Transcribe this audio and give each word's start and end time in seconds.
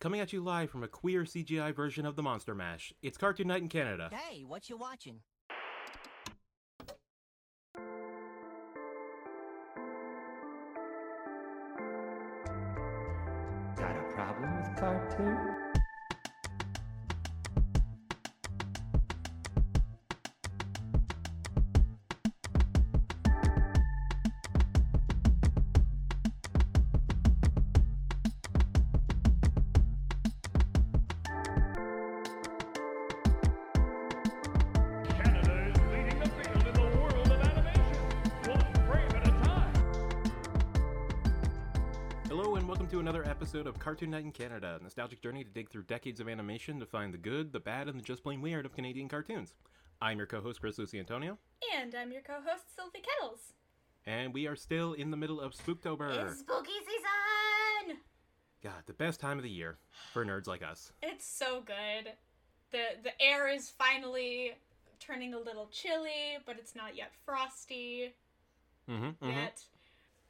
Coming 0.00 0.20
at 0.20 0.32
you 0.32 0.40
live 0.40 0.70
from 0.70 0.82
a 0.82 0.88
queer 0.88 1.24
CGI 1.24 1.76
version 1.76 2.06
of 2.06 2.16
the 2.16 2.22
Monster 2.22 2.54
Mash. 2.54 2.94
It's 3.02 3.18
Cartoon 3.18 3.48
Night 3.48 3.60
in 3.60 3.68
Canada. 3.68 4.08
Hey, 4.10 4.44
what 4.44 4.70
you 4.70 4.78
watching? 4.78 5.20
Cartoon 43.90 44.10
Night 44.10 44.22
in 44.24 44.30
Canada, 44.30 44.76
a 44.78 44.82
nostalgic 44.84 45.20
journey 45.20 45.42
to 45.42 45.50
dig 45.50 45.68
through 45.68 45.82
decades 45.82 46.20
of 46.20 46.28
animation 46.28 46.78
to 46.78 46.86
find 46.86 47.12
the 47.12 47.18
good, 47.18 47.52
the 47.52 47.58
bad, 47.58 47.88
and 47.88 47.98
the 47.98 48.04
just 48.04 48.22
plain 48.22 48.40
weird 48.40 48.64
of 48.64 48.72
Canadian 48.72 49.08
cartoons. 49.08 49.52
I'm 50.00 50.16
your 50.16 50.28
co 50.28 50.40
host, 50.40 50.60
Chris 50.60 50.78
Lucy 50.78 51.00
Antonio, 51.00 51.36
And 51.76 51.92
I'm 51.96 52.12
your 52.12 52.22
co-host 52.22 52.72
Sylvie 52.76 53.02
Kettles. 53.02 53.40
and 54.06 54.32
we 54.32 54.46
are 54.46 54.54
still 54.54 54.92
in 54.92 55.10
the 55.10 55.16
middle 55.16 55.40
of 55.40 55.54
Spooktober. 55.54 56.08
It's 56.24 56.38
spooky 56.38 56.70
season. 56.86 57.98
God, 58.62 58.74
the 58.86 58.92
best 58.92 59.18
time 59.18 59.38
of 59.38 59.42
the 59.42 59.50
year 59.50 59.76
for 60.12 60.24
nerds 60.24 60.46
like 60.46 60.62
us. 60.62 60.92
It's 61.02 61.26
so 61.26 61.60
good. 61.66 62.12
the 62.70 62.82
The 63.02 63.20
air 63.20 63.48
is 63.48 63.70
finally 63.70 64.52
turning 65.00 65.34
a 65.34 65.38
little 65.40 65.66
chilly, 65.72 66.38
but 66.46 66.58
it's 66.60 66.76
not 66.76 66.94
yet 66.96 67.10
frosty 67.26 68.14
Mm-hmm, 68.88 69.28
yet. 69.30 69.64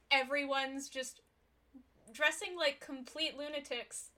Everyone's 0.09 0.89
just 0.89 1.21
dressing 2.13 2.55
like 2.57 2.79
complete 2.79 3.37
lunatics, 3.37 4.09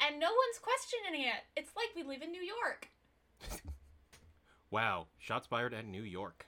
and 0.00 0.18
no 0.18 0.26
one's 0.28 0.58
questioning 0.60 1.22
it. 1.22 1.42
It's 1.56 1.72
like 1.76 1.88
we 1.94 2.02
live 2.02 2.22
in 2.22 2.32
New 2.32 2.42
York. 2.42 2.88
Wow, 4.70 5.06
shots 5.18 5.46
fired 5.46 5.72
at 5.74 5.86
New 5.86 6.02
York. 6.02 6.46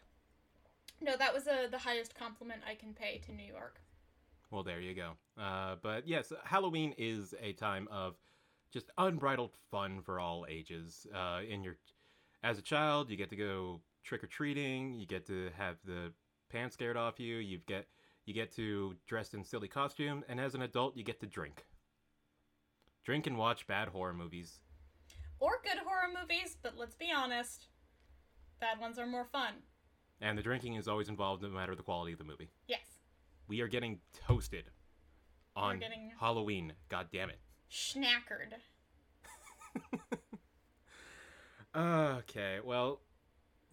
No, 1.01 1.17
that 1.17 1.33
was 1.33 1.47
a, 1.47 1.69
the 1.71 1.79
highest 1.79 2.15
compliment 2.15 2.63
I 2.69 2.75
can 2.75 2.93
pay 2.95 3.19
to 3.27 3.33
New 3.33 3.45
York. 3.45 3.81
Well, 4.51 4.63
there 4.63 4.81
you 4.81 4.95
go. 4.95 5.13
Uh, 5.41 5.77
but 5.83 6.09
yes, 6.09 6.33
Halloween 6.45 6.95
is 6.97 7.35
a 7.43 7.53
time 7.53 7.89
of 7.91 8.15
just 8.73 8.91
unbridled 8.99 9.53
fun 9.71 10.01
for 10.03 10.19
all 10.19 10.47
ages. 10.49 11.07
Uh, 11.15 11.41
in 11.49 11.63
your, 11.63 11.77
as 12.43 12.59
a 12.59 12.63
child, 12.63 13.11
you 13.11 13.17
get 13.17 13.31
to 13.31 13.37
go 13.37 13.81
trick 14.05 14.25
or 14.25 14.29
treating. 14.29 14.95
You 14.95 15.07
get 15.07 15.27
to 15.27 15.51
have 15.57 15.77
the 15.85 16.13
pants 16.49 16.75
scared 16.75 16.97
off 16.97 17.21
you. 17.21 17.37
You 17.37 17.59
get 17.67 17.87
you 18.27 18.35
get 18.35 18.55
to 18.57 18.95
dress 19.07 19.33
in 19.35 19.45
silly 19.45 19.69
costume, 19.69 20.25
and 20.29 20.41
as 20.41 20.55
an 20.55 20.63
adult, 20.63 20.97
you 20.97 21.05
get 21.05 21.21
to 21.21 21.27
drink. 21.27 21.65
Drink 23.05 23.27
and 23.29 23.39
watch 23.39 23.67
bad 23.69 23.89
horror 23.89 24.13
movies. 24.13 24.59
Or 25.39 25.61
good 25.63 25.79
horror 25.87 26.09
movies, 26.21 26.57
but 26.61 26.77
let's 26.77 26.97
be 26.97 27.13
honest, 27.17 27.69
bad 28.61 28.81
ones 28.81 28.99
are 28.99 29.07
more 29.07 29.27
fun. 29.31 29.55
And 30.21 30.37
the 30.37 30.43
drinking 30.43 30.75
is 30.75 30.89
always 30.89 31.09
involved, 31.09 31.43
no 31.43 31.51
matter 31.51 31.77
the 31.77 31.83
quality 31.83 32.13
of 32.13 32.19
the 32.19 32.25
movie. 32.25 32.51
Yes. 32.67 32.81
We 33.49 33.61
are 33.61 33.69
getting 33.69 34.01
toasted 34.27 34.65
on 35.55 35.79
getting- 35.79 36.11
Halloween. 36.19 36.73
God 36.89 37.09
damn 37.13 37.31
it. 37.31 37.39
Schnackered. 37.71 38.55
Okay, 41.75 42.59
well, 42.65 43.01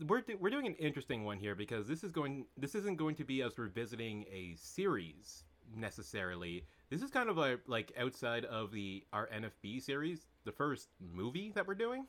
we're 0.08 0.22
do- 0.22 0.38
we're 0.40 0.50
doing 0.50 0.68
an 0.68 0.76
interesting 0.76 1.24
one 1.24 1.38
here 1.38 1.56
because 1.56 1.88
this 1.88 2.04
is 2.04 2.12
going 2.12 2.46
this 2.58 2.76
isn't 2.76 2.98
going 2.98 3.16
to 3.16 3.24
be 3.24 3.44
us 3.44 3.58
revisiting 3.58 4.26
a 4.32 4.56
series 4.56 5.44
necessarily. 5.76 6.66
This 6.90 7.02
is 7.02 7.10
kind 7.10 7.30
of 7.30 7.38
like 7.38 7.62
like 7.68 7.92
outside 7.98 8.46
of 8.46 8.72
the 8.72 9.04
our 9.14 9.28
NFB 9.28 9.82
series, 9.82 10.28
the 10.46 10.52
first 10.52 10.90
movie 11.00 11.52
that 11.56 11.68
we're 11.68 11.76
doing. 11.76 12.06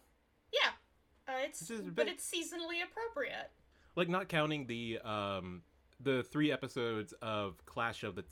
Yeah. 0.52 0.70
Uh, 1.26 1.38
it's 1.44 1.70
a 1.70 1.82
but 1.82 2.08
it's 2.08 2.28
seasonally 2.30 2.82
appropriate. 2.84 3.50
Like 3.96 4.08
not 4.08 4.28
counting 4.28 4.66
the 4.66 4.98
um 5.00 5.62
the 6.00 6.22
three 6.22 6.52
episodes 6.52 7.14
of 7.22 7.64
Clash 7.66 8.02
of 8.02 8.14
the 8.14 8.24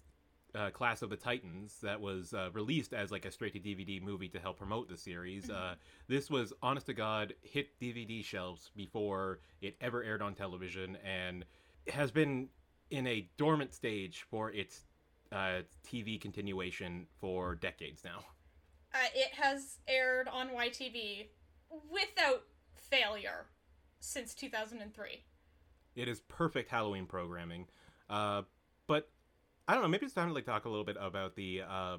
uh, 0.55 0.71
Class 0.71 1.03
of 1.03 1.11
the 1.11 1.17
Titans 1.17 1.79
that 1.83 2.01
was 2.01 2.35
uh, 2.35 2.51
released 2.53 2.93
as 2.93 3.11
like 3.11 3.25
a 3.25 3.31
straight 3.31 3.53
to 3.55 3.61
DVD 3.61 4.03
movie 4.03 4.29
to 4.29 4.39
help 4.39 4.59
promote 4.59 4.89
the 4.89 4.97
series. 4.97 5.51
Uh, 5.51 5.75
this 6.09 6.31
was 6.31 6.53
honest 6.63 6.87
to 6.87 6.95
god 6.95 7.35
hit 7.43 7.79
DVD 7.81 8.25
shelves 8.25 8.71
before 8.77 9.41
it 9.61 9.77
ever 9.81 10.03
aired 10.03 10.23
on 10.23 10.35
television 10.35 10.97
and 11.05 11.45
has 11.89 12.11
been 12.11 12.49
in 12.91 13.07
a 13.07 13.29
dormant 13.39 13.73
stage 13.73 14.27
for 14.31 14.51
its 14.51 14.85
uh, 15.33 15.63
TV 15.87 16.21
continuation 16.21 17.07
for 17.21 17.55
decades 17.55 18.03
now. 18.05 18.19
Uh, 18.95 18.99
it 19.15 19.33
has 19.35 19.79
aired 19.89 20.29
on 20.29 20.51
YTV 20.51 21.29
without 21.91 22.43
failure 22.75 23.47
since 24.01 24.35
2003. 24.35 25.25
It 25.95 26.09
is 26.09 26.21
perfect 26.21 26.71
Halloween 26.71 27.07
programming. 27.07 27.67
Uh, 28.11 28.43
but 28.87 29.09
I 29.69 29.75
don't 29.75 29.83
know. 29.83 29.89
Maybe 29.89 30.07
it's 30.07 30.15
time 30.15 30.29
to 30.29 30.35
like 30.35 30.47
talk 30.47 30.65
a 30.65 30.69
little 30.69 30.85
bit 30.85 30.97
about 31.01 31.37
the 31.37 31.63
uh, 31.69 31.99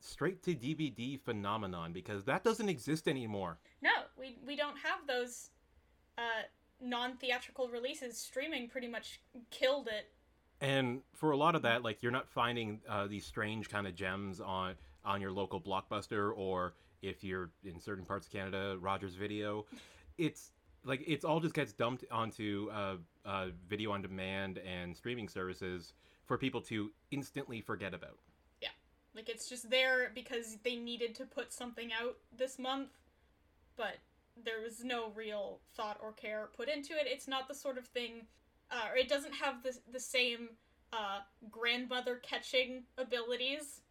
straight 0.00 0.42
to 0.44 0.54
DVD 0.54 1.20
phenomenon 1.20 1.92
because 1.92 2.24
that 2.24 2.44
doesn't 2.44 2.68
exist 2.68 3.08
anymore. 3.08 3.58
No, 3.82 3.90
we 4.18 4.38
we 4.46 4.56
don't 4.56 4.76
have 4.78 5.06
those 5.06 5.50
uh, 6.18 6.44
non-theatrical 6.80 7.68
releases. 7.68 8.18
Streaming 8.18 8.68
pretty 8.68 8.88
much 8.88 9.20
killed 9.50 9.88
it. 9.88 10.12
And 10.60 11.00
for 11.12 11.32
a 11.32 11.36
lot 11.36 11.56
of 11.56 11.62
that, 11.62 11.82
like 11.82 12.02
you're 12.02 12.12
not 12.12 12.28
finding 12.28 12.80
uh, 12.88 13.08
these 13.08 13.26
strange 13.26 13.68
kind 13.68 13.86
of 13.86 13.94
gems 13.94 14.40
on 14.40 14.74
on 15.04 15.20
your 15.20 15.32
local 15.32 15.60
blockbuster 15.60 16.30
or 16.36 16.74
if 17.02 17.24
you're 17.24 17.50
in 17.64 17.80
certain 17.80 18.04
parts 18.04 18.26
of 18.26 18.32
Canada, 18.32 18.76
Rogers 18.80 19.16
Video. 19.16 19.66
It's 20.18 20.52
like 20.84 21.02
it's 21.06 21.24
all 21.24 21.40
just 21.40 21.54
gets 21.54 21.72
dumped 21.72 22.04
onto 22.10 22.70
uh, 22.72 22.96
uh, 23.24 23.46
video 23.68 23.90
on 23.92 24.02
demand 24.02 24.58
and 24.58 24.96
streaming 24.96 25.28
services 25.28 25.94
for 26.32 26.38
people 26.38 26.62
to 26.62 26.90
instantly 27.10 27.60
forget 27.60 27.92
about. 27.92 28.16
Yeah. 28.62 28.70
Like 29.14 29.28
it's 29.28 29.50
just 29.50 29.68
there 29.68 30.10
because 30.14 30.56
they 30.64 30.76
needed 30.76 31.14
to 31.16 31.26
put 31.26 31.52
something 31.52 31.90
out 31.92 32.16
this 32.34 32.58
month, 32.58 32.88
but 33.76 33.98
there 34.42 34.62
was 34.62 34.82
no 34.82 35.12
real 35.14 35.60
thought 35.76 35.98
or 36.02 36.12
care 36.12 36.48
put 36.56 36.70
into 36.70 36.94
it. 36.94 37.02
It's 37.04 37.28
not 37.28 37.48
the 37.48 37.54
sort 37.54 37.76
of 37.76 37.84
thing, 37.84 38.22
uh, 38.70 38.92
or 38.92 38.96
it 38.96 39.10
doesn't 39.10 39.34
have 39.34 39.62
the 39.62 39.76
the 39.92 40.00
same 40.00 40.48
uh, 40.90 41.18
grandmother 41.50 42.16
catching 42.22 42.84
abilities 42.96 43.82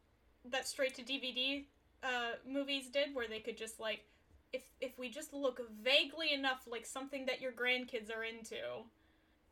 that 0.44 0.68
straight 0.68 0.96
to 0.96 1.04
DVD 1.04 1.66
uh, 2.02 2.32
movies 2.50 2.90
did, 2.90 3.14
where 3.14 3.28
they 3.28 3.40
could 3.40 3.56
just 3.56 3.80
like, 3.80 4.04
if 4.52 4.64
if 4.80 4.98
we 4.98 5.10
just 5.10 5.32
look 5.32 5.62
vaguely 5.84 6.34
enough 6.34 6.64
like 6.66 6.88
something 6.88 7.28
that 7.28 7.40
your 7.40 7.52
grandkids 7.52 8.10
are 8.10 8.24
into, 8.24 8.58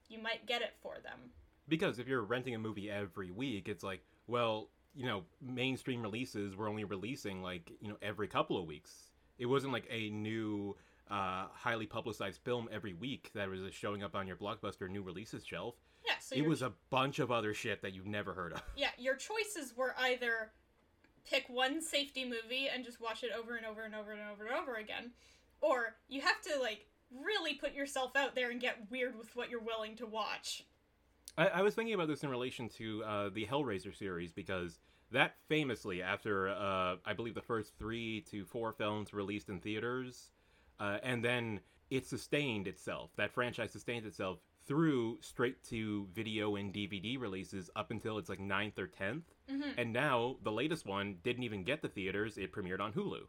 you 0.07 0.17
might 0.19 0.47
get 0.47 0.63
it 0.63 0.73
for 0.81 0.95
them. 1.03 1.29
Because 1.69 1.99
if 1.99 2.07
you're 2.07 2.23
renting 2.23 2.55
a 2.55 2.59
movie 2.59 2.89
every 2.89 3.31
week 3.31 3.69
it's 3.69 3.83
like 3.83 4.01
well 4.27 4.69
you 4.95 5.05
know 5.05 5.23
mainstream 5.41 6.01
releases 6.01 6.55
were 6.55 6.67
only 6.67 6.83
releasing 6.83 7.41
like 7.41 7.71
you 7.79 7.89
know 7.89 7.97
every 8.01 8.27
couple 8.27 8.57
of 8.57 8.65
weeks. 8.65 9.11
It 9.37 9.45
wasn't 9.45 9.71
like 9.71 9.87
a 9.89 10.09
new 10.09 10.75
uh, 11.09 11.47
highly 11.53 11.85
publicized 11.85 12.41
film 12.43 12.67
every 12.71 12.93
week 12.93 13.31
that 13.33 13.49
was 13.49 13.73
showing 13.73 14.03
up 14.03 14.15
on 14.15 14.27
your 14.27 14.35
blockbuster 14.35 14.89
new 14.89 15.01
releases 15.01 15.45
shelf. 15.45 15.75
Yeah, 16.05 16.13
so 16.19 16.35
it 16.35 16.45
was 16.45 16.61
a 16.61 16.73
bunch 16.89 17.19
of 17.19 17.31
other 17.31 17.53
shit 17.53 17.81
that 17.81 17.93
you've 17.93 18.05
never 18.05 18.33
heard 18.33 18.53
of. 18.53 18.63
Yeah, 18.75 18.89
your 18.97 19.15
choices 19.15 19.73
were 19.75 19.95
either 19.97 20.51
pick 21.29 21.47
one 21.47 21.81
safety 21.81 22.25
movie 22.25 22.67
and 22.73 22.83
just 22.83 22.99
watch 22.99 23.23
it 23.23 23.31
over 23.37 23.55
and 23.55 23.65
over 23.65 23.83
and 23.83 23.95
over 23.95 24.11
and 24.11 24.21
over 24.31 24.45
and 24.45 24.55
over 24.55 24.75
again, 24.75 25.11
or 25.61 25.95
you 26.09 26.21
have 26.21 26.41
to 26.41 26.59
like 26.59 26.85
really 27.23 27.53
put 27.53 27.73
yourself 27.73 28.15
out 28.15 28.35
there 28.35 28.51
and 28.51 28.59
get 28.59 28.89
weird 28.89 29.17
with 29.17 29.35
what 29.35 29.49
you're 29.49 29.59
willing 29.61 29.95
to 29.95 30.05
watch. 30.05 30.65
I, 31.37 31.47
I 31.47 31.61
was 31.61 31.75
thinking 31.75 31.93
about 31.93 32.07
this 32.07 32.23
in 32.23 32.29
relation 32.29 32.69
to 32.77 33.03
uh, 33.03 33.29
the 33.29 33.45
Hellraiser 33.45 33.95
series 33.95 34.31
because 34.31 34.79
that 35.11 35.35
famously, 35.47 36.01
after 36.01 36.49
uh, 36.49 36.95
I 37.05 37.13
believe 37.13 37.35
the 37.35 37.41
first 37.41 37.77
three 37.77 38.21
to 38.29 38.45
four 38.45 38.73
films 38.73 39.13
released 39.13 39.49
in 39.49 39.59
theaters, 39.59 40.31
uh, 40.79 40.97
and 41.03 41.23
then 41.23 41.61
it 41.89 42.05
sustained 42.05 42.67
itself. 42.67 43.11
That 43.17 43.31
franchise 43.31 43.71
sustained 43.71 44.05
itself 44.05 44.39
through 44.67 45.17
straight 45.21 45.63
to 45.65 46.07
video 46.13 46.55
and 46.55 46.71
DVD 46.71 47.19
releases 47.19 47.71
up 47.75 47.89
until 47.89 48.19
its 48.19 48.29
like 48.29 48.39
ninth 48.39 48.77
or 48.77 48.87
10th 48.87 49.23
And 49.77 49.91
now 49.91 50.37
the 50.43 50.51
latest 50.51 50.85
one 50.85 51.17
didn't 51.23 51.43
even 51.43 51.63
get 51.63 51.81
the 51.81 51.89
theaters; 51.89 52.37
it 52.37 52.51
premiered 52.51 52.79
on 52.79 52.93
Hulu. 52.93 53.21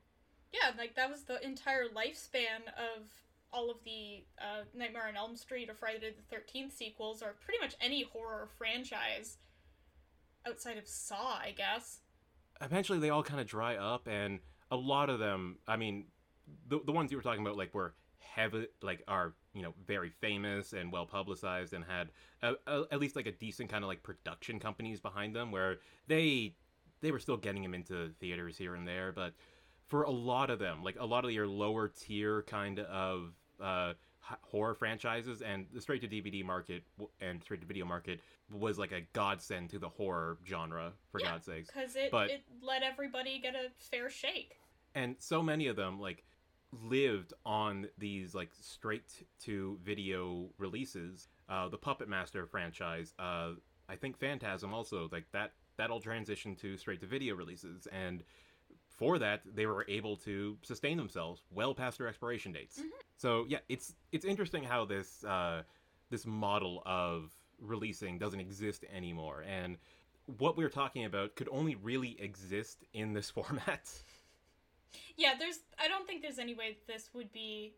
Yeah, 0.52 0.73
like 0.76 0.94
that 0.97 1.08
was 1.11 1.23
the 1.25 1.43
entire 1.44 1.88
lifespan 1.88 2.67
of 2.76 3.08
all 3.52 3.70
of 3.70 3.79
the 3.85 4.25
uh, 4.41 4.64
Nightmare 4.75 5.08
on 5.08 5.17
Elm 5.17 5.37
Street 5.37 5.69
or 5.70 5.75
Friday 5.75 5.99
the 5.99 6.23
Thirteenth 6.35 6.73
sequels, 6.73 7.23
or 7.23 7.35
pretty 7.44 7.58
much 7.61 7.75
any 7.81 8.02
horror 8.05 8.49
franchise 8.58 9.38
outside 10.47 10.79
of 10.79 10.87
Saw, 10.88 11.37
I 11.38 11.52
guess. 11.56 12.00
eventually 12.62 12.99
they 12.99 13.11
all 13.11 13.23
kind 13.23 13.41
of 13.41 13.47
dry 13.47 13.76
up 13.76 14.06
and 14.08 14.38
a 14.70 14.76
lot 14.76 15.11
of 15.11 15.19
them. 15.19 15.58
I 15.67 15.76
mean, 15.76 16.06
the 16.69 16.81
the 16.85 16.93
ones 16.93 17.11
you 17.11 17.17
were 17.17 17.23
talking 17.23 17.43
about, 17.44 17.56
like 17.56 17.75
were 17.75 17.94
heavy, 18.20 18.67
like 18.82 19.02
are 19.08 19.35
you 19.55 19.62
know 19.62 19.75
very 19.87 20.11
famous 20.20 20.73
and 20.73 20.93
well 20.93 21.06
publicized 21.06 21.73
and 21.73 21.85
had 21.85 22.11
a, 22.43 22.55
a, 22.67 22.85
at 22.93 23.00
least 23.00 23.17
like 23.17 23.26
a 23.26 23.32
decent 23.32 23.69
kind 23.70 23.82
of 23.85 23.88
like 23.88 24.02
production 24.02 24.58
companies 24.61 25.00
behind 25.00 25.35
them, 25.35 25.50
where 25.50 25.79
they 26.06 26.55
they 27.00 27.11
were 27.11 27.19
still 27.19 27.37
getting 27.37 27.62
them 27.62 27.75
into 27.75 28.11
theaters 28.20 28.56
here 28.58 28.75
and 28.75 28.87
there, 28.87 29.11
but 29.12 29.35
for 29.88 30.05
a 30.05 30.11
lot 30.11 30.50
of 30.50 30.58
them, 30.61 30.85
like 30.85 30.97
a 31.00 31.06
lot 31.06 31.25
of 31.25 31.32
your 31.32 31.49
lower 31.49 31.88
tier 31.88 32.43
kind 32.43 32.79
of 32.79 33.32
uh, 33.62 33.94
horror 34.42 34.74
franchises, 34.74 35.42
and 35.42 35.66
the 35.72 35.80
straight 35.80 36.00
to 36.02 36.08
DVD 36.08 36.44
market 36.44 36.84
and 37.20 37.42
straight 37.42 37.60
to 37.60 37.66
video 37.66 37.84
market 37.84 38.20
was 38.50 38.78
like 38.78 38.92
a 38.92 39.02
godsend 39.12 39.70
to 39.70 39.78
the 39.78 39.88
horror 39.88 40.38
genre, 40.46 40.92
for 41.10 41.20
Yeah, 41.20 41.32
God's 41.32 41.46
sakes. 41.46 41.68
Because 41.68 41.96
it, 41.96 42.10
But- 42.10 42.30
it 42.30 42.44
let 42.62 42.82
everybody 42.82 43.38
get 43.38 43.54
a 43.54 43.70
fair 43.78 44.10
shake. 44.10 44.56
And 44.94 45.16
so 45.18 45.42
many 45.42 45.68
of 45.68 45.76
them 45.76 46.00
like 46.00 46.24
lived 46.72 47.32
on 47.44 47.88
these 47.98 48.34
like 48.34 48.50
straight 48.60 49.24
to 49.40 49.78
video 49.82 50.50
releases. 50.58 51.28
Uh, 51.48 51.68
the 51.68 51.78
Puppet 51.78 52.08
Master 52.08 52.46
franchise, 52.46 53.12
uh, 53.18 53.52
I 53.88 53.96
think 53.96 54.18
Phantasm 54.18 54.72
also 54.72 55.08
like 55.10 55.26
that 55.32 55.52
that 55.76 55.90
all 55.90 56.00
transitioned 56.00 56.58
to 56.60 56.76
straight 56.76 57.00
to 57.00 57.06
video 57.06 57.34
releases 57.34 57.86
and 57.88 58.22
for 59.00 59.19
that 59.19 59.41
they 59.55 59.64
were 59.64 59.87
able 59.88 60.14
to 60.14 60.58
sustain 60.61 60.99
themselves 60.99 61.43
well 61.50 61.75
past 61.75 61.97
their 61.97 62.06
expiration 62.06 62.52
dates. 62.52 62.82
So 63.17 63.47
yeah, 63.49 63.58
it's 63.69 63.94
it's 64.12 64.26
interesting 64.26 64.62
how 64.62 64.85
this 64.85 65.25
uh, 65.25 65.62
this 66.11 66.26
model 66.26 66.82
of 66.85 67.32
releasing 67.58 68.19
doesn't 68.19 68.41
exist 68.41 68.85
anymore, 68.94 69.43
and 69.49 69.79
what 70.38 70.56
we're 70.56 70.69
talking 70.69 71.06
about 71.06 71.35
could 71.35 71.49
only 71.50 71.76
really 71.76 72.20
exist 72.20 72.85
in 72.93 73.14
this 73.14 73.31
format. 73.37 73.91
Yeah, 75.17 75.32
there's. 75.38 75.61
I 75.79 75.88
don't 75.88 76.06
think 76.06 76.20
there's 76.20 76.38
any 76.38 76.55
way 76.55 76.76
this 76.87 77.08
would 77.14 77.32
be 77.32 77.73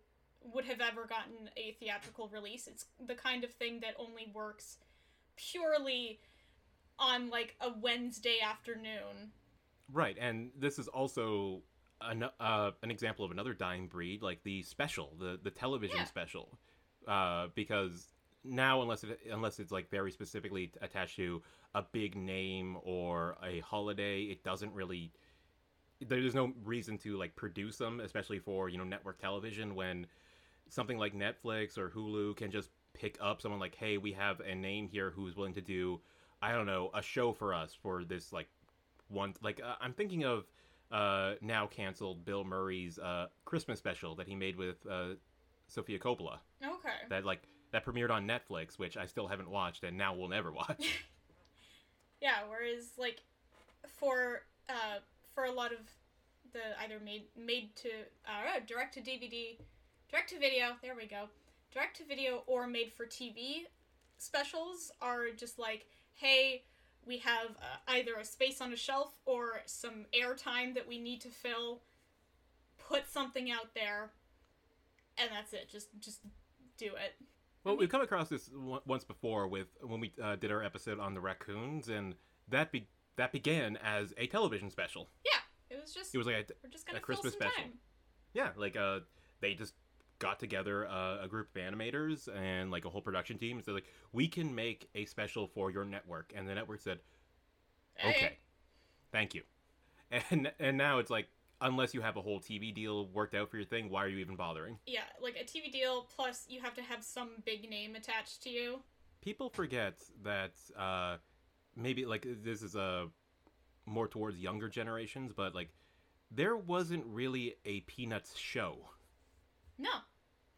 would 0.53 0.65
have 0.65 0.81
ever 0.81 1.07
gotten 1.07 1.51
a 1.57 1.77
theatrical 1.79 2.29
release. 2.33 2.67
It's 2.67 2.87
the 3.07 3.15
kind 3.15 3.45
of 3.45 3.53
thing 3.53 3.79
that 3.81 3.95
only 3.97 4.29
works 4.35 4.79
purely 5.37 6.19
on 6.99 7.31
like 7.31 7.55
a 7.61 7.71
Wednesday 7.81 8.39
afternoon. 8.45 9.31
Right, 9.90 10.17
and 10.20 10.50
this 10.58 10.79
is 10.79 10.88
also 10.88 11.62
an, 12.00 12.25
uh, 12.40 12.70
an 12.82 12.90
example 12.90 13.25
of 13.25 13.31
another 13.31 13.55
dying 13.55 13.87
breed, 13.88 14.23
like 14.23 14.43
the 14.43 14.62
special, 14.62 15.14
the 15.19 15.38
the 15.43 15.50
television 15.50 15.99
Yeah. 15.99 16.05
special, 16.05 16.58
uh, 17.06 17.49
because 17.55 18.12
now 18.44 18.82
unless 18.82 19.05
it, 19.05 19.20
unless 19.31 19.61
it's 19.61 19.70
like 19.73 19.90
very 19.90 20.11
specifically 20.11 20.73
attached 20.81 21.17
to 21.17 21.43
a 21.75 21.82
big 21.82 22.17
name 22.17 22.79
or 22.82 23.37
a 23.43 23.61
holiday, 23.61 24.23
it 24.25 24.43
doesn't 24.44 24.73
really. 24.75 25.12
There's 26.00 26.35
no 26.35 26.52
reason 26.64 26.99
to 26.99 27.17
like 27.17 27.37
produce 27.37 27.78
them, 27.78 28.00
especially 28.00 28.38
for 28.40 28.69
you 28.69 28.78
know 28.78 28.85
network 28.85 29.19
television 29.20 29.75
when 29.75 30.06
something 30.69 30.99
like 30.99 31.14
Netflix 31.14 31.78
or 31.78 31.90
Hulu 31.90 32.37
can 32.37 32.50
just 32.50 32.70
pick 32.94 33.19
up 33.20 33.40
someone 33.43 33.61
like, 33.61 33.75
hey, 33.75 33.99
we 33.99 34.12
have 34.12 34.40
a 34.40 34.55
name 34.55 34.88
here 34.88 35.11
who's 35.11 35.37
willing 35.37 35.55
to 35.55 35.61
do, 35.61 36.00
I 36.43 36.52
don't 36.52 36.67
know, 36.67 36.90
a 36.94 37.02
show 37.02 37.32
for 37.32 37.55
us 37.55 37.75
for 37.75 38.05
this 38.05 38.32
like 38.32 38.49
one 39.12 39.35
like 39.43 39.61
uh, 39.64 39.75
I'm 39.81 39.93
thinking 39.93 40.25
of 40.25 40.44
uh 40.91 41.35
now 41.41 41.67
canceled 41.67 42.25
Bill 42.25 42.44
Murray's 42.44 42.99
uh 42.99 43.26
Christmas 43.44 43.79
special 43.79 44.14
that 44.17 44.29
he 44.29 44.35
made 44.35 44.56
with 44.56 44.76
uh 44.91 45.14
Sofia 45.69 45.99
Coppola 45.99 46.38
Okay. 46.62 46.91
that 47.09 47.25
like 47.25 47.43
that 47.73 47.85
premiered 47.87 48.11
on 48.11 48.26
Netflix 48.26 48.79
which 48.79 48.97
I 48.97 49.06
still 49.06 49.26
haven't 49.29 49.49
watched 49.50 49.85
and 49.85 49.97
now 49.97 50.14
will 50.14 50.29
never 50.29 50.53
watch. 50.62 51.00
Yeah, 52.20 52.38
whereas 52.49 52.93
like 52.99 53.23
for 53.87 54.43
uh 54.69 54.99
for 55.35 55.44
a 55.44 55.53
lot 55.53 55.73
of 55.73 55.79
the 56.53 56.61
either 56.82 57.00
made 57.03 57.25
made 57.37 57.75
to 57.76 57.88
uh 58.26 58.61
direct 58.67 58.94
to 58.94 59.00
DVD, 59.00 59.59
direct 60.11 60.31
to 60.31 60.38
video, 60.38 60.73
there 60.82 60.94
we 60.94 61.06
go. 61.06 61.29
Direct 61.73 61.97
to 61.97 62.05
video 62.05 62.43
or 62.47 62.67
made 62.67 62.93
for 62.93 63.06
TV 63.06 63.64
specials 64.19 64.93
are 65.00 65.31
just 65.37 65.59
like, 65.59 65.87
hey, 66.14 66.64
we 67.06 67.19
have 67.19 67.50
uh, 67.58 67.76
either 67.93 68.14
a 68.20 68.25
space 68.25 68.60
on 68.60 68.72
a 68.72 68.76
shelf 68.76 69.12
or 69.26 69.60
some 69.66 70.06
airtime 70.14 70.75
that 70.75 70.87
we 70.88 70.99
need 70.99 71.20
to 71.22 71.28
fill. 71.28 71.81
Put 72.88 73.08
something 73.10 73.50
out 73.50 73.75
there, 73.75 74.10
and 75.16 75.31
that's 75.31 75.52
it. 75.52 75.69
Just 75.70 75.88
just 76.00 76.20
do 76.78 76.87
it. 76.87 77.14
well, 77.64 77.76
we've 77.76 77.88
come 77.88 78.00
across 78.02 78.28
this 78.28 78.46
w- 78.46 78.81
once 78.87 79.04
before 79.04 79.46
with 79.49 79.69
when 79.81 80.00
we 80.00 80.12
uh, 80.22 80.37
did 80.37 80.50
our 80.50 80.62
episode 80.62 80.99
on 80.99 81.14
the 81.14 81.20
raccoons 81.20 81.88
and 81.88 82.14
that 82.49 82.72
be- 82.72 82.88
that 83.16 83.31
began 83.32 83.76
as 83.82 84.12
a 84.19 84.26
television 84.26 84.69
special. 84.70 85.08
Yeah, 85.25 85.76
it 85.76 85.81
was 85.81 85.94
just 85.94 86.14
It 86.14 86.19
was 86.19 86.26
like 86.26 86.37
a, 86.37 86.44
we're 86.62 86.70
just 86.70 86.87
gonna 86.87 86.96
a 86.99 87.00
fill 87.00 87.04
Christmas 87.06 87.32
some 87.34 87.43
special. 87.43 87.62
time. 87.62 87.72
Yeah, 88.34 88.49
like 88.56 88.76
uh, 88.76 89.00
they 89.40 89.54
just 89.54 89.75
got 90.23 90.39
together 90.39 90.87
uh, 90.87 91.19
a 91.21 91.29
group 91.29 91.49
of 91.55 91.61
animators 91.61 92.29
and 92.35 92.71
like 92.71 92.85
a 92.85 92.89
whole 92.89 93.03
production 93.03 93.37
team. 93.37 93.61
said 93.63 93.75
like, 93.75 93.89
we 94.13 94.29
can 94.29 94.55
make 94.55 94.89
a 94.95 95.05
special 95.05 95.49
for 95.49 95.71
your 95.71 95.85
network, 95.85 96.33
and 96.35 96.49
the 96.49 96.55
network 96.55 96.81
said, 96.81 97.01
Hey. 97.95 98.11
okay, 98.11 98.39
thank 99.11 99.35
you. 99.35 99.43
And 100.31 100.53
and 100.61 100.77
now 100.77 100.99
it's 100.99 101.11
like, 101.11 101.29
unless 101.63 101.95
you 101.95 102.03
have 102.03 102.19
a 102.19 102.21
whole 102.21 102.39
TV 102.39 102.75
deal 102.75 103.09
worked 103.09 103.35
out 103.35 103.51
for 103.51 103.57
your 103.57 103.65
thing, 103.65 103.89
why 103.89 104.05
are 104.05 104.09
you 104.09 104.19
even 104.19 104.37
bothering? 104.37 104.79
Yeah, 104.87 105.01
like 105.23 105.37
a 105.37 105.45
TV 105.45 105.73
deal 105.73 106.07
plus 106.15 106.45
you 106.49 106.61
have 106.61 106.75
to 106.75 106.83
have 106.83 107.03
some 107.03 107.31
big 107.47 107.69
name 107.69 107.95
attached 107.95 108.43
to 108.43 108.51
you. 108.51 108.81
People 109.23 109.49
forget 109.49 109.95
that 110.23 110.53
uh, 110.79 111.17
maybe 111.75 112.05
like 112.05 112.27
this 112.45 112.61
is 112.61 112.75
a 112.75 113.09
more 113.87 114.07
towards 114.07 114.39
younger 114.39 114.69
generations, 114.69 115.33
but 115.35 115.55
like 115.55 115.71
there 116.31 116.59
wasn't 116.59 117.07
really 117.07 117.55
a 117.65 117.81
Peanuts 117.81 118.37
show. 118.37 118.77
No, 119.79 119.91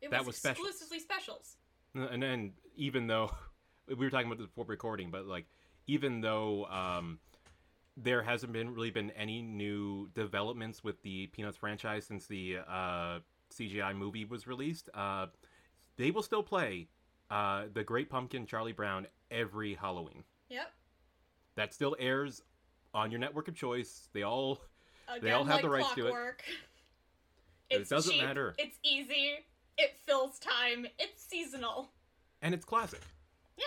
it 0.06 0.10
That 0.10 0.20
was, 0.20 0.28
was 0.28 0.36
specials. 0.36 0.68
exclusively 0.68 0.98
specials. 1.00 1.56
and 1.94 2.22
then 2.22 2.52
even 2.76 3.06
though 3.06 3.30
we 3.88 3.94
were 3.96 4.10
talking 4.10 4.26
about 4.26 4.38
this 4.38 4.46
before 4.46 4.64
recording 4.66 5.10
but 5.10 5.26
like 5.26 5.46
even 5.86 6.20
though 6.20 6.64
um 6.66 7.18
there 7.96 8.22
hasn't 8.22 8.52
been 8.52 8.74
really 8.74 8.90
been 8.90 9.10
any 9.12 9.40
new 9.42 10.08
developments 10.14 10.82
with 10.82 11.00
the 11.02 11.26
peanuts 11.28 11.56
franchise 11.56 12.04
since 12.06 12.26
the 12.26 12.58
uh 12.68 13.18
cgi 13.52 13.94
movie 13.96 14.24
was 14.24 14.46
released 14.46 14.88
uh 14.94 15.26
they 15.96 16.10
will 16.10 16.22
still 16.22 16.42
play 16.42 16.88
uh 17.30 17.64
the 17.72 17.84
great 17.84 18.10
pumpkin 18.10 18.46
charlie 18.46 18.72
brown 18.72 19.06
every 19.30 19.74
halloween 19.74 20.24
Yep. 20.48 20.72
that 21.56 21.72
still 21.74 21.94
airs 22.00 22.42
on 22.94 23.10
your 23.10 23.20
network 23.20 23.46
of 23.48 23.54
choice 23.54 24.08
they 24.12 24.22
all 24.22 24.60
Again, 25.06 25.20
They 25.22 25.32
all 25.32 25.44
have 25.44 25.56
like 25.56 25.62
the 25.62 25.68
rights 25.68 25.94
to 25.96 26.06
it. 26.06 26.12
But 27.70 27.80
it 27.80 27.88
doesn't 27.90 28.10
cheap, 28.12 28.22
matter. 28.22 28.54
It's 28.56 28.78
easy. 28.82 29.32
It 29.76 29.98
fills 30.06 30.38
time. 30.38 30.86
It's 30.98 31.22
seasonal. 31.24 31.90
and 32.42 32.54
it's 32.54 32.64
classic 32.64 33.00
Yeah. 33.56 33.64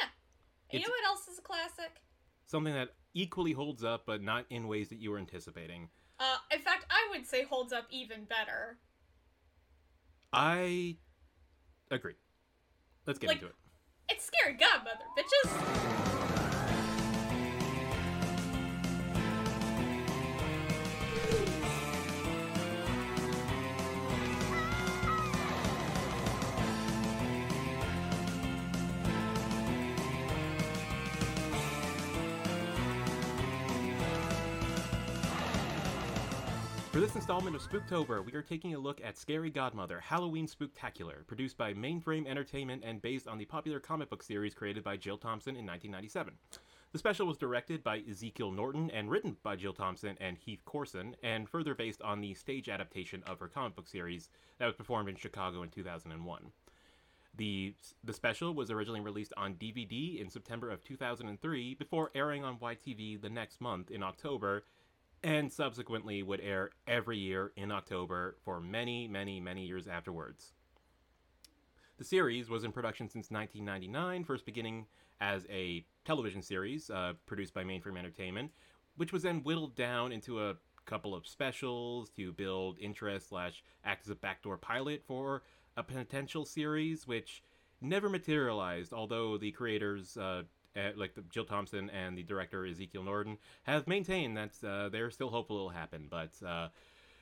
You 0.71 0.79
It's- 0.79 0.87
know 0.87 0.91
what 0.93 1.05
else 1.05 1.27
is 1.27 1.39
a 1.39 1.41
classic? 1.41 2.01
something 2.45 2.73
that 2.73 2.95
equally 3.13 3.51
holds 3.51 3.83
up 3.83 4.05
but 4.05 4.21
not 4.21 4.45
in 4.49 4.67
ways 4.67 4.87
that 4.89 4.97
you 4.97 5.11
were 5.11 5.17
anticipating 5.17 5.89
Uh, 6.19 6.37
in 6.51 6.61
fact, 6.61 6.85
I 6.89 7.07
would 7.11 7.25
say 7.27 7.43
holds 7.43 7.73
up 7.73 7.85
even 7.91 8.25
better. 8.25 8.77
i 10.33 10.97
agree 11.91 12.15
let's 13.05 13.17
get 13.19 13.27
Like- 13.27 13.37
into 13.37 13.47
it 13.47 13.55
It's 14.09 14.23
Scary 14.25 14.53
Godmother, 14.53 15.05
bitches. 15.17 16.46
Installment 37.27 37.57
of 37.57 37.61
Spooktober, 37.61 38.23
we 38.23 38.31
are 38.35 38.41
taking 38.41 38.73
a 38.73 38.79
look 38.79 39.01
at 39.03 39.17
Scary 39.17 39.49
Godmother 39.49 39.99
Halloween 39.99 40.47
Spooktacular, 40.47 41.27
produced 41.27 41.57
by 41.57 41.73
Mainframe 41.73 42.25
Entertainment 42.25 42.83
and 42.85 43.01
based 43.01 43.27
on 43.27 43.37
the 43.37 43.43
popular 43.43 43.81
comic 43.81 44.09
book 44.09 44.23
series 44.23 44.53
created 44.53 44.81
by 44.81 44.95
Jill 44.95 45.17
Thompson 45.17 45.57
in 45.57 45.65
1997. 45.65 46.35
The 46.93 46.97
special 46.97 47.27
was 47.27 47.35
directed 47.35 47.83
by 47.83 48.01
Ezekiel 48.09 48.51
Norton 48.51 48.89
and 48.91 49.11
written 49.11 49.35
by 49.43 49.57
Jill 49.57 49.73
Thompson 49.73 50.15
and 50.21 50.37
Heath 50.37 50.61
Corson, 50.63 51.17
and 51.21 51.49
further 51.49 51.75
based 51.75 52.01
on 52.01 52.21
the 52.21 52.33
stage 52.33 52.69
adaptation 52.69 53.23
of 53.27 53.41
her 53.41 53.49
comic 53.49 53.75
book 53.75 53.89
series 53.89 54.29
that 54.57 54.65
was 54.67 54.75
performed 54.75 55.09
in 55.09 55.17
Chicago 55.17 55.63
in 55.63 55.69
2001. 55.69 56.51
The, 57.35 57.73
the 58.05 58.13
special 58.13 58.53
was 58.53 58.71
originally 58.71 59.01
released 59.01 59.33
on 59.35 59.55
DVD 59.55 60.21
in 60.21 60.29
September 60.29 60.69
of 60.69 60.81
2003 60.85 61.73
before 61.73 62.09
airing 62.15 62.45
on 62.45 62.57
YTV 62.57 63.21
the 63.21 63.29
next 63.29 63.59
month 63.59 63.91
in 63.91 64.01
October 64.01 64.63
and 65.27 65.51
subsequently 65.51 66.23
would 66.23 66.39
air 66.39 66.69
every 66.87 67.17
year 67.17 67.51
in 67.57 67.69
October 67.69 68.37
for 68.45 68.61
many, 68.61 69.09
many, 69.09 69.41
many 69.41 69.65
years 69.65 69.85
afterwards. 69.85 70.53
The 71.97 72.05
series 72.05 72.49
was 72.49 72.63
in 72.63 72.71
production 72.71 73.09
since 73.09 73.29
1999, 73.29 74.23
first 74.23 74.45
beginning 74.45 74.85
as 75.19 75.45
a 75.49 75.85
television 76.05 76.41
series 76.41 76.89
uh, 76.89 77.11
produced 77.25 77.53
by 77.53 77.65
Mainframe 77.65 77.97
Entertainment, 77.97 78.51
which 78.95 79.11
was 79.11 79.23
then 79.23 79.43
whittled 79.43 79.75
down 79.75 80.13
into 80.13 80.41
a 80.41 80.55
couple 80.85 81.13
of 81.13 81.27
specials 81.27 82.09
to 82.11 82.31
build 82.31 82.77
interest 82.79 83.27
slash 83.27 83.61
act 83.83 84.05
as 84.05 84.09
a 84.09 84.15
backdoor 84.15 84.55
pilot 84.55 85.03
for 85.05 85.43
a 85.75 85.83
potential 85.83 86.45
series, 86.45 87.05
which 87.05 87.43
never 87.81 88.07
materialized. 88.07 88.93
Although 88.93 89.37
the 89.37 89.51
creators, 89.51 90.15
uh, 90.15 90.43
eh, 90.77 90.91
like 90.95 91.15
the 91.15 91.23
Jill 91.29 91.45
Thompson 91.45 91.89
and 91.89 92.17
the 92.17 92.23
director 92.23 92.65
Ezekiel 92.65 93.03
Norton, 93.03 93.37
have 93.63 93.87
maintained 93.87 94.37
that 94.37 94.51
uh, 94.65 94.89
they're 94.89 95.11
still 95.11 95.29
hopeful 95.29 95.57
it'll 95.57 95.69
happen. 95.69 96.07
But 96.09 96.31
uh, 96.45 96.69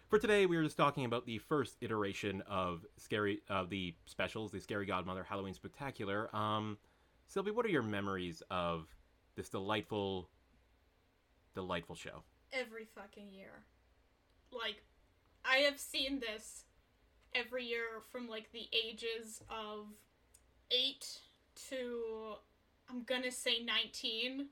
for 0.10 0.20
today, 0.20 0.46
we 0.46 0.58
were 0.58 0.64
just 0.64 0.78
talking 0.78 1.06
about 1.06 1.26
the 1.26 1.40
first 1.40 1.78
iteration 1.82 2.44
of 2.48 2.86
scary 2.98 3.42
of 3.50 3.70
the 3.70 3.96
specials, 4.06 4.52
the 4.52 4.60
Scary 4.60 4.86
Godmother 4.86 5.24
Halloween 5.24 5.54
Spectacular. 5.54 6.34
Um, 6.36 6.78
Sylvie, 7.28 7.52
what 7.52 7.66
are 7.66 7.70
your 7.70 7.84
memories 7.84 8.44
of 8.52 8.88
this 9.36 9.50
delightful, 9.50 10.30
delightful 11.54 11.96
show? 11.96 12.24
Every 12.54 12.86
fucking 12.86 13.32
year. 13.32 13.64
Like, 14.52 14.84
I 15.44 15.58
have 15.58 15.80
seen 15.80 16.20
this 16.20 16.66
every 17.34 17.66
year 17.66 18.02
from 18.12 18.30
like 18.30 18.52
the 18.52 18.68
ages 18.72 19.42
of 19.50 19.88
8 20.72 21.20
to, 21.70 22.36
I'm 22.90 23.04
gonna 23.04 23.32
say 23.32 23.64
19. 23.64 24.48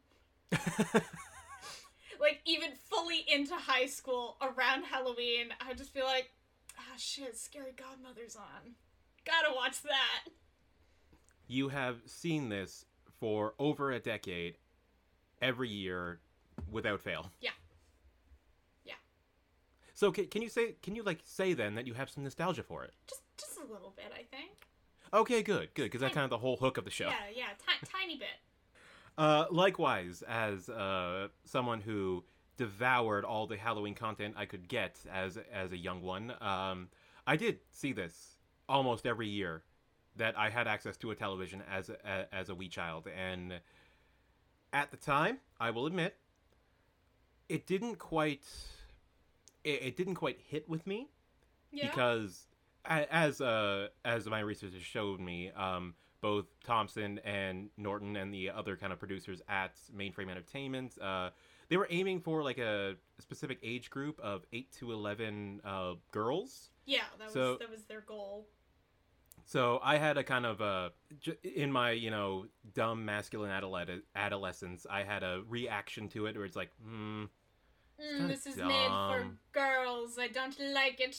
like, 2.19 2.41
even 2.45 2.71
fully 2.89 3.23
into 3.27 3.55
high 3.55 3.85
school 3.87 4.37
around 4.41 4.83
Halloween, 4.83 5.47
I 5.61 5.67
would 5.69 5.77
just 5.77 5.93
be 5.93 6.01
like, 6.01 6.31
ah, 6.77 6.95
shit, 6.97 7.37
Scary 7.37 7.73
Godmother's 7.75 8.35
on. 8.35 8.75
Gotta 9.25 9.53
watch 9.55 9.81
that. 9.83 10.29
you 11.47 11.69
have 11.69 11.97
seen 12.05 12.49
this 12.49 12.85
for 13.19 13.53
over 13.59 13.91
a 13.91 13.99
decade, 13.99 14.57
every 15.41 15.69
year, 15.69 16.19
without 16.69 16.99
fail. 17.01 17.31
Yeah. 17.41 17.51
Yeah. 18.85 18.93
So 19.93 20.11
can, 20.11 20.27
can 20.27 20.41
you 20.41 20.49
say 20.49 20.75
can 20.81 20.95
you 20.95 21.03
like 21.03 21.19
say 21.23 21.53
then 21.53 21.75
that 21.75 21.87
you 21.87 21.93
have 21.93 22.09
some 22.09 22.23
nostalgia 22.23 22.63
for 22.63 22.83
it? 22.83 22.91
Just, 23.07 23.21
just 23.37 23.57
a 23.57 23.71
little 23.71 23.93
bit, 23.95 24.11
I 24.13 24.23
think. 24.35 24.67
Okay, 25.13 25.43
good, 25.43 25.69
good, 25.75 25.83
because 25.83 26.01
that's 26.01 26.13
kind 26.13 26.23
of 26.23 26.31
the 26.31 26.39
whole 26.39 26.57
hook 26.57 26.77
of 26.77 26.85
the 26.85 26.91
show. 26.91 27.07
Yeah, 27.07 27.13
yeah, 27.35 27.45
ti- 27.59 27.87
tiny 27.91 28.17
bit. 28.17 28.27
Uh, 29.17 29.45
likewise, 29.51 30.23
as 30.27 30.69
uh, 30.69 31.27
someone 31.45 31.81
who 31.81 32.23
devoured 32.57 33.23
all 33.23 33.45
the 33.45 33.57
Halloween 33.57 33.93
content 33.93 34.33
I 34.37 34.45
could 34.45 34.67
get 34.67 34.97
as 35.11 35.37
as 35.51 35.71
a 35.71 35.77
young 35.77 36.01
one, 36.01 36.33
um, 36.41 36.89
I 37.27 37.35
did 37.35 37.59
see 37.71 37.93
this 37.93 38.37
almost 38.67 39.05
every 39.05 39.27
year 39.27 39.61
that 40.15 40.37
I 40.37 40.49
had 40.49 40.67
access 40.67 40.97
to 40.97 41.11
a 41.11 41.15
television 41.15 41.61
as 41.71 41.89
a, 41.89 42.33
as 42.33 42.49
a 42.49 42.55
wee 42.55 42.69
child, 42.69 43.07
and 43.15 43.59
at 44.71 44.89
the 44.89 44.97
time, 44.97 45.37
I 45.59 45.69
will 45.69 45.85
admit, 45.85 46.15
it 47.49 47.67
didn't 47.67 47.97
quite 47.99 48.43
it, 49.63 49.81
it 49.83 49.95
didn't 49.95 50.15
quite 50.15 50.39
hit 50.49 50.67
with 50.67 50.87
me 50.87 51.09
Yeah. 51.71 51.89
because 51.89 52.47
as 52.85 53.41
uh 53.41 53.87
as 54.05 54.27
my 54.27 54.39
research 54.39 54.73
has 54.73 54.81
showed 54.81 55.19
me 55.19 55.51
um 55.51 55.93
both 56.21 56.45
thompson 56.63 57.19
and 57.25 57.69
norton 57.77 58.15
and 58.15 58.33
the 58.33 58.49
other 58.49 58.75
kind 58.75 58.91
of 58.93 58.99
producers 58.99 59.41
at 59.47 59.75
mainframe 59.95 60.29
entertainment 60.29 60.97
uh 61.01 61.29
they 61.69 61.77
were 61.77 61.87
aiming 61.89 62.19
for 62.19 62.43
like 62.43 62.57
a 62.57 62.95
specific 63.19 63.57
age 63.63 63.89
group 63.89 64.19
of 64.21 64.45
8 64.51 64.71
to 64.79 64.91
11 64.91 65.61
uh 65.63 65.93
girls 66.11 66.69
yeah, 66.85 67.03
that 67.17 67.25
was 67.25 67.33
so- 67.33 67.57
that 67.59 67.69
was 67.71 67.83
their 67.85 68.01
goal. 68.01 68.47
so 69.45 69.79
i 69.83 69.97
had 69.97 70.17
a 70.17 70.23
kind 70.23 70.45
of 70.45 70.91
j- 71.19 71.37
in 71.43 71.71
my 71.71 71.91
you 71.91 72.11
know 72.11 72.45
dumb 72.73 73.05
masculine 73.05 73.51
adole- 73.51 74.01
adolescence 74.15 74.85
i 74.89 75.03
had 75.03 75.23
a 75.23 75.41
reaction 75.47 76.07
to 76.09 76.25
it 76.25 76.35
where 76.35 76.45
it's 76.45 76.55
like 76.57 76.71
hmm 76.83 77.25
Mm, 78.01 78.27
this 78.27 78.47
is 78.47 78.57
made 78.57 78.87
for 79.07 79.27
girls. 79.51 80.17
I 80.17 80.27
don't 80.27 80.59
like 80.73 80.99
it. 80.99 81.15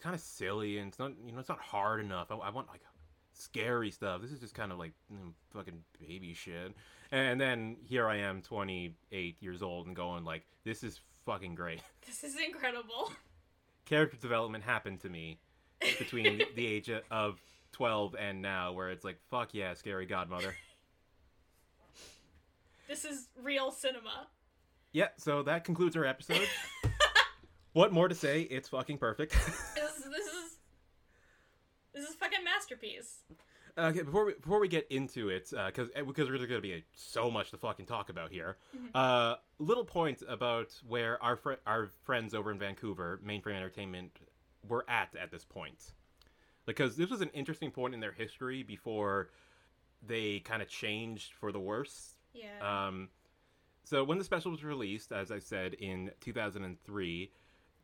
It's 0.00 0.04
kind 0.04 0.14
of 0.14 0.22
silly 0.22 0.78
and 0.78 0.88
it's 0.88 0.98
not 0.98 1.12
you 1.26 1.30
know 1.30 1.40
it's 1.40 1.50
not 1.50 1.60
hard 1.60 2.00
enough. 2.00 2.30
I, 2.30 2.36
I 2.36 2.48
want 2.48 2.68
like 2.68 2.80
scary 3.34 3.90
stuff. 3.90 4.22
This 4.22 4.32
is 4.32 4.40
just 4.40 4.54
kind 4.54 4.72
of 4.72 4.78
like 4.78 4.92
mm, 5.12 5.32
fucking 5.52 5.82
baby 6.00 6.32
shit. 6.32 6.72
And 7.12 7.38
then 7.38 7.76
here 7.84 8.08
I 8.08 8.16
am, 8.16 8.40
28 8.40 9.36
years 9.40 9.60
old, 9.62 9.86
and 9.88 9.94
going 9.94 10.24
like, 10.24 10.44
this 10.64 10.82
is 10.82 11.00
fucking 11.26 11.54
great. 11.54 11.82
This 12.06 12.24
is 12.24 12.36
incredible. 12.40 13.12
Character 13.84 14.16
development 14.16 14.64
happened 14.64 15.00
to 15.00 15.10
me 15.10 15.38
between 15.98 16.40
the 16.56 16.66
age 16.66 16.90
of 17.10 17.38
12 17.72 18.16
and 18.18 18.40
now, 18.40 18.72
where 18.72 18.88
it's 18.88 19.04
like, 19.04 19.18
fuck 19.30 19.52
yeah, 19.52 19.74
scary 19.74 20.06
godmother. 20.06 20.54
This 22.88 23.04
is 23.04 23.28
real 23.40 23.70
cinema. 23.70 24.26
yeah. 24.92 25.08
So 25.16 25.44
that 25.44 25.62
concludes 25.62 25.94
our 25.96 26.04
episode. 26.04 26.48
What 27.72 27.92
more 27.92 28.08
to 28.08 28.14
say? 28.14 28.42
It's 28.42 28.68
fucking 28.68 28.98
perfect. 28.98 29.36
This, 29.74 29.94
this 30.04 30.26
is 30.26 30.58
this 31.92 32.08
is 32.08 32.14
fucking 32.16 32.44
masterpiece. 32.44 33.18
Okay, 33.78 34.02
before 34.02 34.24
we 34.24 34.34
before 34.34 34.60
we 34.60 34.68
get 34.68 34.86
into 34.90 35.28
it, 35.28 35.50
because 35.66 35.88
because 35.94 36.28
there's 36.28 36.38
going 36.40 36.48
to 36.48 36.60
be 36.60 36.84
so 36.94 37.30
much 37.30 37.50
to 37.50 37.56
fucking 37.56 37.86
talk 37.86 38.08
about 38.08 38.30
here. 38.30 38.56
Uh, 38.94 39.36
little 39.58 39.84
point 39.84 40.22
about 40.28 40.72
where 40.86 41.22
our 41.22 41.36
fr- 41.36 41.60
our 41.66 41.88
friends 42.04 42.34
over 42.34 42.50
in 42.50 42.58
Vancouver, 42.58 43.20
Mainframe 43.24 43.56
Entertainment, 43.56 44.18
were 44.68 44.84
at 44.88 45.14
at 45.20 45.30
this 45.30 45.44
point, 45.44 45.92
because 46.66 46.96
this 46.96 47.10
was 47.10 47.20
an 47.20 47.30
interesting 47.32 47.70
point 47.70 47.94
in 47.94 48.00
their 48.00 48.12
history 48.12 48.62
before 48.62 49.30
they 50.06 50.40
kind 50.40 50.62
of 50.62 50.68
changed 50.68 51.32
for 51.34 51.52
the 51.52 51.60
worse. 51.60 52.14
Yeah. 52.34 52.86
Um, 52.86 53.08
so 53.84 54.04
when 54.04 54.18
the 54.18 54.24
special 54.24 54.50
was 54.50 54.62
released, 54.62 55.12
as 55.12 55.30
I 55.30 55.38
said 55.38 55.74
in 55.74 56.10
2003, 56.20 57.30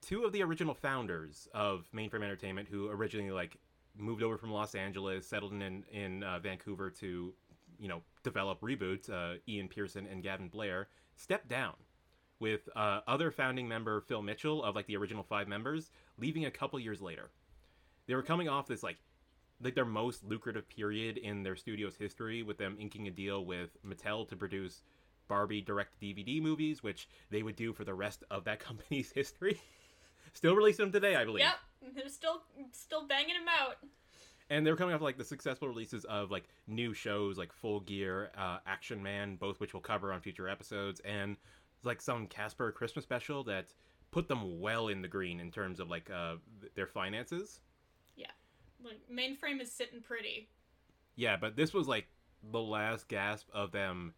two 0.07 0.25
of 0.25 0.33
the 0.33 0.43
original 0.43 0.75
founders 0.75 1.49
of 1.53 1.89
Mainframe 1.95 2.23
Entertainment, 2.23 2.69
who 2.69 2.89
originally 2.89 3.31
like 3.31 3.57
moved 3.97 4.23
over 4.23 4.39
from 4.39 4.53
Los 4.53 4.75
Angeles, 4.75 5.27
settled 5.27 5.53
in 5.53 5.85
in 5.91 6.23
uh, 6.23 6.39
Vancouver 6.39 6.91
to, 6.91 7.35
you 7.79 7.89
know, 7.89 8.03
develop 8.23 8.61
reboot, 8.61 9.11
uh, 9.11 9.39
Ian 9.49 9.69
Pearson 9.69 10.07
and 10.07 10.23
Gavin 10.23 10.49
Blair, 10.49 10.89
stepped 11.17 11.49
down, 11.49 11.75
with 12.39 12.69
uh, 12.77 13.01
other 13.07 13.31
founding 13.31 13.67
member 13.67 14.01
Phil 14.01 14.23
Mitchell 14.23 14.63
of 14.63 14.75
like 14.75 14.87
the 14.87 14.97
original 14.97 15.23
five 15.23 15.49
members 15.49 15.91
leaving 16.19 16.45
a 16.45 16.51
couple 16.51 16.79
years 16.79 17.01
later. 17.01 17.31
They 18.07 18.15
were 18.15 18.23
coming 18.23 18.49
off 18.49 18.67
this 18.67 18.83
like 18.83 18.99
like 19.61 19.75
their 19.75 19.87
most 19.87 20.23
lucrative 20.23 20.69
period 20.69 21.17
in 21.17 21.43
their 21.43 21.57
studio's 21.57 21.97
history 21.97 22.43
with 22.43 22.59
them 22.59 22.77
inking 22.79 23.09
a 23.09 23.11
deal 23.11 23.45
with 23.45 23.71
Mattel 23.83 24.29
to 24.29 24.37
produce 24.37 24.83
Barbie 25.29 25.63
direct 25.63 25.99
DVD 26.01 26.43
movies, 26.43 26.83
which 26.83 27.09
they 27.31 27.43
would 27.43 27.57
do 27.57 27.73
for 27.73 27.85
the 27.85 27.95
rest 27.95 28.23
of 28.31 28.45
that 28.45 28.61
company's 28.69 29.11
history. 29.11 29.61
Still 30.37 30.55
releasing 30.55 30.85
them 30.85 30.93
today, 30.93 31.17
I 31.17 31.25
believe. 31.25 31.45
yep. 31.45 31.55
They're 31.95 32.09
still 32.11 32.43
still 32.73 33.07
banging 33.07 33.35
them 33.35 33.47
out. 33.49 33.79
And 34.51 34.67
they 34.67 34.71
were 34.71 34.77
coming 34.77 34.95
off 34.95 35.01
like 35.01 35.17
the 35.17 35.25
successful 35.25 35.67
releases 35.67 36.05
of 36.05 36.31
like 36.31 36.45
new 36.67 36.93
shows 36.93 37.39
like 37.39 37.53
Full 37.55 37.81
Gear, 37.81 38.31
uh, 38.37 38.59
Action 38.67 39.03
Man, 39.03 39.37
both 39.37 39.61
which 39.61 39.73
we'll 39.73 39.81
cover 39.81 40.13
on 40.13 40.21
future 40.21 40.47
episodes, 40.47 41.01
and 41.07 41.37
like 41.85 42.03
some 42.03 42.27
Casper 42.27 42.71
Christmas 42.71 43.05
special 43.05 43.45
that 43.45 43.73
put 44.11 44.29
them 44.29 44.61
well 44.61 44.89
in 44.89 45.01
the 45.01 45.09
green 45.09 45.41
in 45.41 45.51
terms 45.51 45.81
of 45.81 45.89
like 45.89 46.11
uh, 46.11 46.35
their 46.75 46.87
finances. 46.87 47.61
Yeah, 48.15 48.27
like 48.85 49.01
mainframe 49.11 49.61
is 49.61 49.73
sitting 49.73 50.03
pretty. 50.03 50.51
Yeah, 51.15 51.37
but 51.37 51.57
this 51.57 51.73
was 51.73 51.89
like 51.89 52.09
the 52.53 52.61
last 52.61 53.09
gasp 53.09 53.49
of 53.55 53.73
them 53.73 54.13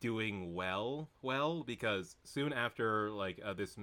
doing 0.00 0.54
well, 0.54 1.10
well, 1.22 1.62
because 1.64 2.16
soon 2.24 2.52
after 2.52 3.10
like 3.10 3.40
uh, 3.44 3.52
this 3.52 3.76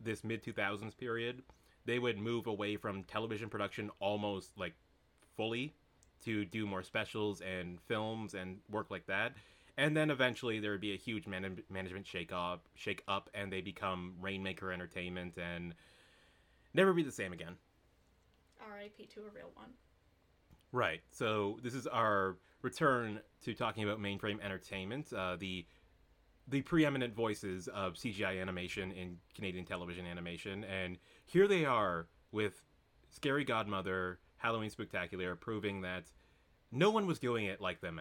this 0.00 0.24
mid 0.24 0.42
two 0.42 0.52
thousands 0.52 0.94
period, 0.94 1.42
they 1.84 1.98
would 1.98 2.18
move 2.18 2.46
away 2.46 2.76
from 2.76 3.04
television 3.04 3.48
production 3.48 3.90
almost 4.00 4.50
like 4.56 4.74
fully 5.36 5.74
to 6.24 6.44
do 6.44 6.66
more 6.66 6.82
specials 6.82 7.40
and 7.40 7.80
films 7.82 8.34
and 8.34 8.58
work 8.70 8.90
like 8.90 9.06
that. 9.06 9.32
And 9.78 9.96
then 9.96 10.10
eventually 10.10 10.58
there 10.58 10.70
would 10.70 10.80
be 10.80 10.94
a 10.94 10.96
huge 10.96 11.26
man- 11.26 11.62
management 11.68 12.06
shake 12.06 12.32
up, 12.32 12.66
shake 12.74 13.02
up, 13.06 13.28
and 13.34 13.52
they 13.52 13.60
become 13.60 14.14
Rainmaker 14.20 14.72
Entertainment 14.72 15.36
and 15.36 15.74
never 16.72 16.94
be 16.94 17.02
the 17.02 17.12
same 17.12 17.32
again. 17.32 17.56
R.I.P. 18.60 19.06
to 19.14 19.20
a 19.20 19.30
real 19.34 19.50
one. 19.54 19.70
Right. 20.72 21.00
So 21.10 21.58
this 21.62 21.74
is 21.74 21.86
our 21.86 22.36
return 22.62 23.20
to 23.44 23.54
talking 23.54 23.84
about 23.84 24.00
mainframe 24.00 24.42
entertainment, 24.42 25.12
uh, 25.12 25.36
the 25.36 25.66
the 26.48 26.62
preeminent 26.62 27.14
voices 27.14 27.68
of 27.68 27.94
CGI 27.94 28.40
animation 28.40 28.92
in 28.92 29.18
Canadian 29.34 29.64
television 29.64 30.06
animation, 30.06 30.64
and 30.64 30.98
here 31.24 31.48
they 31.48 31.64
are 31.64 32.06
with 32.30 32.62
Scary 33.10 33.44
Godmother, 33.44 34.20
Halloween 34.36 34.70
Spectacular, 34.70 35.34
proving 35.34 35.80
that 35.82 36.04
no 36.70 36.90
one 36.90 37.06
was 37.06 37.18
doing 37.18 37.46
it 37.46 37.60
like 37.60 37.80
them 37.80 38.00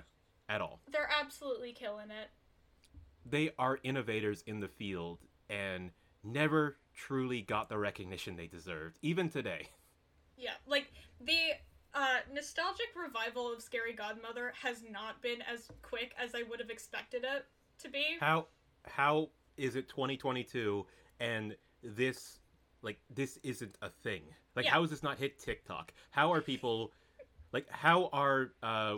at 0.50 0.62
all. 0.62 0.82
They're 0.92 1.10
absolutely 1.20 1.72
killing 1.72 2.12
it. 2.12 2.30
They 3.26 3.52
are 3.58 3.80
innovators 3.84 4.44
in 4.46 4.60
the 4.60 4.68
field 4.68 5.20
and 5.50 5.92
never 6.24 6.78
truly 6.94 7.42
got 7.42 7.70
the 7.70 7.78
recognition 7.78 8.36
they 8.36 8.48
deserved, 8.48 8.98
even 9.02 9.30
today. 9.30 9.70
Yeah, 10.38 10.52
like 10.68 10.92
the 11.22 11.54
uh, 11.94 12.18
nostalgic 12.34 12.90
revival 12.96 13.52
of 13.52 13.62
Scary 13.62 13.94
Godmother 13.94 14.54
has 14.62 14.84
not 14.90 15.22
been 15.22 15.42
as 15.42 15.70
quick 15.82 16.14
as 16.22 16.36
I 16.36 16.44
would 16.44 16.60
have 16.60 16.70
expected 16.70 17.24
it 17.24 17.46
to 17.80 17.90
be. 17.90 18.18
How 18.20 18.48
how 18.86 19.30
is 19.58 19.76
it 19.76 19.88
2022 19.90 20.86
and 21.20 21.56
this 21.84 22.40
like 22.82 23.00
this 23.14 23.38
isn't 23.44 23.76
a 23.82 23.90
thing. 23.90 24.22
Like 24.56 24.66
Yeah. 24.66 24.72
how 24.72 24.84
is 24.84 24.90
this 24.90 25.04
not 25.04 25.18
hit 25.18 25.40
TikTok? 25.40 25.94
How 26.12 26.32
are 26.34 26.42
people 26.42 26.92
like 27.52 27.70
how 27.70 28.10
are 28.14 28.52
uh 28.64 28.98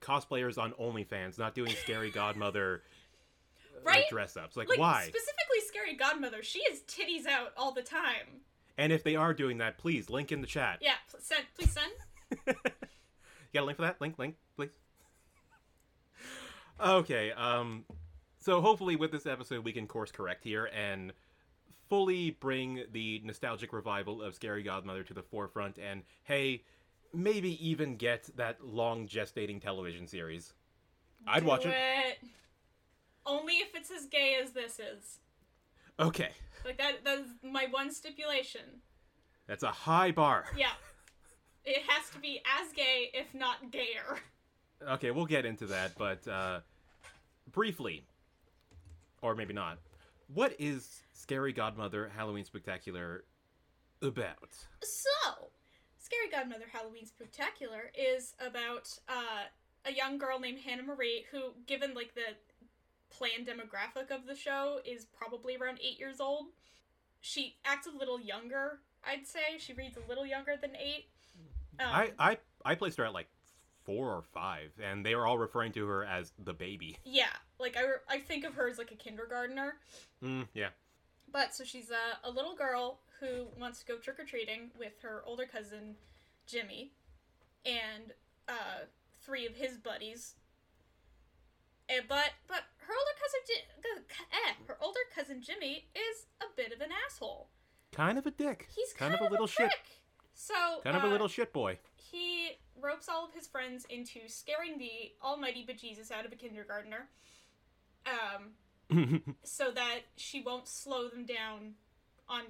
cosplayers 0.00 0.58
on 0.58 0.72
OnlyFans 0.72 1.38
not 1.38 1.54
doing 1.54 1.72
scary 1.82 2.10
godmother 2.10 2.82
uh, 3.76 3.80
Right? 3.84 3.96
like, 3.96 4.08
dress 4.10 4.36
ups? 4.36 4.56
Like, 4.56 4.68
Like 4.68 4.78
why? 4.78 5.02
specifically 5.02 5.36
Scary 5.66 5.94
Godmother, 5.94 6.42
she 6.42 6.58
is 6.60 6.80
titties 6.80 7.26
out 7.26 7.52
all 7.56 7.72
the 7.72 7.82
time. 7.82 8.42
and 8.76 8.92
if 8.92 9.04
they 9.04 9.14
are 9.14 9.32
doing 9.32 9.58
that, 9.58 9.78
please 9.78 10.10
link 10.10 10.32
in 10.32 10.40
the 10.40 10.46
chat. 10.46 10.78
Yeah, 10.80 10.94
pl- 11.10 11.20
send 11.22 11.44
please 11.56 11.70
send. 11.72 11.92
You 13.52 13.58
got 13.58 13.62
a 13.62 13.66
link 13.66 13.76
for 13.76 13.82
that? 13.82 14.00
Link, 14.00 14.16
link, 14.18 14.36
please. 14.56 14.68
Okay, 16.82 17.32
um, 17.32 17.84
so 18.38 18.60
hopefully 18.60 18.96
with 18.96 19.12
this 19.12 19.26
episode 19.26 19.64
we 19.64 19.72
can 19.72 19.86
course 19.86 20.10
correct 20.10 20.44
here 20.44 20.66
and 20.74 21.12
fully 21.88 22.30
bring 22.30 22.84
the 22.92 23.20
nostalgic 23.24 23.72
revival 23.72 24.22
of 24.22 24.34
Scary 24.34 24.62
Godmother 24.62 25.02
to 25.04 25.14
the 25.14 25.22
forefront 25.22 25.78
and, 25.78 26.02
hey, 26.22 26.62
maybe 27.12 27.58
even 27.68 27.96
get 27.96 28.30
that 28.36 28.64
long 28.64 29.06
gestating 29.08 29.60
television 29.60 30.06
series. 30.06 30.52
I'd 31.26 31.40
Do 31.40 31.46
watch 31.46 31.66
it. 31.66 31.74
it. 31.74 32.18
Only 33.26 33.54
if 33.54 33.74
it's 33.74 33.90
as 33.90 34.06
gay 34.06 34.38
as 34.42 34.52
this 34.52 34.78
is. 34.80 35.18
Okay, 35.98 36.30
Like 36.64 36.78
that 36.78 37.04
that's 37.04 37.28
my 37.42 37.66
one 37.70 37.92
stipulation. 37.92 38.62
that's 39.46 39.62
a 39.64 39.70
high 39.70 40.12
bar. 40.12 40.46
Yeah. 40.56 40.70
It 41.66 41.82
has 41.88 42.08
to 42.10 42.18
be 42.18 42.40
as 42.58 42.72
gay, 42.72 43.10
if 43.12 43.34
not 43.34 43.70
gayer. 43.70 44.18
Okay, 44.88 45.10
we'll 45.10 45.26
get 45.26 45.44
into 45.44 45.66
that, 45.66 45.92
but 45.98 46.26
uh, 46.26 46.60
briefly, 47.52 48.04
or 49.22 49.34
maybe 49.34 49.52
not, 49.52 49.78
what 50.32 50.54
is 50.58 51.02
Scary 51.12 51.52
Godmother 51.52 52.10
Halloween 52.14 52.44
Spectacular 52.44 53.24
about? 54.02 54.54
So, 54.82 55.50
Scary 55.98 56.30
Godmother 56.30 56.66
Halloween 56.72 57.06
Spectacular 57.06 57.90
is 57.94 58.34
about 58.44 58.88
uh, 59.08 59.44
a 59.84 59.92
young 59.92 60.18
girl 60.18 60.38
named 60.38 60.58
Hannah 60.60 60.82
Marie 60.82 61.24
who, 61.30 61.52
given 61.66 61.94
like 61.94 62.14
the 62.14 62.36
planned 63.10 63.46
demographic 63.46 64.14
of 64.14 64.26
the 64.26 64.34
show, 64.34 64.80
is 64.84 65.06
probably 65.06 65.56
around 65.56 65.78
eight 65.82 65.98
years 65.98 66.20
old. 66.20 66.46
She 67.20 67.56
acts 67.64 67.86
a 67.86 67.96
little 67.96 68.20
younger, 68.20 68.80
I'd 69.04 69.26
say. 69.26 69.58
She 69.58 69.74
reads 69.74 69.96
a 69.96 70.08
little 70.08 70.26
younger 70.26 70.54
than 70.60 70.72
eight. 70.76 71.06
Um, 71.78 71.86
I, 71.88 72.12
I 72.18 72.38
I 72.64 72.74
placed 72.74 72.98
her 72.98 73.04
at 73.04 73.12
like 73.12 73.28
four 73.84 74.14
or 74.14 74.22
five, 74.22 74.72
and 74.82 75.04
they 75.04 75.14
were 75.14 75.26
all 75.26 75.38
referring 75.38 75.72
to 75.72 75.86
her 75.86 76.04
as 76.04 76.32
the 76.42 76.52
baby. 76.52 76.98
yeah, 77.04 77.32
like 77.58 77.76
I, 77.76 77.82
re- 77.82 78.04
I 78.08 78.18
think 78.18 78.44
of 78.44 78.54
her 78.54 78.68
as 78.68 78.78
like 78.78 78.92
a 78.92 78.96
kindergartner. 78.96 79.74
Mm, 80.22 80.48
yeah. 80.54 80.68
But 81.32 81.54
so 81.54 81.64
she's 81.64 81.90
a, 81.90 82.28
a 82.28 82.30
little 82.30 82.54
girl 82.54 83.00
who 83.20 83.46
wants 83.58 83.80
to 83.80 83.86
go 83.86 83.98
trick 83.98 84.18
or 84.18 84.24
treating 84.24 84.70
with 84.78 84.94
her 85.02 85.22
older 85.26 85.44
cousin 85.44 85.96
Jimmy 86.46 86.92
and 87.64 88.12
uh, 88.48 88.86
three 89.22 89.46
of 89.46 89.54
his 89.54 89.76
buddies. 89.76 90.34
Eh, 91.88 92.00
but 92.08 92.30
but 92.48 92.62
her 92.78 92.92
older 92.92 93.16
cousin 93.18 94.04
eh, 94.32 94.52
her 94.66 94.78
older 94.80 95.00
cousin 95.14 95.42
Jimmy 95.42 95.86
is 95.94 96.26
a 96.40 96.46
bit 96.56 96.72
of 96.72 96.80
an 96.80 96.90
asshole. 97.06 97.48
Kind 97.92 98.18
of 98.18 98.26
a 98.26 98.30
dick. 98.30 98.68
He's 98.74 98.92
kind, 98.92 99.12
kind, 99.12 99.24
of 99.24 99.28
a 99.28 99.30
little 99.30 99.46
shit. 99.46 99.70
So 100.34 100.54
Kind 100.84 100.96
of 100.96 101.04
a 101.04 101.06
uh, 101.06 101.10
little 101.10 101.28
shit 101.28 101.52
boy. 101.52 101.78
he 101.96 102.52
ropes 102.80 103.08
all 103.08 103.26
of 103.26 103.34
his 103.34 103.46
friends 103.46 103.84
into 103.90 104.20
scaring 104.28 104.78
the 104.78 105.12
almighty 105.22 105.66
bejesus 105.68 106.10
out 106.10 106.24
of 106.24 106.32
a 106.32 106.36
kindergartner. 106.36 107.08
Um, 108.06 109.22
so 109.44 109.70
that 109.70 110.00
she 110.16 110.40
won't 110.42 110.66
slow 110.66 111.08
them 111.08 111.24
down 111.26 111.74
on 112.28 112.42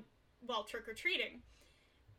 while 0.46 0.62
trick 0.64 0.88
or 0.88 0.94
treating. 0.94 1.40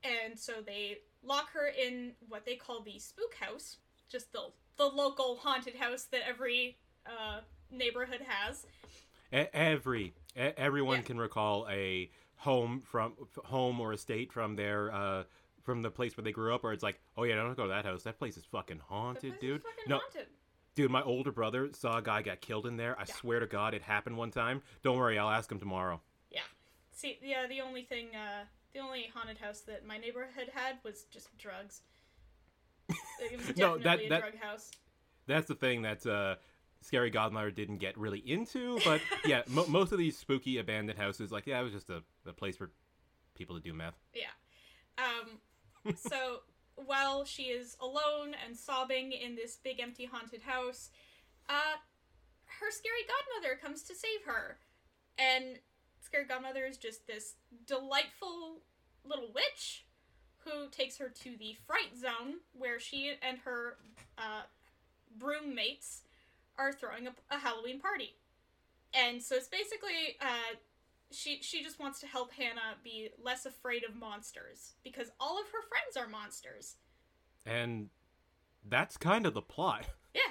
And 0.03 0.37
so 0.37 0.53
they 0.65 0.99
lock 1.23 1.51
her 1.53 1.67
in 1.67 2.11
what 2.27 2.45
they 2.45 2.55
call 2.55 2.81
the 2.81 2.99
spook 2.99 3.35
house, 3.39 3.77
just 4.09 4.31
the 4.33 4.39
the 4.77 4.85
local 4.85 5.37
haunted 5.37 5.75
house 5.75 6.03
that 6.11 6.21
every 6.27 6.77
uh, 7.05 7.41
neighborhood 7.71 8.21
has. 8.27 8.65
Every 9.31 10.13
everyone 10.35 10.97
Yeah. 10.97 11.03
can 11.03 11.17
recall 11.17 11.67
a 11.69 12.09
home 12.37 12.81
from 12.83 13.13
home 13.45 13.79
or 13.79 13.93
estate 13.93 14.31
from 14.33 14.55
their 14.55 14.91
uh 14.93 15.23
from 15.63 15.81
the 15.81 15.91
place 15.91 16.15
where 16.17 16.23
they 16.23 16.31
grew 16.31 16.53
up 16.53 16.63
where 16.63 16.73
it's 16.73 16.83
like 16.83 16.99
oh 17.17 17.23
yeah 17.23 17.35
don't 17.35 17.55
go 17.55 17.63
to 17.63 17.69
that 17.69 17.85
house 17.85 18.03
that 18.03 18.17
place 18.19 18.37
is 18.37 18.45
fucking 18.45 18.79
haunted 18.87 19.39
dude 19.39 19.61
fucking 19.63 19.85
no 19.87 19.97
haunted. 19.97 20.27
dude 20.75 20.89
my 20.91 21.01
older 21.03 21.31
brother 21.31 21.69
saw 21.73 21.97
a 21.97 22.01
guy 22.01 22.21
get 22.21 22.41
killed 22.41 22.65
in 22.65 22.77
there 22.77 22.97
i 22.99 23.03
Yeah. 23.07 23.13
swear 23.15 23.39
to 23.39 23.47
god 23.47 23.73
it 23.73 23.81
happened 23.81 24.17
one 24.17 24.31
time 24.31 24.61
don't 24.83 24.97
worry 24.97 25.17
i'll 25.19 25.29
ask 25.29 25.51
him 25.51 25.59
tomorrow 25.59 26.01
Yeah. 26.31 26.41
See, 26.93 27.17
yeah, 27.23 27.47
the 27.47 27.61
only 27.61 27.83
thing, 27.83 28.07
uh, 28.15 28.43
the 28.73 28.79
only 28.79 29.09
haunted 29.13 29.37
house 29.39 29.61
that 29.61 29.85
my 29.87 29.97
neighborhood 29.97 30.49
had 30.53 30.75
was 30.83 31.03
just 31.05 31.35
drugs. 31.37 31.81
It 33.19 33.37
was 33.37 33.55
No, 33.57 33.77
that- 33.79 33.99
a 34.01 34.09
that- 34.09 34.19
drug 34.21 34.35
house. 34.39 34.69
that's 35.27 35.47
the 35.47 35.55
thing 35.55 35.81
that 35.83 36.05
uh 36.05 36.35
scary 36.81 37.09
godmother 37.11 37.51
didn't 37.51 37.77
get 37.77 37.95
really 37.97 38.19
into 38.19 38.79
but 38.83 39.01
yeah 39.25 39.43
mo- 39.47 39.67
most 39.67 39.91
of 39.91 39.99
these 39.99 40.17
spooky 40.17 40.57
abandoned 40.57 40.97
houses 40.97 41.31
like 41.31 41.45
yeah 41.45 41.59
it 41.59 41.63
was 41.63 41.71
just 41.73 41.89
a, 41.91 42.01
a 42.27 42.33
place 42.33 42.57
for 42.57 42.71
people 43.35 43.55
to 43.55 43.61
do 43.61 43.71
meth 43.73 43.93
Yeah. 44.15 44.23
Um, 44.97 45.37
so 45.95 46.41
while 46.75 47.25
she 47.25 47.43
is 47.43 47.75
alone 47.79 48.35
and 48.45 48.55
sobbing 48.55 49.11
in 49.11 49.35
this 49.35 49.57
big 49.57 49.79
empty 49.79 50.05
haunted 50.05 50.41
house, 50.41 50.89
uh, 51.49 51.77
her 52.59 52.71
scary 52.71 53.01
godmother 53.07 53.59
comes 53.59 53.83
to 53.83 53.95
save 53.95 54.23
her. 54.25 54.57
And 55.17 55.59
scary 56.01 56.25
godmother 56.25 56.65
is 56.65 56.77
just 56.77 57.07
this 57.07 57.35
delightful 57.65 58.61
little 59.03 59.31
witch 59.33 59.85
who 60.45 60.69
takes 60.69 60.97
her 60.97 61.09
to 61.09 61.37
the 61.37 61.55
fright 61.67 61.97
zone 61.99 62.35
where 62.53 62.79
she 62.79 63.13
and 63.21 63.39
her 63.39 63.77
uh, 64.17 64.43
broom 65.17 65.53
mates 65.53 66.01
are 66.57 66.73
throwing 66.73 67.07
a, 67.07 67.11
a 67.29 67.39
Halloween 67.39 67.79
party. 67.79 68.15
And 68.93 69.21
so 69.21 69.35
it's 69.35 69.47
basically 69.47 70.17
uh, 70.19 70.55
she 71.11 71.39
she 71.41 71.63
just 71.63 71.79
wants 71.79 71.99
to 71.99 72.07
help 72.07 72.31
Hannah 72.33 72.75
be 72.83 73.09
less 73.21 73.45
afraid 73.45 73.83
of 73.87 73.95
monsters 73.95 74.73
because 74.83 75.11
all 75.19 75.39
of 75.39 75.45
her 75.47 75.61
friends 75.69 75.97
are 75.97 76.09
monsters. 76.09 76.75
and 77.45 77.89
that's 78.69 78.95
kind 78.97 79.25
of 79.25 79.33
the 79.33 79.41
plot 79.41 79.85
Yeah. 80.13 80.21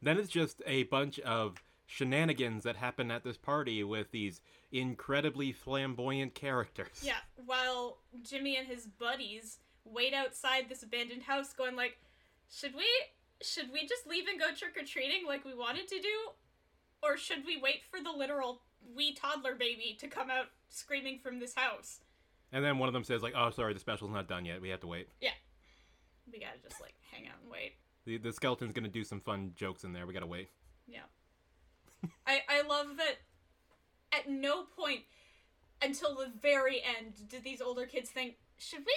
Then 0.00 0.18
it's 0.18 0.28
just 0.30 0.62
a 0.66 0.84
bunch 0.84 1.18
of 1.20 1.62
shenanigans 1.86 2.62
that 2.64 2.76
happen 2.76 3.10
at 3.10 3.24
this 3.24 3.36
party 3.36 3.82
with 3.84 4.10
these 4.10 4.40
incredibly 4.72 5.52
flamboyant 5.52 6.34
characters. 6.34 7.02
Yeah, 7.02 7.18
while 7.44 7.98
Jimmy 8.22 8.56
and 8.56 8.66
his 8.66 8.86
buddies 8.86 9.58
wait 9.84 10.14
outside 10.14 10.68
this 10.68 10.82
abandoned 10.82 11.22
house 11.24 11.52
going 11.52 11.76
like, 11.76 11.98
"Should 12.50 12.74
we 12.74 12.86
should 13.42 13.70
we 13.72 13.86
just 13.86 14.06
leave 14.06 14.26
and 14.28 14.38
go 14.40 14.54
trick 14.54 14.76
or 14.76 14.84
treating 14.84 15.26
like 15.26 15.44
we 15.44 15.54
wanted 15.54 15.88
to 15.88 16.00
do 16.00 16.16
or 17.02 17.16
should 17.16 17.44
we 17.44 17.60
wait 17.60 17.82
for 17.90 18.02
the 18.02 18.10
literal 18.10 18.62
wee 18.94 19.14
toddler 19.14 19.54
baby 19.54 19.96
to 20.00 20.08
come 20.08 20.30
out 20.30 20.46
screaming 20.68 21.18
from 21.18 21.40
this 21.40 21.54
house?" 21.54 22.00
And 22.52 22.64
then 22.64 22.78
one 22.78 22.88
of 22.88 22.92
them 22.92 23.04
says 23.04 23.22
like, 23.22 23.34
"Oh, 23.36 23.50
sorry, 23.50 23.74
the 23.74 23.80
special's 23.80 24.10
not 24.10 24.28
done 24.28 24.44
yet. 24.44 24.60
We 24.60 24.68
have 24.70 24.80
to 24.80 24.86
wait." 24.86 25.08
Yeah. 25.20 25.30
We 26.30 26.38
got 26.38 26.54
to 26.54 26.68
just 26.68 26.80
like 26.80 26.94
hang 27.10 27.26
out 27.26 27.36
and 27.42 27.50
wait. 27.50 27.74
The, 28.06 28.18
the 28.18 28.32
skeleton's 28.32 28.72
gonna 28.72 28.88
do 28.88 29.04
some 29.04 29.20
fun 29.20 29.52
jokes 29.56 29.84
in 29.84 29.92
there. 29.92 30.06
We 30.06 30.12
gotta 30.12 30.26
wait. 30.26 30.48
Yeah. 30.86 31.00
I 32.26 32.42
I 32.48 32.62
love 32.62 32.96
that 32.98 33.16
at 34.12 34.28
no 34.28 34.64
point 34.64 35.00
until 35.82 36.14
the 36.14 36.30
very 36.40 36.82
end 36.82 37.28
did 37.28 37.44
these 37.44 37.60
older 37.60 37.86
kids 37.86 38.10
think, 38.10 38.36
should 38.58 38.80
we 38.80 38.94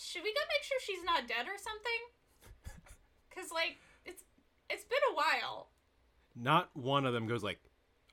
should 0.00 0.22
we 0.22 0.32
go 0.32 0.40
make 0.48 0.62
sure 0.64 0.78
she's 0.80 1.04
not 1.04 1.28
dead 1.28 1.46
or 1.46 1.58
something? 1.58 2.72
Cuz 3.34 3.52
like 3.52 3.78
it's 4.04 4.24
it's 4.70 4.84
been 4.84 4.98
a 5.12 5.14
while. 5.14 5.70
Not 6.34 6.74
one 6.74 7.04
of 7.04 7.12
them 7.12 7.26
goes 7.26 7.42
like, 7.42 7.58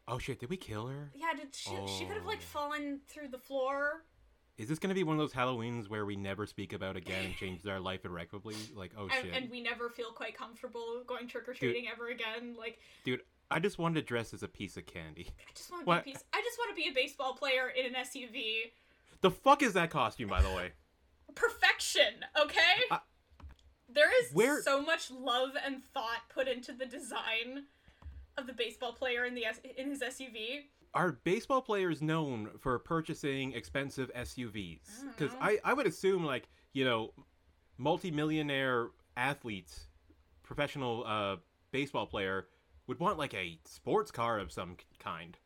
"Oh 0.07 0.17
shit, 0.19 0.39
did 0.39 0.49
we 0.49 0.57
kill 0.57 0.87
her? 0.87 1.11
Yeah, 1.15 1.33
did 1.35 1.55
she 1.55 1.71
she 1.97 2.05
could 2.05 2.15
have 2.17 2.25
like 2.25 2.39
Oh. 2.39 2.45
fallen 2.45 3.01
through 3.07 3.29
the 3.29 3.39
floor. 3.39 4.03
Is 4.57 4.69
this 4.69 4.79
gonna 4.79 4.93
be 4.93 5.03
one 5.03 5.15
of 5.15 5.19
those 5.19 5.33
Halloweens 5.33 5.89
where 5.89 6.05
we 6.05 6.15
never 6.15 6.45
speak 6.45 6.71
about 6.73 6.95
again 6.95 7.25
and 7.25 7.35
change 7.35 7.65
our 7.67 7.79
life 7.79 8.05
irrevocably? 8.05 8.55
Like, 8.73 8.93
oh 8.97 9.03
And, 9.03 9.11
shit, 9.13 9.33
and 9.33 9.49
we 9.49 9.61
never 9.61 9.89
feel 9.89 10.11
quite 10.11 10.37
comfortable 10.37 11.03
going 11.05 11.27
trick 11.27 11.49
or 11.49 11.53
treating 11.53 11.87
ever 11.89 12.07
again. 12.07 12.55
Like 12.57 12.79
dude, 13.03 13.21
I 13.51 13.59
just 13.59 13.77
wanted 13.79 13.95
to 13.95 14.01
dress 14.03 14.33
as 14.33 14.43
a 14.43 14.47
piece 14.47 14.77
of 14.77 14.85
candy. 14.85 15.27
I 15.39 15.51
just 15.53 15.69
want 15.71 15.81
to 15.83 15.85
What? 15.87 16.05
be 16.05 16.11
a 16.11 16.13
piece. 16.13 16.23
I 16.33 16.41
just 16.41 16.57
want 16.57 16.69
to 16.71 16.75
be 16.81 16.87
a 16.89 16.93
baseball 16.93 17.33
player 17.35 17.67
in 17.69 17.85
an 17.85 17.95
SUV. 17.95 18.71
The 19.21 19.31
fuck 19.31 19.61
is 19.61 19.73
that 19.73 19.89
costume, 19.89 20.29
by 20.29 20.41
the 20.41 20.49
way? 20.49 20.71
perfection, 21.35 22.23
okay? 22.39 22.83
I- 22.91 22.99
there 23.89 24.09
is 24.23 24.31
Where- 24.33 24.61
so 24.61 24.81
much 24.81 25.11
love 25.11 25.51
and 25.63 25.83
thought 25.83 26.27
put 26.29 26.47
into 26.47 26.71
the 26.71 26.85
design 26.85 27.67
of 28.37 28.47
the 28.47 28.53
baseball 28.53 28.93
player 28.93 29.25
in 29.25 29.35
the 29.35 29.45
in 29.77 29.89
his 29.89 30.01
SUV. 30.01 30.63
are 30.93 31.13
baseball 31.23 31.61
players 31.61 32.01
known 32.01 32.49
for 32.59 32.77
purchasing 32.79 33.53
expensive 33.53 34.11
SUVs? 34.13 34.79
Because 35.15 35.33
know. 35.33 35.39
I, 35.41 35.57
I 35.63 35.73
would 35.73 35.87
assume 35.87 36.23
like 36.23 36.47
you 36.75 36.83
know, 36.83 37.13
multimillionaire 37.77 38.89
athletes, 39.15 39.87
professional 40.43 41.03
uh, 41.07 41.37
baseball 41.71 42.05
player 42.05 42.47
would 42.85 42.99
want 42.99 43.17
like 43.17 43.33
a 43.33 43.57
sports 43.65 44.11
car 44.11 44.37
of 44.37 44.51
some 44.51 44.75
kind. 44.99 45.37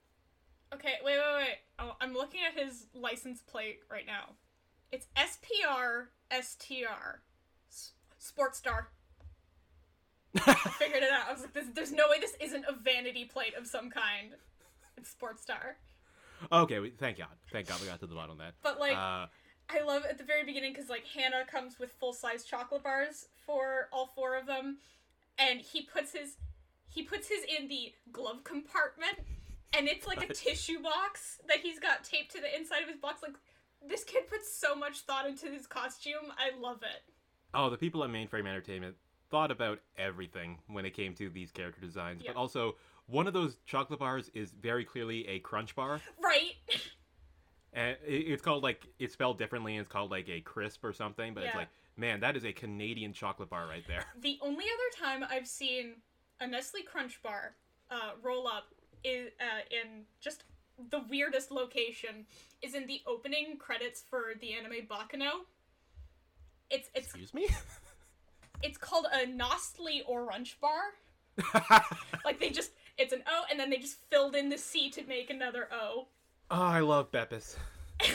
Okay, 0.73 0.95
wait, 1.05 1.17
wait, 1.17 1.35
wait. 1.37 1.55
Oh, 1.77 1.95
I'm 2.01 2.13
looking 2.13 2.41
at 2.45 2.59
his 2.59 2.87
license 2.93 3.41
plate 3.41 3.79
right 3.89 4.05
now. 4.05 4.33
It's 4.91 5.07
SPR 5.15 6.07
STR. 6.31 7.21
Sports 8.17 8.57
Star. 8.57 8.89
I 10.35 10.53
figured 10.53 11.03
it 11.03 11.11
out. 11.11 11.27
I 11.29 11.33
was 11.33 11.41
like, 11.41 11.53
there's, 11.53 11.69
there's 11.73 11.91
no 11.91 12.09
way 12.09 12.19
this 12.19 12.35
isn't 12.41 12.65
a 12.67 12.73
vanity 12.73 13.25
plate 13.25 13.53
of 13.57 13.65
some 13.67 13.89
kind. 13.89 14.33
It's 14.97 15.09
Sports 15.09 15.41
Star. 15.41 15.77
Okay, 16.51 16.79
we, 16.79 16.91
thank 16.91 17.17
God. 17.17 17.27
Thank 17.51 17.67
God 17.67 17.81
we 17.81 17.87
got 17.87 17.99
to 17.99 18.07
the 18.07 18.15
bottom 18.15 18.31
of 18.31 18.37
that. 18.37 18.53
But, 18.63 18.79
like, 18.79 18.95
uh, 18.95 19.25
I 19.69 19.81
love 19.85 20.03
at 20.09 20.17
the 20.17 20.23
very 20.23 20.43
beginning 20.43 20.73
because 20.73 20.89
like 20.89 21.05
Hannah 21.05 21.45
comes 21.49 21.77
with 21.79 21.91
full 21.99 22.13
size 22.13 22.43
chocolate 22.43 22.83
bars 22.83 23.27
for 23.45 23.87
all 23.93 24.07
four 24.15 24.35
of 24.37 24.47
them, 24.47 24.77
and 25.37 25.61
he 25.61 25.83
puts 25.83 26.13
his 26.13 26.37
he 26.87 27.03
puts 27.03 27.27
his 27.27 27.43
in 27.43 27.67
the 27.67 27.93
glove 28.11 28.43
compartment, 28.43 29.19
and 29.77 29.87
it's 29.87 30.07
like 30.07 30.27
a 30.27 30.33
tissue 30.33 30.81
box 30.81 31.37
that 31.47 31.57
he's 31.59 31.79
got 31.79 32.03
taped 32.03 32.31
to 32.31 32.41
the 32.41 32.55
inside 32.55 32.81
of 32.81 32.89
his 32.89 32.97
box. 32.97 33.21
Like 33.21 33.35
this 33.87 34.03
kid 34.03 34.27
puts 34.27 34.51
so 34.59 34.75
much 34.75 35.01
thought 35.01 35.27
into 35.27 35.47
his 35.51 35.67
costume. 35.67 36.33
I 36.37 36.59
love 36.59 36.81
it. 36.81 37.03
oh, 37.53 37.69
the 37.69 37.77
people 37.77 38.03
at 38.03 38.09
Mainframe 38.09 38.47
Entertainment 38.47 38.95
thought 39.29 39.51
about 39.51 39.79
everything 39.97 40.59
when 40.67 40.85
it 40.85 40.91
came 40.93 41.13
to 41.15 41.29
these 41.29 41.51
character 41.51 41.81
designs, 41.81 42.21
Yeah. 42.23 42.31
but 42.33 42.39
also 42.39 42.75
one 43.07 43.27
of 43.27 43.33
those 43.33 43.57
chocolate 43.65 43.99
bars 43.99 44.29
is 44.33 44.51
very 44.51 44.85
clearly 44.85 45.27
a 45.27 45.39
crunch 45.39 45.75
bar. 45.75 46.01
Right? 46.21 46.53
And 47.71 47.95
it's 48.03 48.41
called 48.41 48.63
like 48.63 48.87
it's 48.97 49.13
spelled 49.13 49.37
differently. 49.37 49.73
And 49.75 49.81
it's 49.81 49.91
called 49.91 50.09
like 50.09 50.27
a 50.27 50.41
crisp 50.41 50.83
or 50.83 50.91
something. 50.91 51.35
But 51.35 51.43
it's 51.43 51.55
like, 51.55 51.67
man, 51.97 52.19
that 52.21 52.35
is 52.35 52.43
a 52.43 52.51
Canadian 52.51 53.13
chocolate 53.13 53.47
bar 53.51 53.67
right 53.67 53.83
there. 53.87 54.03
the 54.19 54.39
only 54.41 54.65
other 54.65 55.05
time 55.05 55.23
I've 55.29 55.45
seen 55.45 55.97
a 56.39 56.47
Nestle 56.47 56.81
Crunch 56.81 57.21
bar 57.21 57.53
uh, 57.91 58.13
roll 58.23 58.47
up 58.47 58.73
is 59.03 59.29
uh, 59.39 59.61
in 59.69 60.05
just 60.19 60.45
the 60.89 61.01
weirdest 61.09 61.51
location 61.51 62.25
is 62.63 62.73
in 62.73 62.87
the 62.87 63.01
opening 63.05 63.57
credits 63.59 64.01
for 64.09 64.33
the 64.41 64.53
anime 64.53 64.87
Baccano. 64.89 65.41
It's 66.71 66.89
it's 66.95 67.05
Excuse 67.05 67.35
me. 67.35 67.49
it's 68.61 68.77
called 68.77 69.05
a 69.13 69.25
Nostli 69.25 70.01
Orange 70.07 70.57
bar. 70.59 70.81
Like 72.25 72.39
they 72.39 72.49
just 72.49 72.71
it's 72.97 73.13
an 73.13 73.23
O 73.27 73.43
and 73.49 73.59
then 73.59 73.69
they 73.69 73.77
just 73.77 73.97
filled 74.09 74.35
in 74.35 74.49
the 74.49 74.57
C 74.57 74.89
to 74.91 75.03
make 75.05 75.29
another 75.29 75.67
O. 75.71 76.07
oh, 76.51 76.61
I 76.61 76.79
love 76.81 77.11
Beppis. 77.11 77.55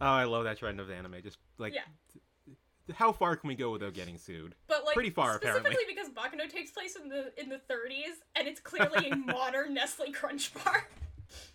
Oh, 0.00 0.06
I 0.06 0.24
love 0.24 0.44
that 0.44 0.58
trend 0.58 0.78
of 0.78 0.90
anime. 0.92 1.16
Just 1.24 1.38
like, 1.58 1.74
Yeah. 1.74 2.54
how 2.94 3.10
far 3.10 3.34
can 3.34 3.48
we 3.48 3.56
go 3.56 3.72
without 3.72 3.94
getting 3.94 4.16
sued? 4.16 4.54
But 4.68 4.84
like 4.84 4.94
Pretty 4.94 5.10
far, 5.10 5.34
apparently. 5.34 5.72
specifically 5.72 5.92
apparently. 5.96 6.32
because 6.32 6.46
Baccano 6.48 6.52
takes 6.52 6.70
place 6.70 6.94
in 6.94 7.08
the 7.08 7.32
in 7.40 7.48
the 7.48 7.56
30s 7.68 8.14
and 8.36 8.46
it's 8.46 8.60
clearly 8.60 9.10
a 9.10 9.16
modern 9.32 9.74
Nestle 9.74 10.12
Crunch 10.12 10.52
bar. 10.54 10.86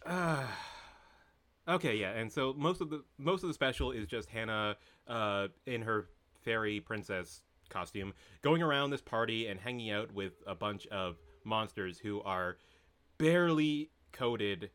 Uh, 0.06 0.44
okay, 1.76 1.96
yeah, 1.96 2.12
and 2.12 2.30
so 2.30 2.54
most 2.58 2.82
of 2.82 2.90
the 2.90 3.04
most 3.18 3.44
of 3.44 3.48
the 3.48 3.54
special 3.54 3.92
is 3.92 4.08
just 4.08 4.28
Hannah 4.30 4.76
uh, 5.08 5.48
in 5.66 5.82
her 5.84 6.10
fairy 6.44 6.82
princess 6.82 7.42
costume 7.70 8.14
going 8.42 8.62
around 8.62 8.90
this 8.92 9.02
party 9.02 9.48
and 9.48 9.60
hanging 9.60 9.92
out 9.92 10.14
with 10.14 10.34
a 10.48 10.56
bunch 10.56 10.86
of 10.88 11.18
monsters 11.44 11.98
who 12.00 12.22
are 12.24 12.58
barely 13.18 13.90
coded, 14.12 14.70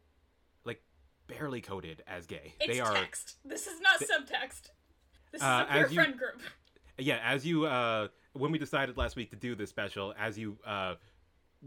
like 0.64 0.82
barely 1.26 1.60
coded 1.60 2.02
as 2.06 2.26
gay. 2.26 2.54
It's 2.60 2.72
they 2.74 2.80
are 2.80 2.92
text. 2.94 3.36
This 3.44 3.66
is 3.66 3.80
not 3.80 4.00
subtext. 4.00 4.70
This 5.32 5.40
is 5.40 5.42
Uh, 5.42 5.66
a 5.68 5.72
as 5.72 5.90
you- 5.92 5.96
friend 6.02 6.16
group. 6.18 6.40
yeah 7.00 7.20
as 7.22 7.46
you 7.46 7.64
uh 7.66 8.08
when 8.32 8.50
we 8.50 8.58
decided 8.58 8.96
last 8.96 9.14
week 9.14 9.30
to 9.30 9.36
do 9.36 9.54
this 9.54 9.70
special 9.70 10.12
as 10.18 10.36
you 10.36 10.58
uh 10.66 10.94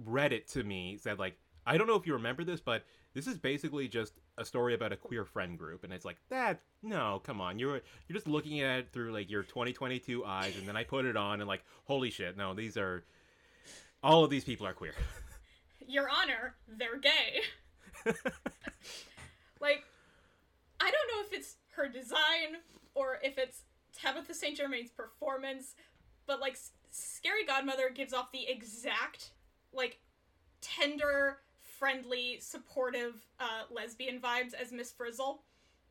read 0.06 0.34
it 0.34 0.46
to 0.50 0.62
me 0.64 0.98
said 0.98 1.20
like 1.20 1.38
i 1.66 1.78
don't 1.78 1.88
know 1.88 1.96
if 1.96 2.06
you 2.06 2.12
remember 2.14 2.44
this 2.44 2.60
but 2.60 2.84
this 3.14 3.28
is 3.28 3.38
basically 3.38 3.88
just 3.88 4.14
a 4.38 4.46
story 4.46 4.74
about 4.74 4.92
a 4.92 4.98
queer 4.98 5.26
friend 5.26 5.58
group 5.58 5.84
and 5.84 5.92
it's 5.92 6.06
like 6.06 6.18
that 6.30 6.62
no 6.82 7.22
come 7.24 7.42
on 7.42 7.60
you're 7.60 7.82
you're 8.08 8.14
just 8.14 8.28
looking 8.28 8.62
at 8.62 8.80
it 8.80 8.90
through 8.92 9.12
like 9.12 9.30
your 9.30 9.44
2022 9.44 10.24
eyes 10.26 10.58
and 10.58 10.68
then 10.68 10.78
i 10.78 10.84
put 10.84 11.06
it 11.06 11.18
on 11.18 11.42
and 11.42 11.48
like 11.48 11.64
holy 11.84 12.10
shit 12.10 12.38
no 12.38 12.54
these 12.54 12.78
are 12.78 13.04
all 14.02 14.24
of 14.24 14.30
these 14.30 14.44
people 14.44 14.66
are 14.66 14.74
queer 14.74 14.94
Your 15.88 16.08
Honor, 16.10 16.56
they're 16.68 16.98
gay. 16.98 17.42
like, 19.60 19.84
I 20.80 20.92
don't 20.92 21.08
know 21.12 21.24
if 21.26 21.34
it's 21.34 21.58
her 21.76 21.90
design 21.90 22.62
or 22.96 23.20
if 23.22 23.38
it's 23.38 23.64
Tabitha 23.94 24.34
St. 24.34 24.56
Germain's 24.56 24.92
performance, 24.92 25.76
but 26.28 26.40
like, 26.40 26.58
Scary 26.92 27.46
Godmother 27.46 27.90
gives 27.90 28.14
off 28.14 28.32
the 28.32 28.48
exact, 28.48 29.32
like, 29.74 30.00
tender, 30.62 31.40
friendly, 31.92 32.38
supportive 32.40 33.16
uh, 33.40 33.64
lesbian 33.72 34.22
vibes 34.22 34.54
as 34.54 34.72
Miss 34.72 34.92
Frizzle. 34.92 35.42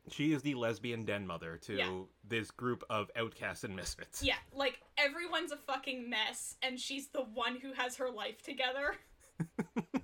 she 0.09 0.31
is 0.31 0.41
the 0.41 0.55
lesbian 0.55 1.03
den 1.03 1.27
mother 1.27 1.57
to 1.57 1.75
Yeah. 1.75 1.91
this 2.23 2.49
group 2.49 2.83
of 2.89 3.11
outcasts 3.17 3.65
and 3.65 3.75
misfits 3.75 4.23
Yeah, 4.23 4.37
like, 4.53 4.79
everyone's 4.97 5.51
a 5.51 5.57
fucking 5.57 6.09
mess, 6.09 6.55
and 6.63 6.79
she's 6.79 7.09
the 7.09 7.23
one 7.23 7.57
who 7.57 7.73
has 7.73 7.97
her 7.97 8.09
life 8.09 8.41
together. 8.41 8.95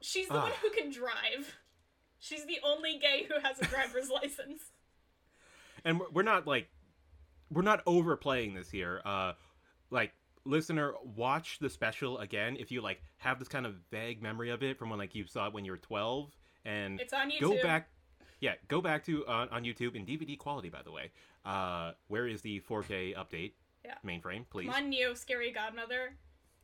She's 0.00 0.26
the 0.28 0.34
one 0.34 0.52
Ah. 0.52 0.58
who 0.62 0.70
can 0.70 0.90
drive. 0.90 1.56
She's 2.18 2.44
the 2.46 2.58
only 2.64 2.98
gay 2.98 3.24
who 3.28 3.40
has 3.40 3.58
a 3.60 3.64
driver's 3.66 4.08
license. 4.22 4.62
and 5.84 5.98
we're, 6.00 6.10
we're 6.10 6.22
not 6.22 6.46
like 6.46 6.68
we're 7.50 7.62
not 7.62 7.82
overplaying 7.86 8.54
this 8.54 8.70
here 8.70 9.00
uh 9.04 9.32
like 9.90 10.12
listener 10.44 10.92
watch 11.16 11.58
the 11.60 11.70
special 11.70 12.18
again 12.18 12.56
if 12.58 12.70
you 12.72 12.80
like 12.80 13.00
have 13.18 13.38
this 13.38 13.48
kind 13.48 13.64
of 13.66 13.74
vague 13.90 14.20
memory 14.22 14.50
of 14.50 14.62
it 14.62 14.78
from 14.78 14.90
when 14.90 14.98
like 14.98 15.14
you 15.14 15.26
saw 15.26 15.46
it 15.46 15.52
when 15.54 15.64
you 15.64 15.70
were 15.70 15.76
12 15.78 16.30
and 16.64 17.00
It's 17.00 17.12
on 17.12 17.30
YouTube. 17.30 17.40
go 17.40 17.62
back 17.62 17.88
yeah 18.40 18.54
go 18.68 18.80
back 18.80 19.04
to 19.04 19.24
uh, 19.26 19.46
on 19.52 19.62
youtube 19.64 19.94
in 19.94 20.04
dvd 20.04 20.36
quality 20.38 20.68
by 20.68 20.82
the 20.82 20.90
way 20.90 21.10
uh 21.44 21.92
where 22.08 22.26
is 22.26 22.42
the 22.42 22.60
4k 22.68 23.14
update 23.16 23.52
Yeah. 23.84 23.94
mainframe 24.04 24.44
please 24.50 24.66
Come 24.66 24.74
on, 24.84 24.90
Neo, 24.90 25.14
scary 25.14 25.52
godmother. 25.52 26.14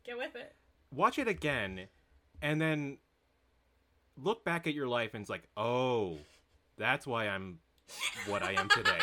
Get 0.05 0.17
with 0.19 0.35
it. 0.35 0.55
watch 0.91 1.19
it 1.19 1.29
again 1.29 1.87
and 2.43 2.61
then 2.61 2.99
look 4.17 4.45
back 4.45 4.67
at 4.67 4.75
your 4.75 4.88
life 4.88 5.14
and 5.14 5.21
it's 5.21 5.31
like 5.31 5.49
oh 5.57 6.17
that's 6.77 7.07
why 7.07 7.29
i'm 7.29 7.59
what 8.27 8.43
i 8.43 8.53
am 8.53 8.69
today 8.69 8.99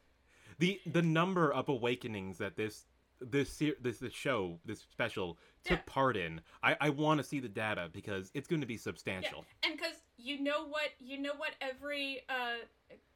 the 0.58 0.80
the 0.86 1.02
number 1.02 1.52
of 1.52 1.68
awakenings 1.68 2.38
that 2.38 2.56
this 2.56 2.84
this 3.20 3.52
ser- 3.52 3.76
this, 3.80 3.98
this 3.98 4.12
show 4.12 4.58
this 4.64 4.80
special 4.80 5.38
took 5.64 5.78
Yeah. 5.78 5.82
part 5.86 6.16
in 6.16 6.40
i 6.62 6.76
i 6.80 6.90
want 6.90 7.18
to 7.18 7.24
see 7.24 7.40
the 7.40 7.48
data 7.48 7.88
because 7.92 8.30
it's 8.34 8.46
going 8.48 8.60
to 8.60 8.66
be 8.66 8.76
substantial 8.76 9.44
And 9.64 9.76
because 9.76 9.96
you 10.18 10.42
know 10.42 10.66
what 10.66 10.90
you 11.00 11.18
know 11.20 11.32
what 11.36 11.52
every 11.60 12.20
uh, 12.28 12.64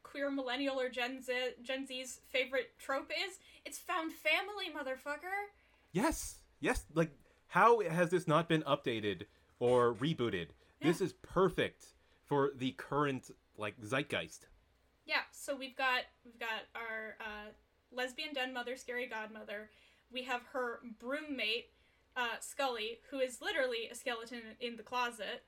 queer 0.03 0.31
millennial 0.31 0.81
or 0.81 0.89
Gen 0.89 1.23
Z 1.23 1.33
Gen 1.63 1.87
Z's 1.87 2.21
favorite 2.29 2.73
trope 2.79 3.11
is? 3.11 3.39
It's 3.65 3.79
found 3.79 4.13
family, 4.13 4.67
motherfucker. 4.77 5.49
yes 5.93 6.41
yes 6.61 6.85
like 6.95 7.11
how 7.49 7.81
has 7.81 8.11
this 8.11 8.27
not 8.29 8.49
been 8.49 8.63
updated 8.63 9.23
or 9.59 9.95
rebooted 9.95 10.49
this 10.83 11.01
is 11.01 11.13
perfect 11.23 11.85
for 12.25 12.53
the 12.57 12.71
current 12.73 13.31
like 13.59 13.75
zeitgeist 13.83 14.47
Yeah. 15.07 15.23
So 15.33 15.55
we've 15.57 15.77
got 15.77 16.03
we've 16.25 16.39
got 16.39 16.63
our 16.75 17.17
uh, 17.21 17.49
lesbian 17.93 18.33
den 18.35 18.53
mother, 18.53 18.77
scary 18.77 19.07
godmother. 19.07 19.69
We 20.13 20.23
have 20.25 20.43
her 20.53 20.81
broommate, 21.03 21.67
uh, 22.17 22.39
Scully, 22.41 22.99
who 23.11 23.19
is 23.19 23.41
literally 23.41 23.89
a 23.91 23.95
skeleton 23.95 24.43
in 24.61 24.77
the 24.77 24.83
closet. 24.83 25.45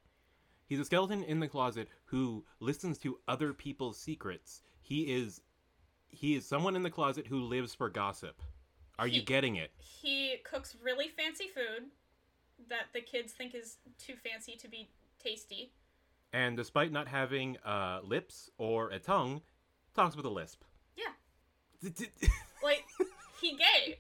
He's 0.67 0.81
a 0.81 0.85
skeleton 0.85 1.23
in 1.25 1.41
the 1.41 1.49
closet 1.49 1.89
who 2.07 2.45
listens 2.61 2.99
to 2.99 3.19
other 3.29 3.53
people's 3.53 3.99
secrets. 3.99 4.63
He 4.81 5.13
is 5.13 5.41
he 6.09 6.35
is 6.35 6.47
someone 6.47 6.77
in 6.77 6.83
the 6.83 6.91
closet 6.91 7.27
who 7.27 7.41
lives 7.41 7.75
for 7.75 7.89
gossip. 7.89 8.41
Are 8.99 9.07
you 9.07 9.23
getting 9.23 9.57
it? 9.57 9.73
He 9.79 10.37
cooks 10.45 10.77
really 10.83 11.09
fancy 11.09 11.49
food 11.49 11.89
that 12.69 12.87
the 12.93 13.01
kids 13.01 13.33
think 13.33 13.55
is 13.55 13.79
too 13.99 14.15
fancy 14.23 14.57
to 14.57 14.69
be 14.69 14.91
tasty. 15.19 15.73
And 16.33 16.57
despite 16.57 16.93
not 16.93 17.09
having 17.09 17.57
uh, 17.65 18.01
lips 18.05 18.51
or 18.59 18.91
a 18.91 18.99
tongue, 18.99 19.43
talks 19.95 20.17
with 20.17 20.25
a 20.25 20.31
lisp. 20.31 20.63
Yeah. 20.97 21.91
Like 22.63 22.85
he 23.41 23.57
gay. 23.57 23.99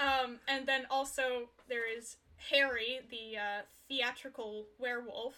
Um, 0.00 0.38
and 0.48 0.66
then 0.66 0.86
also 0.90 1.50
there 1.68 1.84
is 1.96 2.16
Harry, 2.50 3.00
the 3.10 3.36
uh, 3.38 3.62
theatrical 3.88 4.64
werewolf, 4.78 5.34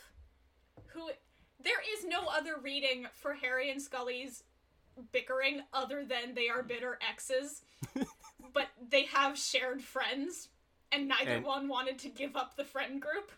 who 0.89 1.09
there 1.63 1.81
is 1.99 2.05
no 2.07 2.29
other 2.29 2.53
reading 2.63 3.07
for 3.13 3.35
Harry 3.35 3.71
and 3.71 3.83
Scully's 3.83 4.45
bickering 5.11 5.63
other 5.73 6.05
than 6.05 6.35
they 6.35 6.49
are 6.49 6.63
bitter 6.63 6.99
exes, 7.09 7.63
but 8.55 8.69
they 8.91 9.05
have 9.07 9.37
shared 9.39 9.83
friends, 9.83 10.49
and 10.93 11.09
neither 11.09 11.33
And- 11.33 11.45
one 11.45 11.67
wanted 11.69 11.99
to 12.01 12.09
give 12.09 12.37
up 12.37 12.57
the 12.57 12.65
friend 12.65 13.01
group. 13.03 13.33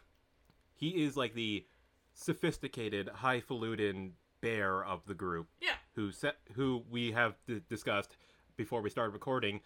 he 0.74 1.04
is 1.04 1.16
like 1.16 1.34
the 1.34 1.64
sophisticated, 2.12 3.08
highfalutin 3.08 4.12
bear 4.40 4.84
of 4.84 5.04
the 5.06 5.14
group. 5.14 5.48
Yeah. 5.60 5.70
Who 5.94 6.10
set, 6.12 6.36
who 6.54 6.82
we 6.90 7.12
have 7.12 7.34
d- 7.46 7.60
discussed 7.68 8.16
before 8.56 8.82
we 8.82 8.90
started 8.90 9.12
recording, 9.12 9.60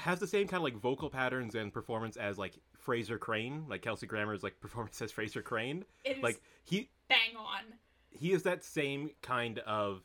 has 0.00 0.18
the 0.18 0.26
same 0.26 0.46
kind 0.48 0.58
of 0.58 0.64
like 0.64 0.76
vocal 0.76 1.10
patterns 1.10 1.54
and 1.54 1.72
performance 1.72 2.16
as 2.16 2.38
like 2.38 2.54
Frasier 2.86 3.18
Crane, 3.18 3.64
like 3.68 3.82
Kelsey 3.82 4.06
Grammer's 4.06 4.42
like 4.42 4.60
performance 4.60 5.00
as 5.02 5.12
Frasier 5.12 5.44
Crane. 5.44 5.84
It 6.04 6.18
is 6.18 6.22
Like 6.22 6.40
he 6.64 6.88
bang 7.08 7.36
on. 7.38 7.62
he 8.10 8.32
is 8.32 8.42
that 8.44 8.64
same 8.64 9.10
kind 9.22 9.58
of 9.60 10.02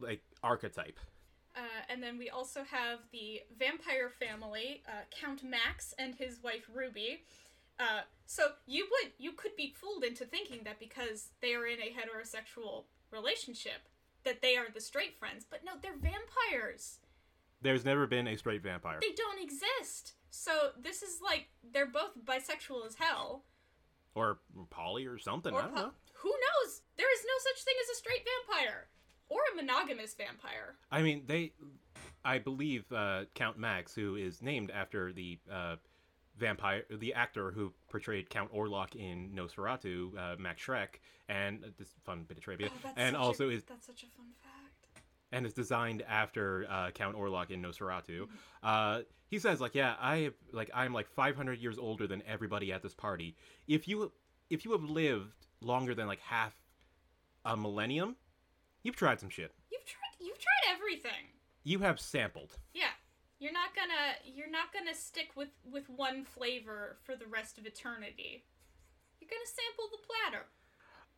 like 0.00 0.22
archetype. 0.42 0.98
Uh, 1.56 1.60
and 1.88 2.00
then 2.02 2.18
we 2.18 2.30
also 2.30 2.62
have 2.70 3.00
the 3.10 3.40
vampire 3.58 4.10
family, 4.10 4.82
uh, 4.86 4.92
Count 5.10 5.42
Max 5.42 5.92
and 5.98 6.14
his 6.14 6.40
wife 6.42 6.68
Ruby. 6.72 7.22
Uh, 7.80 8.02
so 8.26 8.50
you 8.66 8.86
would 8.90 9.12
you 9.18 9.32
could 9.32 9.56
be 9.56 9.72
fooled 9.76 10.04
into 10.04 10.24
thinking 10.24 10.60
that 10.64 10.78
because 10.78 11.28
they 11.40 11.54
are 11.54 11.66
in 11.66 11.78
a 11.80 11.92
heterosexual 11.92 12.84
relationship, 13.12 13.88
that 14.24 14.42
they 14.42 14.56
are 14.56 14.66
the 14.72 14.80
straight 14.80 15.18
friends, 15.18 15.44
but 15.48 15.64
no, 15.64 15.72
they're 15.80 15.96
vampires. 15.96 16.98
There's 17.62 17.84
never 17.84 18.06
been 18.06 18.28
a 18.28 18.36
straight 18.36 18.62
vampire. 18.62 18.98
They 19.00 19.14
don't 19.16 19.42
exist. 19.42 20.14
So 20.30 20.52
this 20.80 21.02
is 21.02 21.20
like 21.24 21.48
they're 21.72 21.86
both 21.86 22.10
bisexual 22.24 22.86
as 22.86 22.94
hell. 22.94 23.44
Or 24.14 24.38
poly 24.70 25.06
or 25.06 25.18
something. 25.18 25.52
Or 25.52 25.60
I 25.60 25.62
don't 25.64 25.74
po- 25.74 25.80
know. 25.82 25.90
who 26.14 26.30
knows? 26.30 26.82
There 26.96 27.12
is 27.12 27.20
no 27.24 27.52
such 27.52 27.64
thing 27.64 27.74
as 27.82 27.90
a 27.90 27.94
straight 27.98 28.26
vampire 28.48 28.88
or 29.28 29.38
a 29.52 29.56
monogamous 29.56 30.14
vampire. 30.14 30.76
I 30.90 31.02
mean, 31.02 31.24
they. 31.26 31.52
I 32.24 32.38
believe 32.38 32.90
uh, 32.92 33.24
Count 33.34 33.58
Max, 33.58 33.94
who 33.94 34.16
is 34.16 34.42
named 34.42 34.70
after 34.70 35.12
the 35.12 35.38
uh, 35.50 35.76
vampire, 36.36 36.84
the 36.90 37.14
actor 37.14 37.50
who 37.52 37.72
portrayed 37.90 38.28
Count 38.30 38.52
Orlok 38.52 38.94
in 38.96 39.30
Nosferatu, 39.34 40.16
uh, 40.16 40.36
Max 40.38 40.62
Schreck, 40.64 41.00
and 41.28 41.64
uh, 41.64 41.68
this 41.78 41.88
fun 42.04 42.24
bit 42.28 42.38
of 42.38 42.44
trivia, 42.44 42.68
Oh, 42.70 42.78
that's 42.82 42.94
and 42.98 43.16
also 43.16 43.48
a, 43.48 43.52
is 43.52 43.62
that's 43.64 43.86
such 43.86 44.02
a 44.02 44.06
fun 44.16 44.26
fact. 44.42 44.54
And 45.32 45.46
is 45.46 45.52
designed 45.52 46.02
after 46.08 46.66
uh, 46.70 46.90
Count 46.90 47.16
Orlok 47.16 47.50
in 47.50 47.62
Nosferatu. 47.62 48.26
Uh, 48.62 49.00
he 49.28 49.38
says 49.38 49.60
like, 49.60 49.74
yeah, 49.74 49.94
I 50.00 50.16
have, 50.18 50.34
like 50.52 50.70
I'm 50.74 50.92
like 50.92 51.08
500 51.08 51.58
years 51.58 51.78
older 51.78 52.06
than 52.06 52.22
everybody 52.26 52.72
at 52.72 52.82
this 52.82 52.94
party. 52.94 53.36
If 53.66 53.86
you 53.86 54.12
if 54.50 54.64
you 54.64 54.72
have 54.72 54.84
lived 54.84 55.46
longer 55.60 55.94
than 55.94 56.06
like 56.06 56.20
half 56.20 56.56
a 57.44 57.56
millennium, 57.56 58.16
you've 58.82 58.96
tried 58.96 59.20
some 59.20 59.28
shit. 59.28 59.52
You've 59.70 59.84
tried 59.84 60.26
you've 60.26 60.38
tried 60.38 60.74
everything. 60.74 61.32
You 61.64 61.80
have 61.80 62.00
sampled. 62.00 62.56
Yeah. 62.72 62.88
You're 63.38 63.52
not 63.52 63.74
gonna 63.74 64.16
you're 64.24 64.50
not 64.50 64.72
gonna 64.72 64.94
stick 64.94 65.30
with 65.36 65.50
with 65.70 65.88
one 65.88 66.24
flavor 66.24 66.96
for 67.04 67.14
the 67.14 67.26
rest 67.26 67.58
of 67.58 67.66
eternity. 67.66 68.44
You're 69.20 69.30
gonna 69.30 69.46
sample 69.46 69.88
the 69.92 70.06
platter. 70.06 70.46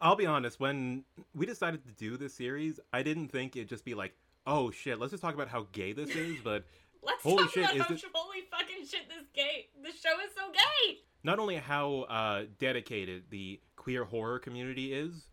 I'll 0.01 0.17
be 0.17 0.27
honest, 0.27 0.59
when 0.59 1.05
we 1.35 1.47
decided 1.47 1.85
to 1.85 1.93
do 1.93 2.17
this 2.17 2.35
series, 2.35 2.81
I 2.93 3.03
didn't 3.03 3.29
think 3.29 3.55
it'd 3.57 3.69
just 3.69 3.85
be 3.85 3.95
like, 3.95 4.15
oh 4.47 4.71
shit, 4.71 4.99
let's 4.99 5.11
just 5.11 5.23
talk 5.23 5.35
about 5.35 5.49
how 5.49 5.67
gay 5.73 5.93
this 5.93 6.11
is, 6.11 6.39
but 6.45 6.65
Let's 7.03 7.23
Holy 7.23 7.45
talk 7.45 7.53
shit, 7.53 7.65
about 7.65 7.75
is 7.77 7.83
how 7.83 7.95
it- 7.95 8.03
holy 8.13 8.41
fucking 8.51 8.87
shit 8.87 9.09
this 9.09 9.27
gay 9.35 9.69
this 9.83 9.99
show 10.01 10.21
is 10.25 10.35
so 10.37 10.51
gay. 10.53 10.99
not 11.23 11.39
only 11.39 11.57
how 11.57 12.01
uh, 12.03 12.45
dedicated 12.59 13.25
the 13.31 13.59
queer 13.77 14.05
horror 14.05 14.39
community 14.39 14.93
is, 14.93 15.27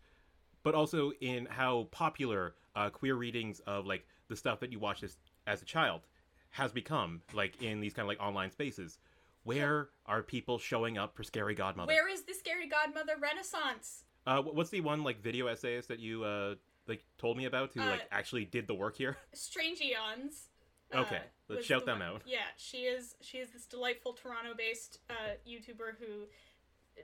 but 0.62 0.74
also 0.74 1.12
in 1.20 1.46
how 1.46 1.88
popular 1.90 2.54
uh, 2.74 2.88
queer 2.90 3.16
readings 3.16 3.60
of 3.66 3.86
like 3.86 4.06
the 4.28 4.36
stuff 4.36 4.60
that 4.60 4.72
you 4.72 4.78
watched 4.78 5.02
as, 5.02 5.16
as 5.46 5.60
a 5.60 5.64
child 5.66 6.02
has 6.50 6.72
become, 6.72 7.20
like 7.34 7.62
in 7.62 7.80
these 7.80 7.92
kind 7.92 8.04
of 8.04 8.08
like 8.08 8.20
online 8.20 8.50
spaces. 8.50 8.98
Where 9.44 9.88
are 10.06 10.22
people 10.22 10.58
showing 10.58 10.96
up 10.98 11.14
for 11.16 11.22
Scary 11.22 11.54
Godmother? 11.54 11.88
Where 11.92 12.08
is 12.08 12.22
the 12.22 12.34
scary 12.34 12.66
godmother 12.66 13.14
renaissance? 13.20 14.04
Uh, 14.28 14.42
what's 14.42 14.68
the 14.68 14.80
one 14.82 15.02
like 15.04 15.22
video 15.22 15.46
essayist 15.46 15.88
that 15.88 15.98
you 16.00 16.22
uh, 16.22 16.54
like 16.86 17.02
told 17.16 17.36
me 17.38 17.46
about 17.46 17.70
who 17.72 17.80
Uh, 17.80 17.86
like 17.86 18.02
actually 18.10 18.44
did 18.44 18.66
the 18.66 18.74
work 18.74 18.94
here? 18.96 19.16
Strange 19.32 19.80
Eons. 19.80 20.48
Okay, 20.94 21.20
let's 21.48 21.64
shout 21.66 21.80
the 21.86 21.92
them 21.92 22.00
one- 22.00 22.08
out. 22.08 22.22
Yeah, 22.26 22.38
she 22.56 22.78
is 22.84 23.14
she 23.22 23.38
is 23.38 23.48
this 23.50 23.64
delightful 23.66 24.12
Toronto-based 24.12 24.98
uh, 25.08 25.14
YouTuber 25.46 25.96
who 25.98 26.26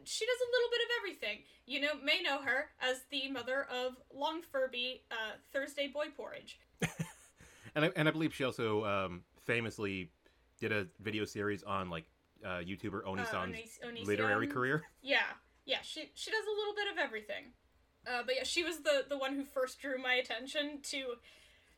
she 0.04 0.26
does 0.26 0.38
a 0.40 0.50
little 0.52 0.70
bit 0.70 0.80
of 0.82 0.90
everything. 0.98 1.38
You 1.66 1.80
know, 1.80 1.92
may 2.02 2.20
know 2.20 2.42
her 2.42 2.70
as 2.80 3.02
the 3.10 3.30
mother 3.30 3.66
of 3.70 3.94
Long 4.12 4.42
Furby 4.42 5.02
uh, 5.10 5.36
Thursday 5.52 5.88
Boy 5.88 6.06
Porridge. 6.16 6.58
And 7.76 7.86
I, 7.86 7.90
and 7.96 8.06
I 8.06 8.12
believe 8.12 8.32
she 8.32 8.44
also 8.44 8.84
um, 8.84 9.22
famously 9.42 10.08
did 10.60 10.70
a 10.70 10.86
video 11.00 11.24
series 11.24 11.64
on 11.64 11.90
like 11.90 12.04
uh, 12.44 12.58
YouTuber 12.58 13.04
Onisan's 13.04 13.34
Onis- 13.34 13.78
Onision. 13.84 14.06
literary 14.06 14.46
career. 14.46 14.84
Yeah, 15.02 15.22
yeah, 15.66 15.78
she 15.82 16.10
she 16.14 16.30
does 16.30 16.44
a 16.46 16.56
little 16.58 16.74
bit 16.74 16.92
of 16.92 16.98
everything. 16.98 17.52
Uh, 18.06 18.22
but 18.24 18.34
yeah, 18.36 18.44
she 18.44 18.62
was 18.62 18.80
the 18.80 19.04
the 19.08 19.16
one 19.18 19.34
who 19.34 19.44
first 19.44 19.80
drew 19.80 19.98
my 19.98 20.14
attention 20.14 20.80
to. 20.82 21.14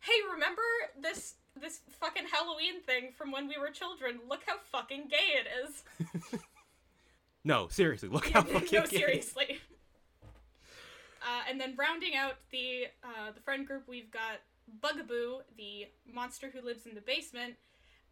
Hey, 0.00 0.18
remember 0.32 0.62
this 1.00 1.34
this 1.60 1.80
fucking 2.00 2.24
Halloween 2.32 2.80
thing 2.82 3.12
from 3.16 3.30
when 3.32 3.48
we 3.48 3.56
were 3.58 3.70
children? 3.70 4.20
Look 4.28 4.42
how 4.46 4.56
fucking 4.70 5.08
gay 5.08 5.38
it 5.40 5.46
is. 5.64 6.40
No, 7.44 7.68
seriously, 7.68 8.08
look 8.08 8.28
how 8.30 8.42
fucking 8.42 8.68
gay 8.68 8.76
no, 8.78 8.86
gay- 8.86 8.96
seriously. 8.98 9.58
Uh, 11.22 11.42
and 11.48 11.60
then 11.60 11.74
rounding 11.76 12.16
out 12.16 12.34
the 12.50 12.86
uh, 13.04 13.30
the 13.32 13.40
friend 13.40 13.64
group, 13.64 13.84
we've 13.86 14.10
got 14.10 14.40
Bugaboo, 14.82 15.42
the 15.56 15.86
monster 16.12 16.50
who 16.52 16.60
lives 16.60 16.86
in 16.86 16.94
the 16.96 17.00
basement. 17.00 17.54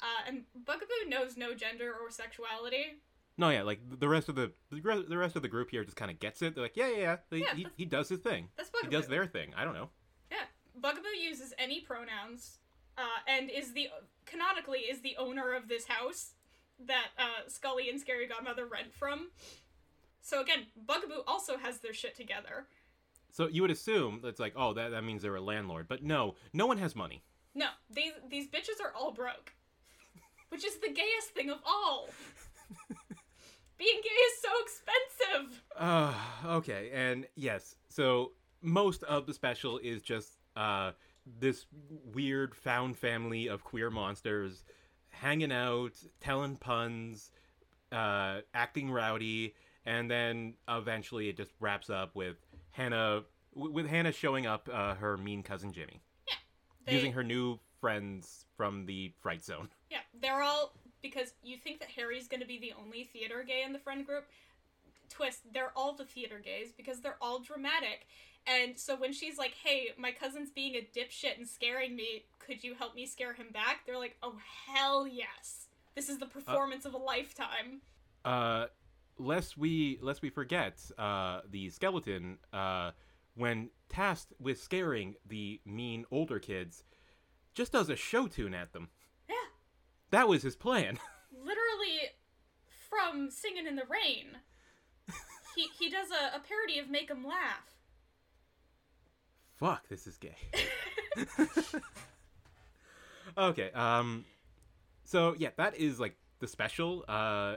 Uh, 0.01 0.29
and 0.29 0.43
Bugaboo 0.65 1.09
knows 1.09 1.37
no 1.37 1.53
gender 1.53 1.93
or 2.01 2.11
sexuality. 2.11 3.01
No, 3.37 3.51
yeah, 3.51 3.62
like 3.62 3.81
the 3.99 4.09
rest 4.09 4.29
of 4.29 4.37
the 4.37 4.53
the 4.70 5.16
rest 5.18 5.35
of 5.35 5.42
the 5.42 5.49
group 5.49 5.70
here 5.70 5.85
just 5.85 5.97
kind 5.97 6.11
of 6.11 6.20
gets 6.20 6.40
it. 6.40 6.55
They're 6.55 6.62
like, 6.62 6.77
yeah, 6.77 6.88
yeah, 6.88 6.97
yeah. 6.97 7.16
He, 7.31 7.38
Yeah, 7.38 7.55
he, 7.55 7.66
he 7.77 7.85
does 7.85 8.09
his 8.09 8.20
thing. 8.20 8.49
That's 8.57 8.70
He 8.83 8.88
does 8.88 9.09
their 9.09 9.27
thing. 9.27 9.53
I 9.57 9.64
don't 9.64 9.75
know. 9.75 9.90
Yeah, 10.31 10.44
Bugaboo 10.81 11.16
uses 11.20 11.53
any 11.59 11.81
pronouns, 11.81 12.59
uh, 12.97 13.03
and 13.27 13.51
is 13.51 13.73
the 13.73 13.88
canonically 14.25 14.81
is 14.81 15.01
the 15.01 15.16
owner 15.18 15.53
of 15.53 15.68
this 15.68 15.87
house 15.87 16.35
that 16.87 17.09
uh, 17.18 17.49
Scully 17.49 17.88
and 17.88 18.01
Scary 18.01 18.27
Godmother 18.27 18.66
rent 18.66 18.92
from. 18.92 19.31
So 20.23 20.40
again, 20.40 20.66
Bugaboo 20.77 21.23
also 21.27 21.59
has 21.59 21.79
their 21.79 21.92
shit 21.92 22.14
together. 22.14 22.66
So 23.31 23.49
you 23.49 23.62
would 23.62 23.70
assume 23.73 24.20
it's 24.23 24.38
like, 24.38 24.55
oh, 24.57 24.75
that 24.75 24.90
that 24.90 25.03
means 25.03 25.23
they're 25.23 25.35
a 25.35 25.40
landlord, 25.40 25.88
but 25.88 26.05
no, 26.05 26.37
no 26.53 26.66
one 26.66 26.79
has 26.79 26.94
money. 26.94 27.25
No, 27.55 27.66
these 27.90 28.12
these 28.31 28.47
bitches 28.47 28.81
are 28.83 28.92
all 28.97 29.12
broke, 29.12 29.53
which 30.51 30.64
is 30.64 30.77
the 30.77 30.88
gayest 30.88 31.31
thing 31.35 31.51
of 31.51 31.59
all. 31.66 32.09
Being 33.79 34.01
gay 34.03 34.09
is 34.09 34.41
so 34.41 34.49
expensive. 34.63 35.63
Uh, 35.77 36.15
okay, 36.47 36.91
and 36.93 37.27
yes, 37.35 37.75
so 37.89 38.33
most 38.63 39.03
of 39.05 39.27
the 39.27 39.35
special 39.35 39.79
is 39.79 40.03
just 40.03 40.37
uh 40.57 40.93
this 41.41 41.67
weird 42.13 42.55
found 42.55 42.97
family 42.97 43.49
of 43.49 43.65
queer 43.65 43.91
monsters 43.91 44.65
hanging 45.09 45.53
out, 45.53 45.93
telling 46.21 46.57
puns, 46.57 47.31
uh, 47.93 48.41
acting 48.53 48.91
rowdy, 48.91 49.55
and 49.87 50.11
then 50.11 50.55
eventually 50.69 51.29
it 51.29 51.37
just 51.37 51.53
wraps 51.61 51.89
up 51.91 52.15
with 52.15 52.37
Hannah 52.73 53.23
with 53.55 53.87
Hannah 53.87 54.13
showing 54.13 54.47
up 54.47 54.69
uh, 54.73 54.95
her 54.97 55.17
mean 55.17 55.43
cousin 55.43 55.73
Jimmy, 55.73 56.01
They, 56.87 56.95
using 56.95 57.13
her 57.13 57.23
new 57.23 57.61
friends 57.81 58.47
from 58.57 58.87
the 58.87 59.13
Fright 59.21 59.45
Zone. 59.45 59.69
Yeah, 59.91 59.99
they're 60.21 60.43
all 60.43 60.75
because 61.05 61.35
you 61.45 61.59
think 61.59 61.81
that 61.81 61.90
Harry's 61.90 62.27
going 62.27 62.40
to 62.40 62.47
be 62.47 62.59
the 62.59 62.73
only 62.83 63.05
theater 63.05 63.45
gay 63.47 63.62
in 63.62 63.75
the 63.75 63.79
friend 63.79 64.07
group. 64.07 64.25
Twist, 65.11 65.40
they're 65.53 65.71
all 65.77 65.93
the 65.93 66.07
theater 66.07 66.40
gays 66.43 66.73
because 66.75 67.01
they're 67.01 67.19
all 67.21 67.38
dramatic. 67.40 68.07
And 68.47 68.79
so 68.79 68.97
when 68.97 69.12
she's 69.12 69.37
like, 69.38 69.55
"Hey, 69.62 69.90
my 69.99 70.11
cousin's 70.12 70.51
being 70.51 70.75
a 70.75 70.88
dipshit 70.99 71.37
and 71.38 71.47
scaring 71.47 71.95
me. 71.95 72.25
Could 72.38 72.64
you 72.64 72.75
help 72.75 72.95
me 72.95 73.05
scare 73.07 73.35
him 73.35 73.49
back?" 73.53 73.87
They're 73.87 73.99
like, 73.99 74.17
"Oh 74.23 74.37
hell 74.67 75.07
yes! 75.07 75.67
This 75.95 76.09
is 76.09 76.19
the 76.19 76.27
performance 76.27 76.87
of 76.87 76.95
a 76.95 76.99
lifetime." 76.99 77.83
uh 78.25 78.67
lest 79.19 79.57
we 79.57 79.99
lest 80.01 80.23
we 80.23 80.31
forget 80.31 80.81
uh 80.99 81.40
the 81.51 81.69
skeleton 81.71 82.38
uh 82.53 82.90
when 83.35 83.69
tasked 83.88 84.33
with 84.40 84.61
scaring 84.61 85.14
the 85.29 85.61
mean 85.67 86.07
older 86.11 86.38
kids 86.38 86.85
just 87.55 87.73
does 87.73 87.90
a 87.90 87.97
show 87.97 88.27
tune 88.27 88.55
at 88.55 88.73
them 88.73 88.88
that 90.14 90.29
was 90.29 90.42
his 90.42 90.57
plan 90.57 90.98
literally 91.33 91.98
from 92.88 93.31
Singing 93.31 93.66
in 93.66 93.77
the 93.77 93.83
Rain. 93.88 94.38
he 95.57 95.66
he 95.79 95.90
does 95.90 96.09
a, 96.11 96.37
a 96.37 96.40
parody 96.40 96.79
of 96.79 96.88
Make 96.88 97.11
'em 97.11 97.24
Laugh. 97.27 97.74
fuck 99.57 99.88
this 99.88 100.07
is 100.07 100.16
gay 100.16 100.37
okay 103.38 103.70
um 103.72 104.24
so 105.05 105.35
yeah 105.38 105.50
that 105.57 105.77
is 105.77 105.98
like 106.00 106.16
the 106.40 106.46
special 106.46 107.05
uh 107.09 107.57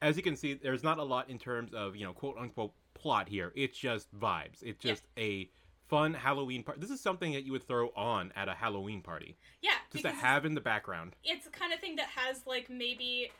as 0.00 0.16
you 0.16 0.22
can 0.22 0.36
see 0.36 0.54
there's 0.54 0.82
not 0.84 0.98
a 0.98 1.02
lot 1.02 1.28
in 1.28 1.38
terms 1.38 1.72
of 1.74 1.96
you 1.96 2.04
know 2.04 2.12
quote 2.12 2.36
unquote 2.38 2.72
plot 2.94 3.28
here 3.28 3.52
it's 3.56 3.76
just 3.78 4.08
vibes 4.18 4.62
it's 4.62 4.84
Yeah. 4.84 4.92
just 4.92 5.04
a 5.18 5.48
fun 5.88 6.12
halloween 6.12 6.62
party 6.62 6.80
this 6.80 6.90
is 6.90 7.00
something 7.00 7.32
that 7.32 7.44
you 7.44 7.52
would 7.52 7.66
throw 7.66 7.88
on 7.96 8.32
at 8.36 8.48
a 8.48 8.54
halloween 8.54 9.00
party. 9.02 9.36
Yeah, 9.62 9.70
just 9.92 10.04
to 10.04 10.10
have 10.10 10.44
in 10.44 10.54
the 10.54 10.60
background. 10.60 11.16
It's 11.24 11.44
the 11.44 11.50
kind 11.50 11.72
of 11.72 11.80
thing 11.80 11.96
that 11.96 12.08
has 12.14 12.46
like 12.46 12.68
maybe 12.70 13.30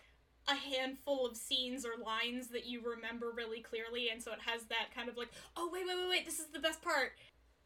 a 0.49 0.55
handful 0.55 1.27
of 1.27 1.37
scenes 1.37 1.85
or 1.85 2.03
lines 2.03 2.49
that 2.49 2.65
you 2.65 2.81
remember 2.83 3.33
really 3.37 3.61
clearly 3.61 4.09
and 4.11 4.23
so 4.23 4.33
it 4.33 4.39
has 4.47 4.63
that 4.65 4.95
kind 4.95 5.09
of 5.09 5.17
like 5.19 5.29
oh 5.57 5.69
wait 5.73 5.87
wait 5.87 5.97
wait 5.97 6.09
wait 6.09 6.27
this 6.27 6.39
is 6.39 6.47
the 6.53 6.59
best 6.59 6.83
part. 6.83 7.13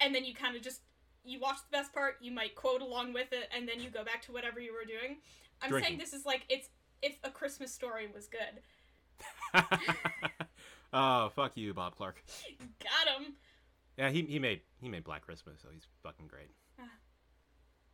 And 0.00 0.14
then 0.14 0.24
you 0.24 0.34
kind 0.34 0.56
of 0.56 0.62
just 0.62 0.80
you 1.24 1.38
watch 1.38 1.58
the 1.70 1.76
best 1.76 1.92
part 1.92 2.16
you 2.20 2.32
might 2.32 2.56
quote 2.56 2.82
along 2.82 3.12
with 3.12 3.32
it 3.32 3.48
and 3.56 3.68
then 3.68 3.80
you 3.80 3.88
go 3.88 4.04
back 4.04 4.22
to 4.22 4.32
whatever 4.32 4.60
you 4.60 4.72
were 4.72 4.84
doing. 4.84 5.18
I'm 5.62 5.80
saying 5.80 5.98
this 5.98 6.12
is 6.12 6.26
like 6.26 6.42
it's 6.48 6.68
if 7.02 7.16
a 7.22 7.30
christmas 7.30 7.72
story 7.72 8.08
was 8.12 8.26
good. 8.28 9.62
Oh, 10.92 11.30
fuck 11.34 11.52
you, 11.54 11.72
Bob 11.72 11.96
Clark. 11.96 12.22
got 12.82 13.16
him 13.16 13.34
Yeah, 14.02 14.10
he 14.10 14.22
he 14.22 14.40
made 14.40 14.62
he 14.80 14.88
made 14.88 15.04
Black 15.04 15.24
Christmas, 15.24 15.60
so 15.62 15.68
he's 15.72 15.86
fucking 16.02 16.26
great. 16.26 16.50
Ah. 16.80 16.90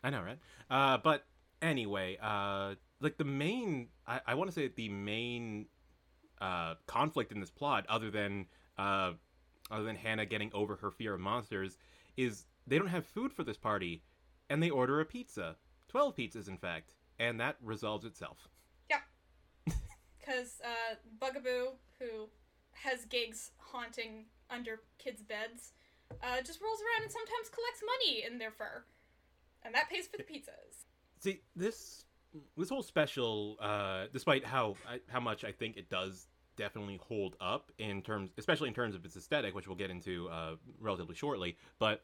I 0.02 0.08
know, 0.08 0.22
right? 0.22 0.38
Uh, 0.70 0.96
but 0.96 1.26
anyway, 1.60 2.16
uh, 2.22 2.76
like 3.02 3.18
the 3.18 3.26
main, 3.26 3.88
I, 4.06 4.22
I 4.28 4.34
want 4.34 4.48
to 4.48 4.54
say 4.54 4.70
the 4.74 4.88
main 4.88 5.66
uh, 6.40 6.76
conflict 6.86 7.30
in 7.30 7.40
this 7.40 7.50
plot, 7.50 7.84
other 7.90 8.10
than 8.10 8.46
uh, 8.78 9.12
other 9.70 9.84
than 9.84 9.96
Hannah 9.96 10.24
getting 10.24 10.50
over 10.54 10.76
her 10.76 10.90
fear 10.90 11.12
of 11.12 11.20
monsters, 11.20 11.76
is 12.16 12.46
they 12.66 12.78
don't 12.78 12.88
have 12.88 13.04
food 13.04 13.30
for 13.30 13.44
this 13.44 13.58
party, 13.58 14.02
and 14.48 14.62
they 14.62 14.70
order 14.70 15.00
a 15.00 15.04
pizza, 15.04 15.56
twelve 15.88 16.16
pizzas, 16.16 16.48
in 16.48 16.56
fact, 16.56 16.94
and 17.18 17.38
that 17.38 17.56
resolves 17.62 18.06
itself. 18.06 18.48
Yeah. 18.88 19.00
Because 20.18 20.62
uh, 20.64 20.94
Bugaboo, 21.20 21.72
who 21.98 22.30
has 22.72 23.04
gigs 23.04 23.50
haunting 23.58 24.24
under 24.50 24.80
kids' 24.98 25.22
beds, 25.22 25.72
uh, 26.22 26.40
just 26.44 26.60
rolls 26.60 26.80
around 26.80 27.02
and 27.04 27.12
sometimes 27.12 27.48
collects 27.50 27.82
money 27.84 28.24
in 28.24 28.38
their 28.38 28.50
fur. 28.50 28.84
And 29.64 29.74
that 29.74 29.90
pays 29.90 30.06
for 30.06 30.16
the 30.16 30.22
pizzas. 30.22 30.86
See 31.20 31.40
this 31.56 32.04
this 32.56 32.68
whole 32.68 32.82
special, 32.82 33.56
uh, 33.60 34.06
despite 34.12 34.44
how 34.44 34.76
how 35.08 35.20
much 35.20 35.44
I 35.44 35.52
think 35.52 35.76
it 35.76 35.90
does 35.90 36.28
definitely 36.56 37.00
hold 37.08 37.36
up 37.40 37.72
in 37.78 38.02
terms, 38.02 38.30
especially 38.36 38.68
in 38.68 38.74
terms 38.74 38.94
of 38.94 39.04
its 39.04 39.16
aesthetic, 39.16 39.54
which 39.54 39.66
we'll 39.66 39.76
get 39.76 39.90
into 39.90 40.28
uh, 40.28 40.56
relatively 40.80 41.14
shortly. 41.14 41.56
But 41.78 42.02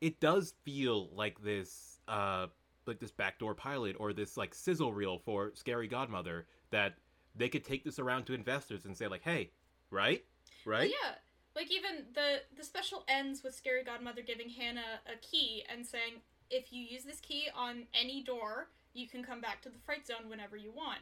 it 0.00 0.20
does 0.20 0.54
feel 0.64 1.08
like 1.14 1.42
this, 1.42 1.98
uh, 2.06 2.48
like 2.86 3.00
this 3.00 3.10
backdoor 3.10 3.54
pilot 3.54 3.96
or 3.98 4.12
this 4.12 4.36
like 4.36 4.54
sizzle 4.54 4.92
reel 4.92 5.18
for 5.18 5.52
Scary 5.54 5.88
Godmother 5.88 6.46
that 6.70 6.94
they 7.34 7.48
could 7.48 7.64
take 7.64 7.82
this 7.82 7.98
around 7.98 8.26
to 8.26 8.34
investors 8.34 8.84
and 8.84 8.96
say 8.96 9.08
like, 9.08 9.22
hey, 9.22 9.50
right, 9.90 10.22
Well, 10.66 10.76
right, 10.76 10.90
yeah. 10.90 11.14
Like 11.56 11.70
even 11.70 12.06
the 12.14 12.42
the 12.56 12.64
special 12.64 13.04
ends 13.08 13.42
with 13.42 13.54
Scary 13.54 13.84
Godmother 13.84 14.22
giving 14.22 14.48
Hannah 14.48 15.00
a 15.06 15.16
key 15.18 15.64
and 15.72 15.86
saying, 15.86 16.14
if 16.50 16.72
you 16.72 16.82
use 16.82 17.04
this 17.04 17.20
key 17.20 17.48
on 17.56 17.84
any 17.94 18.22
door, 18.22 18.68
you 18.92 19.08
can 19.08 19.22
come 19.22 19.40
back 19.40 19.62
to 19.62 19.68
the 19.68 19.78
fright 19.78 20.06
zone 20.06 20.28
whenever 20.28 20.56
you 20.56 20.72
want. 20.72 21.00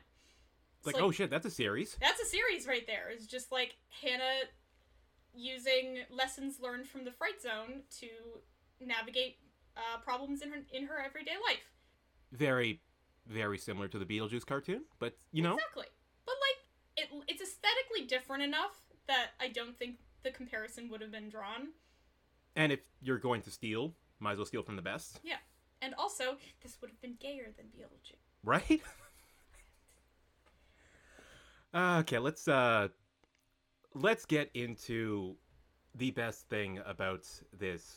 It's 0.78 0.86
like, 0.86 1.02
oh 1.02 1.10
shit, 1.10 1.30
that's 1.30 1.46
a 1.46 1.50
series. 1.50 1.96
That's 2.00 2.20
a 2.20 2.26
series 2.26 2.66
right 2.66 2.86
there. 2.86 3.10
It's 3.10 3.26
just 3.26 3.52
like 3.52 3.76
Hannah 4.02 4.48
using 5.34 5.98
lessons 6.10 6.58
learned 6.60 6.86
from 6.86 7.04
the 7.04 7.12
fright 7.12 7.40
zone 7.40 7.82
to 8.00 8.08
navigate 8.80 9.38
uh, 9.76 9.98
problems 10.04 10.42
in 10.42 10.50
her 10.50 10.58
in 10.72 10.86
her 10.86 11.00
everyday 11.00 11.36
life. 11.48 11.70
Very, 12.32 12.80
very 13.26 13.58
similar 13.58 13.88
to 13.88 13.98
the 13.98 14.04
Beetlejuice 14.04 14.44
cartoon, 14.44 14.82
but 14.98 15.16
you 15.32 15.42
know, 15.42 15.54
Exactly. 15.54 15.86
But 16.26 16.34
like 16.40 17.04
it 17.04 17.24
it's 17.28 17.42
aesthetically 17.42 18.06
different 18.06 18.42
enough 18.42 18.80
that 19.06 19.30
I 19.40 19.48
don't 19.48 19.78
think 19.78 19.96
the 20.22 20.30
comparison 20.30 20.88
would 20.90 21.00
have 21.00 21.10
been 21.12 21.28
drawn. 21.28 21.68
and 22.56 22.70
if 22.72 22.80
you're 23.00 23.18
going 23.18 23.42
to 23.42 23.50
steal, 23.50 23.94
might 24.20 24.32
as 24.32 24.38
well 24.38 24.46
steal 24.46 24.62
from 24.62 24.76
the 24.76 24.82
best. 24.82 25.20
Yeah. 25.24 25.36
And 25.80 25.94
also, 25.94 26.36
this 26.62 26.76
would 26.80 26.90
have 26.90 27.00
been 27.00 27.16
gayer 27.18 27.48
than 27.56 27.66
Beetlejuice. 27.66 28.14
right? 28.44 28.80
okay, 31.74 32.18
let's 32.18 32.46
uh 32.48 32.88
let's 33.94 34.24
get 34.24 34.50
into 34.54 35.36
the 35.94 36.10
best 36.12 36.48
thing 36.48 36.80
about 36.86 37.26
this 37.58 37.96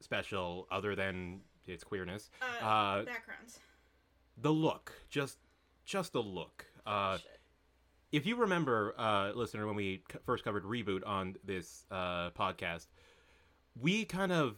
special 0.00 0.66
other 0.70 0.94
than 0.96 1.40
its 1.66 1.84
queerness. 1.84 2.30
Uh, 2.40 2.64
Uh 2.64 3.04
backgrounds. 3.04 3.58
the 4.38 4.52
look, 4.52 4.92
just 5.10 5.38
just 5.84 6.12
the 6.12 6.22
look. 6.22 6.64
Uh 6.86 7.18
Shit. 7.18 7.40
If 8.12 8.26
you 8.26 8.36
remember 8.36 8.94
uh 8.98 9.32
listener 9.34 9.66
when 9.66 9.76
we 9.76 10.02
first 10.24 10.44
covered 10.44 10.64
reboot 10.64 11.06
on 11.06 11.36
this 11.44 11.84
uh 11.90 12.30
podcast, 12.30 12.86
we 13.80 14.04
kind 14.04 14.32
of 14.32 14.56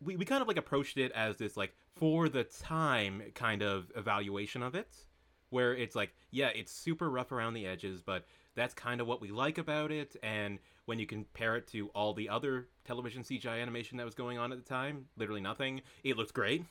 we, 0.00 0.16
we 0.16 0.24
kind 0.24 0.42
of 0.42 0.48
like 0.48 0.56
approached 0.56 0.98
it 0.98 1.12
as 1.12 1.36
this 1.36 1.56
like 1.56 1.74
for 1.96 2.28
the 2.28 2.44
time 2.44 3.22
kind 3.34 3.62
of 3.62 3.90
evaluation 3.96 4.62
of 4.62 4.74
it 4.74 5.06
where 5.50 5.74
it's 5.74 5.94
like 5.94 6.12
yeah 6.30 6.48
it's 6.48 6.72
super 6.72 7.08
rough 7.08 7.30
around 7.30 7.54
the 7.54 7.64
edges 7.66 8.02
but 8.02 8.26
that's 8.56 8.74
kind 8.74 9.00
of 9.00 9.06
what 9.06 9.20
we 9.20 9.30
like 9.30 9.56
about 9.56 9.92
it 9.92 10.16
and 10.22 10.58
when 10.86 10.98
you 10.98 11.06
compare 11.06 11.56
it 11.56 11.66
to 11.68 11.88
all 11.94 12.12
the 12.12 12.28
other 12.28 12.66
television 12.84 13.22
cgi 13.22 13.62
animation 13.62 13.96
that 13.96 14.04
was 14.04 14.16
going 14.16 14.36
on 14.36 14.50
at 14.50 14.58
the 14.58 14.68
time 14.68 15.06
literally 15.16 15.40
nothing 15.40 15.80
it 16.02 16.16
looks 16.16 16.32
great 16.32 16.64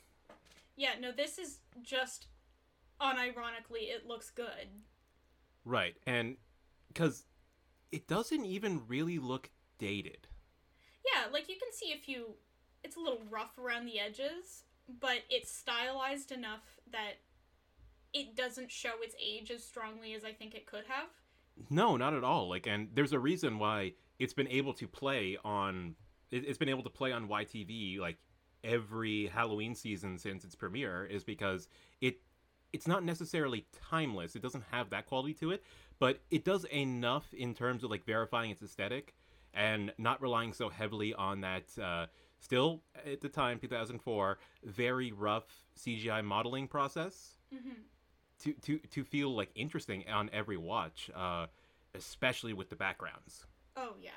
Yeah, 0.76 0.94
no, 1.00 1.12
this 1.12 1.38
is 1.38 1.60
just 1.82 2.28
unironically 3.00 3.90
it 3.90 4.08
looks 4.08 4.30
good. 4.30 4.68
Right 5.66 5.96
and 6.06 6.38
because 6.88 7.26
it 7.92 8.08
doesn't 8.08 8.46
even 8.46 8.82
really 8.88 9.20
look 9.20 9.50
dated 9.80 10.28
Yeah, 11.06 11.32
like 11.32 11.50
you 11.50 11.56
can 11.56 11.72
see 11.72 11.94
a 11.94 11.98
few 11.98 12.36
it's 12.84 12.96
a 12.96 13.00
little 13.00 13.22
rough 13.30 13.58
around 13.58 13.86
the 13.86 14.00
edges, 14.00 14.64
but 15.00 15.20
it's 15.30 15.52
stylized 15.52 16.32
enough 16.32 16.80
that 16.92 17.14
it 18.14 18.36
doesn't 18.36 18.70
show 18.70 18.92
its 19.02 19.16
age 19.24 19.50
as 19.50 19.64
strongly 19.64 20.14
as 20.14 20.24
I 20.24 20.34
think 20.34 20.54
it 20.54 20.66
could 20.66 20.84
have. 20.88 21.08
No, 21.70 21.98
not 21.98 22.14
at 22.14 22.24
all. 22.24 22.50
Like, 22.50 22.68
and 22.68 22.90
there's 22.94 23.14
a 23.14 23.20
reason 23.20 23.58
why 23.58 23.94
it's 24.20 24.34
been 24.34 24.48
able 24.48 24.74
to 24.74 24.88
play 24.88 25.38
on. 25.44 25.96
It, 26.32 26.46
it's 26.48 26.58
been 26.58 26.70
able 26.70 26.84
to 26.84 26.90
play 26.90 27.12
on 27.12 27.28
YTV 27.28 28.00
like 28.00 28.18
every 28.64 29.28
Halloween 29.28 29.76
season 29.76 30.18
since 30.18 30.44
its 30.44 30.56
premiere 30.56 31.06
is 31.06 31.24
because 31.24 31.68
it. 32.02 32.18
It's 32.74 32.88
not 32.88 33.04
necessarily 33.04 33.66
timeless. 33.90 34.36
It 34.36 34.42
doesn't 34.42 34.64
have 34.72 34.90
that 34.90 35.06
quality 35.06 35.34
to 35.36 35.52
it, 35.52 35.64
but 36.00 36.20
it 36.32 36.44
does 36.44 36.66
enough 36.66 37.34
in 37.34 37.54
terms 37.54 37.84
of 37.84 37.92
like 37.92 38.04
verifying 38.06 38.52
its 38.52 38.64
aesthetic 38.64 39.14
and 39.54 39.94
not 39.98 40.22
relying 40.22 40.54
so 40.54 40.70
heavily 40.70 41.14
on 41.14 41.42
that. 41.42 41.66
Uh, 41.82 42.08
still 42.40 42.82
at 43.06 43.22
the 43.22 43.30
time, 43.30 43.60
2004, 43.60 44.40
very 44.64 45.12
rough 45.12 45.46
CGI 45.80 46.24
modeling 46.24 46.68
process 46.68 47.38
hmm 47.52 47.82
to 48.40 48.54
to 48.54 48.80
to 48.80 49.04
feel 49.04 49.34
like 49.36 49.50
interesting 49.56 50.04
on 50.10 50.30
every 50.34 50.58
watch, 50.58 51.10
uh, 51.16 51.46
especially 51.96 52.52
with 52.54 52.70
the 52.70 52.76
backgrounds. 52.76 53.46
Oh 53.78 53.94
yeah. 54.02 54.12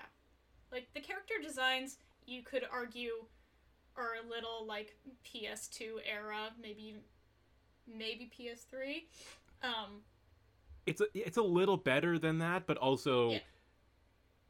Like 0.73 0.89
the 0.95 1.01
character 1.01 1.35
designs 1.43 1.99
you 2.27 2.43
could 2.43 2.65
argue 2.71 3.27
are 3.97 4.15
a 4.25 4.29
little 4.29 4.67
like 4.67 4.97
PS2 5.25 5.99
era, 6.11 6.51
maybe 6.61 6.97
maybe 7.87 8.31
PS3. 8.39 9.05
Um 9.63 10.03
It's 10.87 11.01
a 11.01 11.07
it's 11.15 11.37
a 11.37 11.43
little 11.43 11.77
better 11.77 12.19
than 12.19 12.39
that, 12.39 12.67
but 12.67 12.77
also 12.79 13.31
Yeah. 13.33 13.39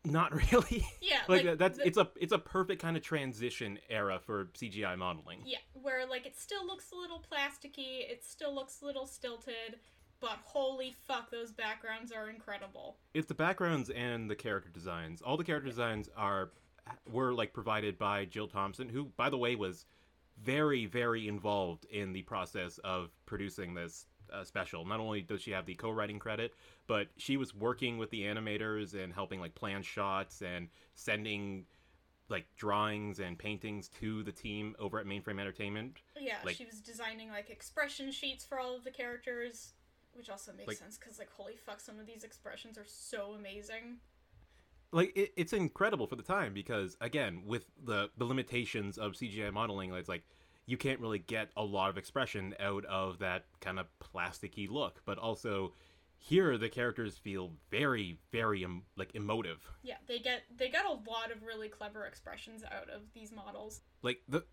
not 0.05 0.33
really. 0.53 0.87
yeah, 1.01 1.21
like, 1.29 1.45
that 1.45 1.59
that's 1.59 1.79
the- 1.79 1.87
it's 1.87 1.99
a 1.99 2.09
it's 2.21 2.33
a 2.33 2.39
perfect 2.39 2.81
kind 2.83 2.97
of 2.97 3.03
transition 3.03 3.79
era 3.89 4.19
for 4.25 4.47
CGI 4.55 4.97
modeling. 4.97 5.41
Yeah, 5.45 5.59
where 5.75 6.07
like 6.07 6.27
it 6.27 6.37
still 6.39 6.67
looks 6.67 6.93
a 6.93 6.97
little 6.97 7.21
plasticky, 7.31 8.09
it 8.11 8.25
still 8.25 8.55
looks 8.55 8.83
a 8.83 8.87
little 8.87 9.07
stilted, 9.07 9.79
but 10.21 10.39
holy 10.45 10.95
fuck, 11.07 11.31
those 11.31 11.53
backgrounds 11.53 12.13
are 12.13 12.29
incredible. 12.31 12.99
It's 13.15 13.27
the 13.27 13.35
backgrounds 13.35 13.91
and 13.91 14.31
the 14.31 14.37
character 14.37 14.71
designs. 14.71 15.23
All 15.23 15.37
the 15.37 15.45
character 15.45 15.69
designs 15.69 16.09
are 16.17 16.53
were 17.11 17.33
like 17.35 17.53
provided 17.53 17.99
by 17.99 18.25
Jill 18.27 18.47
Thompson, 18.47 18.89
who 18.89 19.07
by 19.17 19.29
the 19.29 19.39
way 19.39 19.57
was 19.57 19.87
very 20.43 20.87
very 20.87 21.29
involved 21.29 21.85
in 21.87 22.13
the 22.13 22.23
process 22.23 22.79
of 22.85 23.11
producing 23.27 23.75
this 23.75 24.07
uh, 24.33 24.45
special. 24.45 24.85
Not 24.85 25.01
only 25.01 25.23
does 25.23 25.41
she 25.43 25.53
have 25.53 25.67
the 25.67 25.75
co-writing 25.75 26.19
credit, 26.19 26.55
but 26.87 27.09
she 27.17 27.37
was 27.37 27.55
working 27.55 27.97
with 27.99 28.11
the 28.11 28.23
animators 28.23 28.95
and 28.95 29.13
helping 29.13 29.41
like 29.41 29.55
plan 29.55 29.83
shots 29.83 30.43
and 30.43 30.69
sending 30.95 31.65
like 32.29 32.45
drawings 32.57 33.21
and 33.21 33.39
paintings 33.39 33.89
to 33.89 34.25
the 34.25 34.33
team 34.33 34.75
over 34.81 34.99
at 34.99 35.07
Mainframe 35.07 35.39
Entertainment. 35.41 35.99
Yeah, 36.19 36.39
Like- 36.45 36.57
she 36.57 36.65
was 36.65 36.81
designing 36.81 37.31
like 37.31 37.51
expression 37.51 38.11
sheets 38.11 38.45
for 38.45 38.59
all 38.59 38.75
of 38.77 38.83
the 38.83 38.91
characters, 38.91 39.75
which 40.13 40.29
also 40.29 40.53
makes 40.53 40.67
Like- 40.69 40.77
sense 40.79 40.99
because 40.99 41.21
like 41.21 41.31
holy 41.31 41.55
fuck, 41.57 41.81
some 41.81 42.01
of 42.01 42.07
these 42.07 42.25
expressions 42.25 42.77
are 42.79 42.85
so 42.85 43.33
amazing. 43.35 43.99
Like 44.93 45.13
it, 45.17 45.33
it's 45.37 45.53
incredible 45.53 46.07
for 46.07 46.17
the 46.17 46.23
time 46.23 46.55
because 46.55 46.97
again 47.01 47.43
with 47.47 47.67
the 47.85 48.11
the 48.17 48.25
limitations 48.25 48.99
of 48.99 49.13
cgi 49.13 49.53
modeling 49.53 49.93
it's 49.95 50.09
like 50.09 50.25
you 50.67 50.77
can't 50.77 51.01
really 51.01 51.19
get 51.19 51.49
a 51.57 51.63
lot 51.63 51.91
of 51.91 51.97
expression 51.99 52.55
out 52.61 52.85
of 52.87 53.19
that 53.19 53.45
kind 53.61 53.79
of 53.79 53.87
plasticky 54.01 54.69
look 54.71 55.03
but 55.05 55.19
also 55.19 55.73
here 56.19 56.57
the 56.57 56.69
characters 56.69 57.19
feel 57.19 57.53
very 57.71 58.19
very 58.33 58.65
em- 58.65 58.83
like 58.97 59.15
emotive 59.15 59.69
Yeah, 59.83 59.97
they 60.09 60.19
get 60.19 60.43
they 60.57 60.69
get 60.71 60.87
a 60.87 60.91
lot 60.93 61.31
of 61.31 61.43
really 61.45 61.69
clever 61.69 62.05
expressions 62.07 62.65
out 62.65 62.89
of 62.89 63.03
these 63.15 63.33
models. 63.33 63.83
like 64.03 64.23
the 64.29 64.45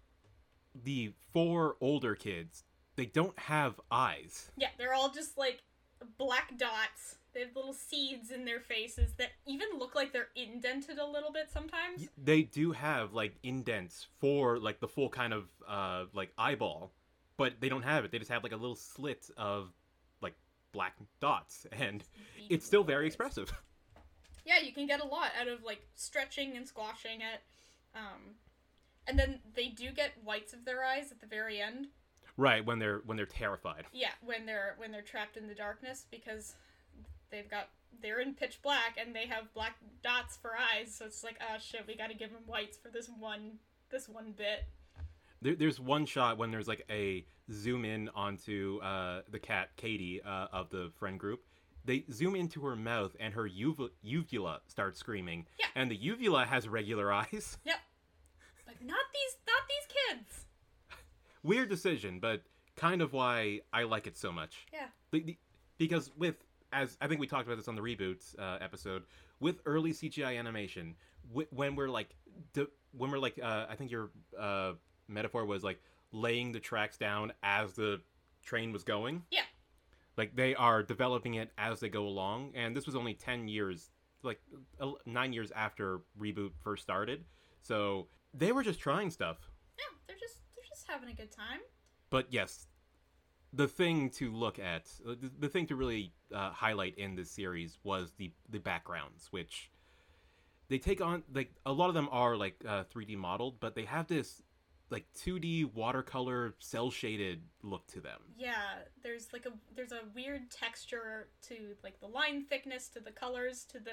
the 0.75 1.13
four 1.31 1.77
older 1.79 2.15
kids 2.15 2.63
they 2.95 3.05
don't 3.05 3.37
have 3.39 3.79
eyes 3.89 4.51
Yeah, 4.57 4.69
they're 4.77 4.93
all 4.93 5.09
just 5.09 5.37
like 5.37 5.61
black 6.17 6.57
dots. 6.57 7.15
They 7.33 7.41
have 7.41 7.55
little 7.55 7.73
seeds 7.73 8.31
in 8.31 8.45
their 8.45 8.59
faces 8.59 9.13
that 9.17 9.29
even 9.45 9.67
look 9.77 9.95
like 9.95 10.13
they're 10.13 10.29
indented 10.35 10.99
a 10.99 11.05
little 11.05 11.31
bit 11.31 11.49
sometimes. 11.51 12.07
They 12.17 12.43
do 12.43 12.71
have 12.71 13.13
like 13.13 13.35
indents 13.43 14.07
for 14.19 14.59
like 14.59 14.79
the 14.79 14.87
full 14.87 15.09
kind 15.09 15.33
of 15.33 15.45
uh 15.67 16.05
like 16.13 16.31
eyeball 16.37 16.91
but 17.35 17.53
they 17.59 17.69
don't 17.69 17.83
have 17.83 18.05
it 18.05 18.11
they 18.11 18.19
just 18.19 18.29
have 18.29 18.43
like 18.43 18.51
a 18.51 18.57
little 18.57 18.75
slit 18.75 19.29
of 19.37 19.71
like 20.21 20.35
black 20.71 20.93
dots 21.19 21.65
and 21.71 22.03
it's 22.49 22.65
still 22.65 22.83
very 22.83 23.07
expressive 23.07 23.51
Yeah, 24.45 24.59
you 24.59 24.73
can 24.73 24.87
get 24.87 24.99
a 24.99 25.05
lot 25.05 25.31
out 25.39 25.47
of 25.47 25.63
like 25.63 25.85
stretching 25.95 26.57
and 26.57 26.67
squashing 26.67 27.21
it. 27.21 27.41
Um, 27.95 28.35
and 29.07 29.17
then 29.17 29.39
they 29.55 29.67
do 29.67 29.91
get 29.91 30.11
whites 30.23 30.53
of 30.53 30.65
their 30.65 30.83
eyes 30.83 31.11
at 31.11 31.21
the 31.21 31.27
very 31.27 31.61
end. 31.61 31.87
Right 32.35 32.65
when 32.65 32.79
they're 32.79 33.01
when 33.05 33.15
they're 33.15 33.25
terrified. 33.25 33.85
Yeah, 33.93 34.09
when 34.23 34.45
they're 34.45 34.75
when 34.77 34.91
they're 34.91 35.01
trapped 35.01 35.37
in 35.37 35.47
the 35.47 35.55
darkness 35.55 36.05
because 36.09 36.55
they've 37.33 37.49
got 37.49 37.67
they're 38.01 38.19
in 38.19 38.33
pitch 38.33 38.59
black 38.63 38.97
and 38.99 39.13
they 39.15 39.25
have 39.27 39.53
black 39.53 39.75
dots 40.03 40.37
for 40.41 40.51
eyes. 40.55 40.93
So 40.95 41.05
it's 41.05 41.23
like, 41.23 41.37
oh 41.41 41.57
shit, 41.59 41.85
we 41.87 41.95
got 41.95 42.07
to 42.09 42.13
give 42.15 42.31
them 42.31 42.41
whites 42.45 42.77
for 42.77 42.89
this 42.89 43.09
one 43.19 43.53
this 43.91 44.07
one 44.07 44.33
bit. 44.37 44.65
There, 45.41 45.55
there's 45.55 45.79
one 45.79 46.05
shot 46.05 46.37
when 46.37 46.51
there's 46.51 46.67
like 46.67 46.85
a 46.89 47.25
zoom 47.51 47.83
in 47.85 48.09
onto 48.15 48.79
uh, 48.81 49.21
the 49.29 49.39
cat 49.39 49.69
Katie 49.75 50.21
uh, 50.23 50.47
of 50.53 50.69
the 50.69 50.91
friend 50.97 51.19
group. 51.19 51.41
They 51.85 52.05
zoom 52.11 52.35
into 52.35 52.61
her 52.61 52.75
mouth 52.77 53.13
and 53.19 53.33
her 53.33 53.49
uv- 53.49 53.89
uvula 54.01 54.61
starts 54.67 54.99
screaming. 54.99 55.45
Yeah. 55.59 55.65
And 55.75 55.91
the 55.91 55.97
uvula 55.97 56.45
has 56.45 56.67
regular 56.67 57.11
eyes. 57.11 57.57
Yep. 57.65 57.75
Like 58.67 58.81
not 58.81 59.05
these 59.13 59.37
not 59.47 59.63
these 59.67 60.19
kids. 60.29 60.45
Weird 61.43 61.69
decision, 61.69 62.19
but 62.19 62.41
kind 62.77 63.01
of 63.01 63.11
why 63.13 63.59
I 63.73 63.83
like 63.83 64.07
it 64.07 64.17
so 64.17 64.31
much. 64.31 64.65
Yeah. 64.71 64.85
The- 65.11 65.23
the- 65.23 65.37
because 65.77 66.11
with 66.17 66.35
as 66.73 66.97
I 67.01 67.07
think 67.07 67.19
we 67.21 67.27
talked 67.27 67.45
about 67.47 67.57
this 67.57 67.67
on 67.67 67.75
the 67.75 67.81
reboots 67.81 68.37
uh, 68.39 68.57
episode 68.61 69.03
with 69.39 69.61
early 69.65 69.91
CGI 69.93 70.37
animation, 70.37 70.95
wh- 71.33 71.51
when 71.51 71.75
we're 71.75 71.89
like 71.89 72.15
de- 72.53 72.67
when 72.97 73.11
we're 73.11 73.19
like 73.19 73.39
uh, 73.41 73.65
I 73.69 73.75
think 73.75 73.91
your 73.91 74.09
uh, 74.39 74.73
metaphor 75.07 75.45
was 75.45 75.63
like 75.63 75.79
laying 76.11 76.51
the 76.51 76.59
tracks 76.59 76.97
down 76.97 77.31
as 77.43 77.73
the 77.73 78.01
train 78.43 78.71
was 78.71 78.83
going. 78.83 79.23
Yeah. 79.31 79.41
Like 80.17 80.35
they 80.35 80.53
are 80.55 80.83
developing 80.83 81.35
it 81.35 81.51
as 81.57 81.79
they 81.79 81.89
go 81.89 82.05
along, 82.07 82.51
and 82.55 82.75
this 82.75 82.85
was 82.85 82.95
only 82.95 83.13
ten 83.13 83.47
years, 83.47 83.89
like 84.21 84.39
nine 85.05 85.33
years 85.33 85.51
after 85.55 86.01
reboot 86.19 86.51
first 86.63 86.83
started. 86.83 87.25
So 87.61 88.07
they 88.33 88.51
were 88.51 88.63
just 88.63 88.79
trying 88.79 89.09
stuff. 89.09 89.37
Yeah, 89.77 89.85
they're 90.07 90.17
just 90.19 90.39
they're 90.55 90.65
just 90.69 90.85
having 90.87 91.09
a 91.09 91.13
good 91.13 91.31
time. 91.31 91.59
but 92.09 92.27
yes 92.31 92.67
the 93.53 93.67
thing 93.67 94.09
to 94.09 94.31
look 94.31 94.59
at 94.59 94.87
uh, 95.07 95.15
the, 95.19 95.31
the 95.39 95.49
thing 95.49 95.67
to 95.67 95.75
really 95.75 96.11
uh, 96.33 96.49
highlight 96.51 96.97
in 96.97 97.15
this 97.15 97.29
series 97.31 97.77
was 97.83 98.13
the 98.17 98.31
the 98.49 98.59
backgrounds 98.59 99.27
which 99.31 99.69
they 100.69 100.77
take 100.77 101.01
on 101.01 101.23
like 101.33 101.51
a 101.65 101.71
lot 101.71 101.87
of 101.89 101.93
them 101.93 102.07
are 102.11 102.35
like 102.35 102.55
uh, 102.67 102.83
3d 102.93 103.15
modeled 103.17 103.59
but 103.59 103.75
they 103.75 103.85
have 103.85 104.07
this 104.07 104.41
like 104.89 105.05
2d 105.17 105.73
watercolor 105.73 106.55
cell 106.59 106.89
shaded 106.91 107.41
look 107.63 107.85
to 107.87 107.99
them 107.99 108.19
Yeah, 108.37 108.79
there's 109.01 109.27
like 109.33 109.45
a 109.45 109.51
there's 109.75 109.91
a 109.91 110.01
weird 110.15 110.51
texture 110.51 111.27
to 111.47 111.75
like 111.83 111.99
the 111.99 112.07
line 112.07 112.45
thickness 112.45 112.87
to 112.89 112.99
the 112.99 113.11
colors 113.11 113.65
to 113.71 113.79
the 113.79 113.91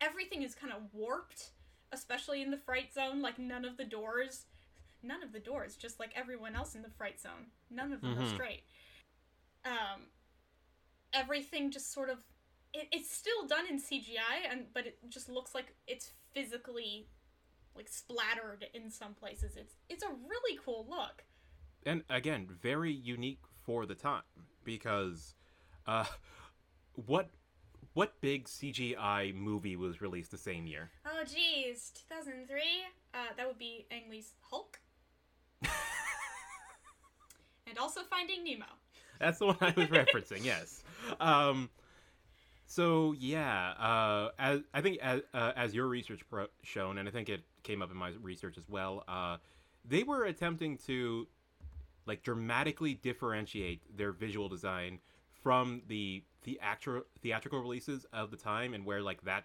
everything 0.00 0.42
is 0.42 0.54
kind 0.54 0.72
of 0.72 0.82
warped, 0.92 1.50
especially 1.92 2.42
in 2.42 2.50
the 2.50 2.56
fright 2.56 2.92
zone. 2.92 3.20
Like 3.22 3.38
none 3.38 3.64
of 3.64 3.76
the 3.76 3.84
doors, 3.84 4.46
none 5.02 5.22
of 5.22 5.32
the 5.32 5.38
doors, 5.40 5.76
just 5.76 6.00
like 6.00 6.10
everyone 6.16 6.56
else 6.56 6.74
in 6.74 6.82
the 6.82 6.90
fright 6.90 7.20
zone, 7.20 7.52
none 7.70 7.92
of 7.92 8.00
them 8.00 8.18
are 8.18 8.22
Mhm. 8.22 8.34
straight. 8.34 8.62
Um, 9.64 10.06
everything 11.12 11.70
just 11.70 11.92
sort 11.92 12.08
of 12.08 12.18
it, 12.72 12.88
it's 12.92 13.10
still 13.12 13.46
done 13.46 13.66
in 13.68 13.78
CGI 13.78 14.50
and 14.50 14.66
but 14.72 14.86
it 14.86 14.98
just 15.08 15.28
looks 15.28 15.54
like 15.54 15.74
it's 15.86 16.12
physically 16.34 17.08
like 17.76 17.88
splattered 17.88 18.66
in 18.74 18.90
some 18.90 19.14
places. 19.14 19.56
It's 19.56 19.74
it's 19.88 20.02
a 20.02 20.08
really 20.08 20.58
cool 20.64 20.86
look. 20.88 21.24
and 21.86 22.02
again 22.10 22.46
very 22.62 22.92
unique 22.92 23.40
for 23.64 23.86
the 23.86 23.94
time 23.94 24.22
because 24.64 25.34
uh 25.86 26.04
what 27.06 27.30
what 27.94 28.20
big 28.20 28.44
cgi 28.44 29.34
movie 29.34 29.76
was 29.76 30.00
released 30.02 30.30
the 30.30 30.38
same 30.38 30.66
year 30.66 30.90
Oh 31.06 31.24
geez, 31.24 31.92
2003. 32.08 32.60
Uh, 33.12 33.18
that 33.36 33.46
would 33.46 33.58
be 33.58 33.86
Ang 33.90 34.08
Lee's 34.10 34.32
Hulk. 34.50 34.80
and 37.66 37.78
also 37.78 38.00
Finding 38.08 38.42
Nemo. 38.44 38.64
That's 39.20 39.38
the 39.38 39.46
one 39.46 39.56
I 39.60 39.72
was 39.76 39.86
referencing. 39.88 40.44
Yes. 40.44 40.82
Um, 41.20 41.70
so 42.66 43.14
yeah, 43.18 43.70
uh, 43.72 44.30
as 44.38 44.60
I 44.72 44.80
think 44.80 44.98
as 45.00 45.20
uh, 45.34 45.52
as 45.56 45.74
your 45.74 45.86
research 45.86 46.22
pro- 46.28 46.46
shown, 46.62 46.98
and 46.98 47.08
I 47.08 47.12
think 47.12 47.28
it 47.28 47.42
came 47.62 47.82
up 47.82 47.90
in 47.90 47.96
my 47.96 48.12
research 48.22 48.56
as 48.58 48.68
well. 48.68 49.04
Uh, 49.06 49.36
they 49.84 50.02
were 50.02 50.24
attempting 50.24 50.78
to 50.86 51.26
like 52.06 52.22
dramatically 52.22 52.94
differentiate 52.94 53.96
their 53.96 54.12
visual 54.12 54.48
design 54.48 54.98
from 55.42 55.82
the 55.86 56.22
the 56.42 56.54
theatrical 56.54 57.06
theatrical 57.20 57.60
releases 57.60 58.06
of 58.12 58.30
the 58.30 58.36
time 58.36 58.72
and 58.72 58.84
where 58.84 59.02
like 59.02 59.22
that 59.22 59.44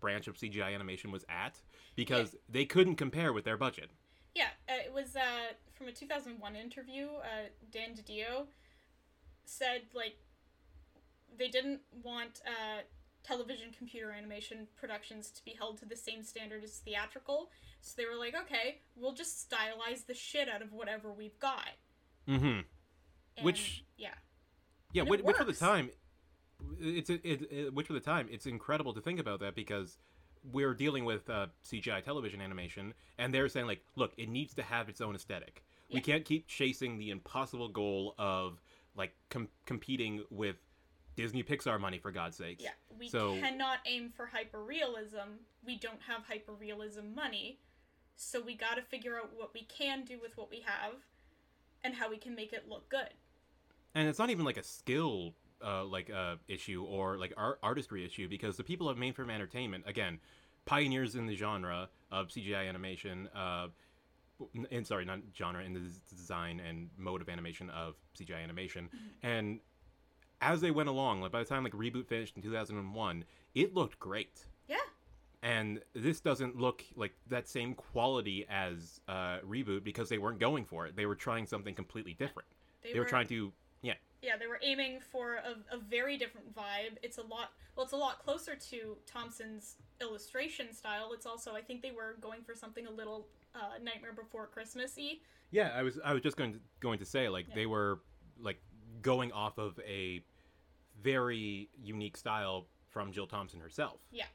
branch 0.00 0.26
of 0.26 0.36
CGI 0.36 0.74
animation 0.74 1.12
was 1.12 1.24
at 1.28 1.60
because 1.94 2.34
they 2.48 2.64
couldn't 2.64 2.96
compare 2.96 3.32
with 3.32 3.44
their 3.44 3.56
budget. 3.56 3.90
Yeah, 4.34 4.48
uh, 4.68 4.72
it 4.84 4.92
was 4.92 5.14
uh, 5.14 5.52
from 5.74 5.88
a 5.88 5.92
2001 5.92 6.56
interview. 6.56 7.06
Uh, 7.06 7.48
Dan 7.70 7.90
DiDio 7.90 8.46
said 9.52 9.82
like 9.94 10.16
they 11.38 11.48
didn't 11.48 11.80
want 12.02 12.40
uh, 12.46 12.82
television 13.24 13.68
computer 13.76 14.10
animation 14.10 14.66
productions 14.76 15.30
to 15.30 15.44
be 15.44 15.54
held 15.58 15.78
to 15.78 15.86
the 15.86 15.96
same 15.96 16.22
standard 16.22 16.64
as 16.64 16.78
theatrical. 16.78 17.50
So 17.80 17.94
they 17.96 18.06
were 18.06 18.18
like, 18.18 18.34
okay, 18.42 18.80
we'll 18.96 19.14
just 19.14 19.48
stylize 19.50 20.06
the 20.06 20.14
shit 20.14 20.48
out 20.48 20.62
of 20.62 20.72
whatever 20.72 21.12
we've 21.12 21.38
got. 21.38 21.70
Mm-hmm. 22.28 22.60
And, 23.36 23.44
Which- 23.44 23.84
yeah, 23.96 24.14
Yeah, 24.92 25.02
which, 25.02 25.22
which 25.22 25.36
for 25.36 25.44
the 25.44 25.52
time, 25.52 25.90
it's 26.80 27.10
it, 27.10 27.20
it, 27.24 27.74
which 27.74 27.86
for 27.86 27.92
the 27.94 28.00
time, 28.00 28.28
it's 28.30 28.46
incredible 28.46 28.92
to 28.94 29.00
think 29.00 29.18
about 29.18 29.40
that 29.40 29.54
because 29.54 29.96
we're 30.52 30.74
dealing 30.74 31.04
with 31.04 31.28
uh, 31.30 31.46
CGI 31.64 32.02
television 32.04 32.40
animation, 32.40 32.94
and 33.18 33.32
they're 33.32 33.48
saying 33.48 33.66
like, 33.66 33.82
look, 33.96 34.12
it 34.16 34.28
needs 34.28 34.54
to 34.54 34.62
have 34.62 34.88
its 34.88 35.00
own 35.00 35.14
aesthetic. 35.14 35.64
We 35.92 36.00
can't 36.00 36.24
keep 36.24 36.46
chasing 36.46 36.96
the 36.96 37.10
impossible 37.10 37.68
goal 37.68 38.14
of 38.18 38.62
like 38.96 39.14
com- 39.30 39.48
competing 39.66 40.24
with 40.30 40.56
Disney 41.16 41.42
Pixar 41.42 41.80
money 41.80 41.98
for 41.98 42.10
God's 42.10 42.36
sake. 42.36 42.62
Yeah, 42.62 42.70
we 42.98 43.08
So- 43.08 43.38
cannot 43.38 43.80
aim 43.86 44.10
for 44.10 44.28
hyperrealism. 44.34 45.38
We 45.64 45.76
don't 45.78 46.00
have 46.02 46.26
hyperrealism 46.26 47.14
money, 47.14 47.60
so 48.16 48.40
we 48.40 48.54
got 48.54 48.74
to 48.76 48.82
figure 48.82 49.16
out 49.18 49.32
what 49.34 49.52
we 49.54 49.62
can 49.64 50.04
do 50.04 50.18
with 50.20 50.36
what 50.36 50.50
we 50.50 50.60
have, 50.60 50.94
and 51.84 51.94
how 51.94 52.08
we 52.10 52.16
can 52.18 52.34
make 52.34 52.52
it 52.52 52.68
look 52.68 52.88
good. 52.88 53.10
and 53.94 54.08
it's 54.08 54.18
not 54.18 54.30
even 54.30 54.42
like 54.46 54.56
a 54.56 54.62
skill 54.62 55.34
uh, 55.62 55.84
like 55.84 56.08
uh, 56.08 56.36
issue 56.48 56.82
or 56.82 57.18
like 57.18 57.32
art- 57.36 57.58
artistry 57.62 58.04
issue 58.06 58.26
because 58.26 58.56
the 58.56 58.64
people 58.64 58.88
of 58.88 58.96
mainframe 58.96 59.30
entertainment 59.30 59.84
again 59.86 60.18
pioneers 60.64 61.14
in 61.14 61.26
the 61.26 61.36
genre 61.36 61.90
of 62.10 62.28
cgi 62.28 62.66
animation 62.68 63.28
uh, 63.34 63.68
and 64.70 64.86
sorry 64.86 65.04
not 65.04 65.20
genre 65.36 65.62
in 65.62 65.72
the 65.72 65.80
design 66.10 66.60
and 66.60 66.88
mode 66.96 67.20
of 67.20 67.28
animation 67.28 67.70
of 67.70 67.94
cgi 68.18 68.42
animation 68.42 68.88
and 69.22 69.60
as 70.40 70.60
they 70.60 70.70
went 70.70 70.88
along 70.88 71.20
like 71.20 71.32
by 71.32 71.38
the 71.38 71.44
time 71.44 71.62
like 71.64 71.72
reboot 71.72 72.06
finished 72.06 72.36
in 72.36 72.42
2001 72.42 73.24
it 73.54 73.74
looked 73.74 73.98
great 73.98 74.46
Yeah, 74.68 74.76
and 75.42 75.80
this 75.94 76.20
doesn't 76.20 76.56
look 76.56 76.84
like 76.96 77.12
that 77.28 77.48
same 77.48 77.74
quality 77.74 78.46
as 78.48 79.00
uh, 79.08 79.38
reboot 79.46 79.84
because 79.84 80.08
they 80.08 80.18
weren't 80.18 80.38
going 80.40 80.64
for 80.64 80.86
it 80.86 80.96
they 80.96 81.06
were 81.06 81.14
trying 81.14 81.46
something 81.46 81.74
completely 81.74 82.14
different 82.14 82.48
they, 82.82 82.98
were 82.98 83.04
trying 83.04 83.28
to 83.28 83.52
yeah 83.82 83.94
Yeah, 84.22 84.36
they 84.36 84.46
were 84.46 84.58
aiming 84.62 85.00
for 85.00 85.34
a, 85.34 85.74
a 85.74 85.78
very 85.78 86.16
different 86.16 86.54
vibe. 86.54 86.96
It's 87.02 87.18
a 87.18 87.22
lot. 87.22 87.52
Well, 87.74 87.84
it's 87.84 87.92
a 87.92 87.96
lot 87.96 88.22
closer 88.24 88.54
to 88.70 88.96
Thompson's 89.06 89.76
illustration 90.00 90.72
style. 90.72 91.10
It's 91.12 91.26
also, 91.26 91.54
I 91.54 91.60
think 91.60 91.82
they 91.82 91.90
were 91.90 92.16
going 92.20 92.42
for 92.42 92.54
something 92.54 92.86
a 92.86 92.90
little 92.90 93.26
uh, 93.54 93.78
Nightmare 93.82 94.12
Before 94.12 94.46
Christmas 94.46 94.94
y. 94.96 95.14
Yeah, 95.50 95.70
I 95.76 95.82
was 95.82 95.98
I 96.04 96.12
was 96.12 96.22
just 96.22 96.36
going 96.36 96.54
to 96.54 96.60
going 96.80 96.98
to 96.98 97.04
say 97.04 97.28
like 97.28 97.48
Yeah. 97.48 97.54
they 97.54 97.66
were 97.66 98.00
like 98.40 98.60
going 99.02 99.32
off 99.32 99.58
of 99.58 99.78
a 99.86 100.22
very 101.02 101.68
unique 101.82 102.16
style 102.16 102.66
from 102.90 103.12
Jill 103.12 103.26
Thompson 103.26 103.60
herself. 103.60 104.00
Yeah. 104.10 104.26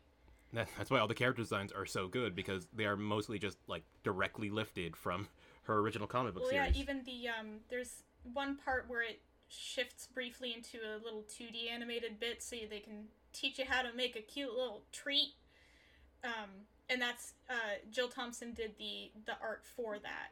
That, 0.53 0.67
that's 0.77 0.89
why 0.89 0.99
all 0.99 1.07
the 1.07 1.13
character 1.13 1.41
designs 1.41 1.71
are 1.71 1.85
so 1.85 2.07
good 2.07 2.35
because 2.35 2.67
they 2.73 2.85
are 2.85 2.95
mostly 2.95 3.37
just 3.37 3.57
like 3.67 3.83
directly 4.03 4.49
lifted 4.49 4.95
from 4.95 5.27
her 5.63 5.79
original 5.79 6.07
comic 6.07 6.33
book 6.33 6.43
Well, 6.43 6.51
series. 6.51 6.75
yeah, 6.75 6.81
even 6.81 7.03
the 7.03 7.27
um, 7.27 7.47
there's 7.69 8.03
one 8.33 8.55
part 8.57 8.85
where 8.87 9.01
it 9.01 9.21
shifts 9.49 10.07
briefly 10.07 10.53
into 10.53 10.77
a 10.79 11.03
little 11.03 11.23
2D 11.23 11.69
animated 11.71 12.19
bit, 12.19 12.41
so 12.41 12.55
they 12.69 12.79
can 12.79 13.05
teach 13.33 13.59
you 13.59 13.65
how 13.67 13.81
to 13.81 13.93
make 13.93 14.15
a 14.15 14.21
cute 14.21 14.53
little 14.53 14.83
treat. 14.91 15.33
Um, 16.23 16.49
and 16.89 17.01
that's 17.01 17.33
uh, 17.49 17.53
Jill 17.91 18.07
Thompson 18.09 18.53
did 18.53 18.71
the 18.77 19.11
the 19.25 19.33
art 19.41 19.63
for 19.75 19.97
that. 19.99 20.31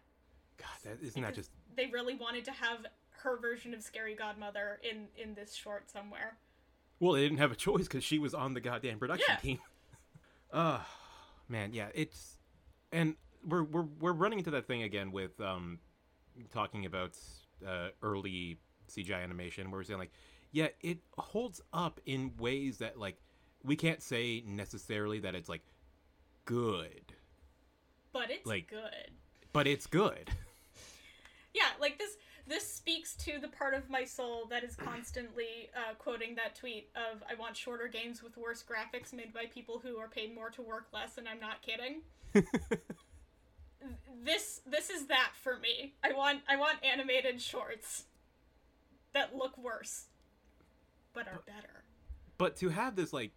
God, 0.58 0.68
that, 1.00 1.06
isn't 1.06 1.22
that 1.22 1.36
just 1.36 1.52
They 1.76 1.88
really 1.88 2.16
wanted 2.16 2.46
to 2.46 2.52
have 2.52 2.86
her 3.24 3.38
version 3.38 3.74
of 3.74 3.82
Scary 3.82 4.16
Godmother 4.16 4.80
in 4.84 5.08
in 5.22 5.34
this 5.36 5.54
short 5.54 5.90
somewhere. 5.90 6.38
well? 7.00 7.14
They 7.14 7.22
didn't 7.24 7.40
have 7.40 7.52
a 7.52 7.56
choice 7.56 7.84
because 7.84 8.04
she 8.04 8.20
was 8.20 8.34
on 8.34 8.54
the 8.54 8.62
goddamn 8.62 9.00
production 9.00 9.28
Yeah. 9.30 9.38
team. 9.38 9.60
Uh 10.54 10.80
man, 11.50 11.74
yeah, 11.74 11.88
it's 11.94 12.38
and 12.92 13.16
we're 13.46 13.64
we're 13.64 13.88
we're 14.00 14.14
running 14.14 14.40
into 14.40 14.52
that 14.52 14.68
thing 14.68 14.84
again 14.84 15.12
with 15.12 15.40
um 15.42 15.80
talking 16.54 16.86
about 16.86 17.18
uh, 17.68 17.90
early 18.02 18.58
CGI 18.90 19.22
animation 19.24 19.72
where 19.72 19.80
we're 19.80 19.84
saying 19.84 20.00
like, 20.00 20.12
yeah, 20.52 20.68
it 20.82 21.00
holds 21.18 21.60
up 21.74 22.00
in 22.06 22.32
ways 22.38 22.78
that 22.78 22.98
like 22.98 23.18
we 23.64 23.76
can't 23.76 24.02
say 24.02 24.44
necessarily 24.46 25.20
that 25.20 25.36
it's 25.36 25.50
like 25.50 25.64
good 26.46 27.14
but 28.14 28.32
it's 28.32 28.46
Like- 28.46 28.68
good. 28.70 29.12
but 29.54 29.68
it's 29.68 29.88
good. 29.88 30.30
Yeah, 31.54 31.70
like 31.80 31.98
this 31.98 32.18
this 32.48 32.70
speaks 32.70 33.16
to 33.16 33.40
the 33.40 33.48
part 33.48 33.74
of 33.74 33.90
my 33.90 34.04
soul 34.04 34.46
that 34.50 34.66
is 34.66 34.76
constantly 34.76 35.70
uh, 35.74 35.94
quoting 35.98 36.36
that 36.36 36.54
tweet 36.54 36.90
of 36.98 37.24
I 37.30 37.36
want 37.36 37.56
shorter 37.56 37.88
games 37.88 38.22
with 38.22 38.36
worse 38.36 38.62
graphics 38.62 39.14
made 39.14 39.34
by 39.34 39.46
people 39.46 39.80
who 39.80 39.98
are 39.98 40.10
paid 40.10 40.36
more 40.36 40.50
to 40.50 40.62
work 40.62 40.88
less 40.94 41.18
and 41.18 41.30
I'm 41.30 41.40
not 41.40 41.62
kidding. 41.62 42.02
this 44.24 44.62
this 44.66 44.90
is 44.90 45.08
that 45.08 45.32
for 45.42 45.58
me. 45.58 45.94
I 46.04 46.12
want 46.14 46.42
I 46.50 46.56
want 46.58 46.84
animated 46.84 47.42
shorts 47.42 48.04
that 49.14 49.36
look 49.36 49.58
worse 49.58 50.08
but 51.14 51.28
are 51.28 51.42
better. 51.46 51.84
but 52.38 52.58
to 52.58 52.68
have 52.70 52.98
this 52.98 53.14
like 53.14 53.32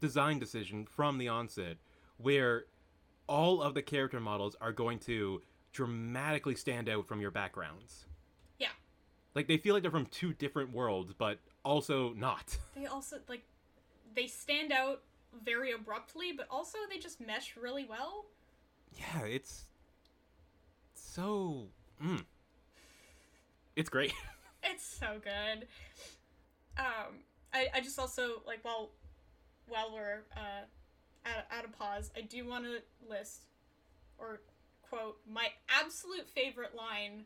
design 0.00 0.38
decision 0.38 0.86
from 0.86 1.18
the 1.18 1.28
onset 1.28 1.76
where 2.22 2.64
all 3.26 3.62
of 3.62 3.74
the 3.74 3.82
character 3.82 4.20
models 4.20 4.56
are 4.60 4.72
going 4.72 4.98
to 5.00 5.40
dramatically 5.72 6.54
stand 6.54 6.88
out 6.88 7.06
from 7.06 7.20
your 7.20 7.30
backgrounds 7.30 8.06
Yeah. 8.58 8.68
like 9.34 9.48
they 9.48 9.56
feel 9.56 9.74
like 9.74 9.82
they're 9.82 9.90
from 9.90 10.06
two 10.06 10.32
different 10.34 10.72
worlds 10.72 11.12
but 11.16 11.38
also 11.64 12.12
not 12.14 12.56
They 12.76 12.86
also 12.86 13.18
like 13.28 13.44
they 14.14 14.26
stand 14.26 14.72
out 14.72 15.02
very 15.44 15.72
abruptly, 15.72 16.32
but 16.36 16.46
also 16.50 16.76
they 16.90 16.98
just 16.98 17.18
mesh 17.20 17.56
really 17.56 17.84
well. 17.86 18.26
yeah 18.98 19.22
it's 19.24 19.64
so 20.94 21.68
mm. 22.02 22.22
it's 23.76 23.88
great 23.90 24.12
It's 24.64 24.84
so 24.86 25.20
good. 25.24 25.66
Um, 26.78 27.24
I, 27.52 27.66
I 27.74 27.80
just 27.80 27.98
also 27.98 28.42
like 28.46 28.60
while 28.64 28.90
while 29.66 29.90
we're 29.92 30.20
uh, 30.36 30.62
at, 31.24 31.46
at 31.50 31.64
a 31.64 31.68
pause, 31.68 32.10
I 32.16 32.22
do 32.22 32.46
want 32.46 32.64
to 32.64 32.80
list 33.08 33.44
or 34.18 34.40
quote 34.82 35.18
my 35.30 35.48
absolute 35.68 36.28
favorite 36.28 36.74
line 36.74 37.24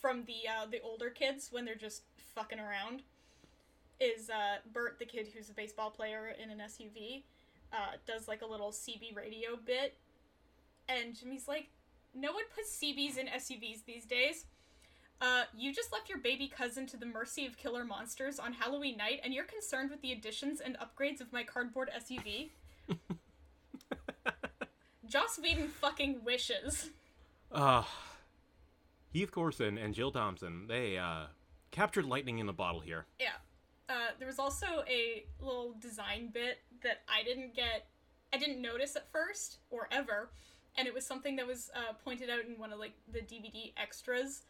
from 0.00 0.24
the 0.24 0.48
uh, 0.48 0.66
the 0.70 0.80
older 0.80 1.10
kids 1.10 1.48
when 1.50 1.64
they're 1.64 1.74
just 1.74 2.02
fucking 2.34 2.58
around 2.58 3.02
is 4.00 4.30
uh, 4.30 4.56
Bert, 4.72 4.98
the 4.98 5.04
kid 5.04 5.28
who's 5.34 5.50
a 5.50 5.52
baseball 5.52 5.90
player 5.90 6.34
in 6.42 6.50
an 6.50 6.58
SUV, 6.58 7.22
uh, 7.72 7.96
does 8.06 8.28
like 8.28 8.40
a 8.40 8.46
little 8.46 8.70
CB 8.70 9.14
radio 9.14 9.56
bit, 9.64 9.98
and 10.88 11.14
Jimmy's 11.14 11.46
like, 11.46 11.68
"No 12.14 12.32
one 12.32 12.44
puts 12.54 12.74
CBs 12.82 13.18
in 13.18 13.26
SUVs 13.26 13.84
these 13.84 14.06
days." 14.06 14.46
Uh, 15.20 15.42
you 15.54 15.70
just 15.70 15.92
left 15.92 16.08
your 16.08 16.16
baby 16.16 16.48
cousin 16.48 16.86
to 16.86 16.96
the 16.96 17.04
mercy 17.04 17.44
of 17.44 17.58
killer 17.58 17.84
monsters 17.84 18.38
on 18.38 18.54
Halloween 18.54 18.96
night, 18.96 19.20
and 19.22 19.34
you're 19.34 19.44
concerned 19.44 19.90
with 19.90 20.00
the 20.00 20.12
additions 20.12 20.60
and 20.60 20.78
upgrades 20.78 21.20
of 21.20 21.30
my 21.30 21.42
cardboard 21.42 21.90
SUV? 21.94 22.48
Joss 25.08 25.38
Whedon 25.42 25.68
fucking 25.68 26.20
wishes. 26.24 26.90
uh 27.52 27.82
heath 29.12 29.32
corson 29.32 29.76
and 29.76 29.92
jill 29.92 30.12
thompson 30.12 30.66
they 30.68 30.96
uh 30.96 31.24
captured 31.72 32.04
lightning 32.04 32.38
in 32.38 32.48
a 32.48 32.52
bottle 32.52 32.80
here 32.80 33.06
Yeah. 33.18 33.32
Uh, 33.88 34.10
there 34.20 34.28
was 34.28 34.38
also 34.38 34.66
a 34.88 35.24
little 35.40 35.74
design 35.80 36.30
bit 36.32 36.58
that 36.84 37.00
I 37.08 37.24
didn't 37.24 37.56
get, 37.56 37.88
I 38.32 38.38
didn't 38.38 38.62
notice 38.62 38.94
at 38.94 39.10
first 39.10 39.58
or 39.68 39.88
ever, 39.90 40.30
and 40.78 40.86
it 40.86 40.94
was 40.94 41.04
something 41.04 41.34
that 41.34 41.46
was 41.48 41.72
uh, 41.74 41.94
pointed 42.04 42.30
out 42.30 42.44
in 42.48 42.56
one 42.56 42.72
of 42.72 42.78
like 42.78 42.92
the 43.12 43.18
DVD 43.18 43.72
extras 43.76 44.42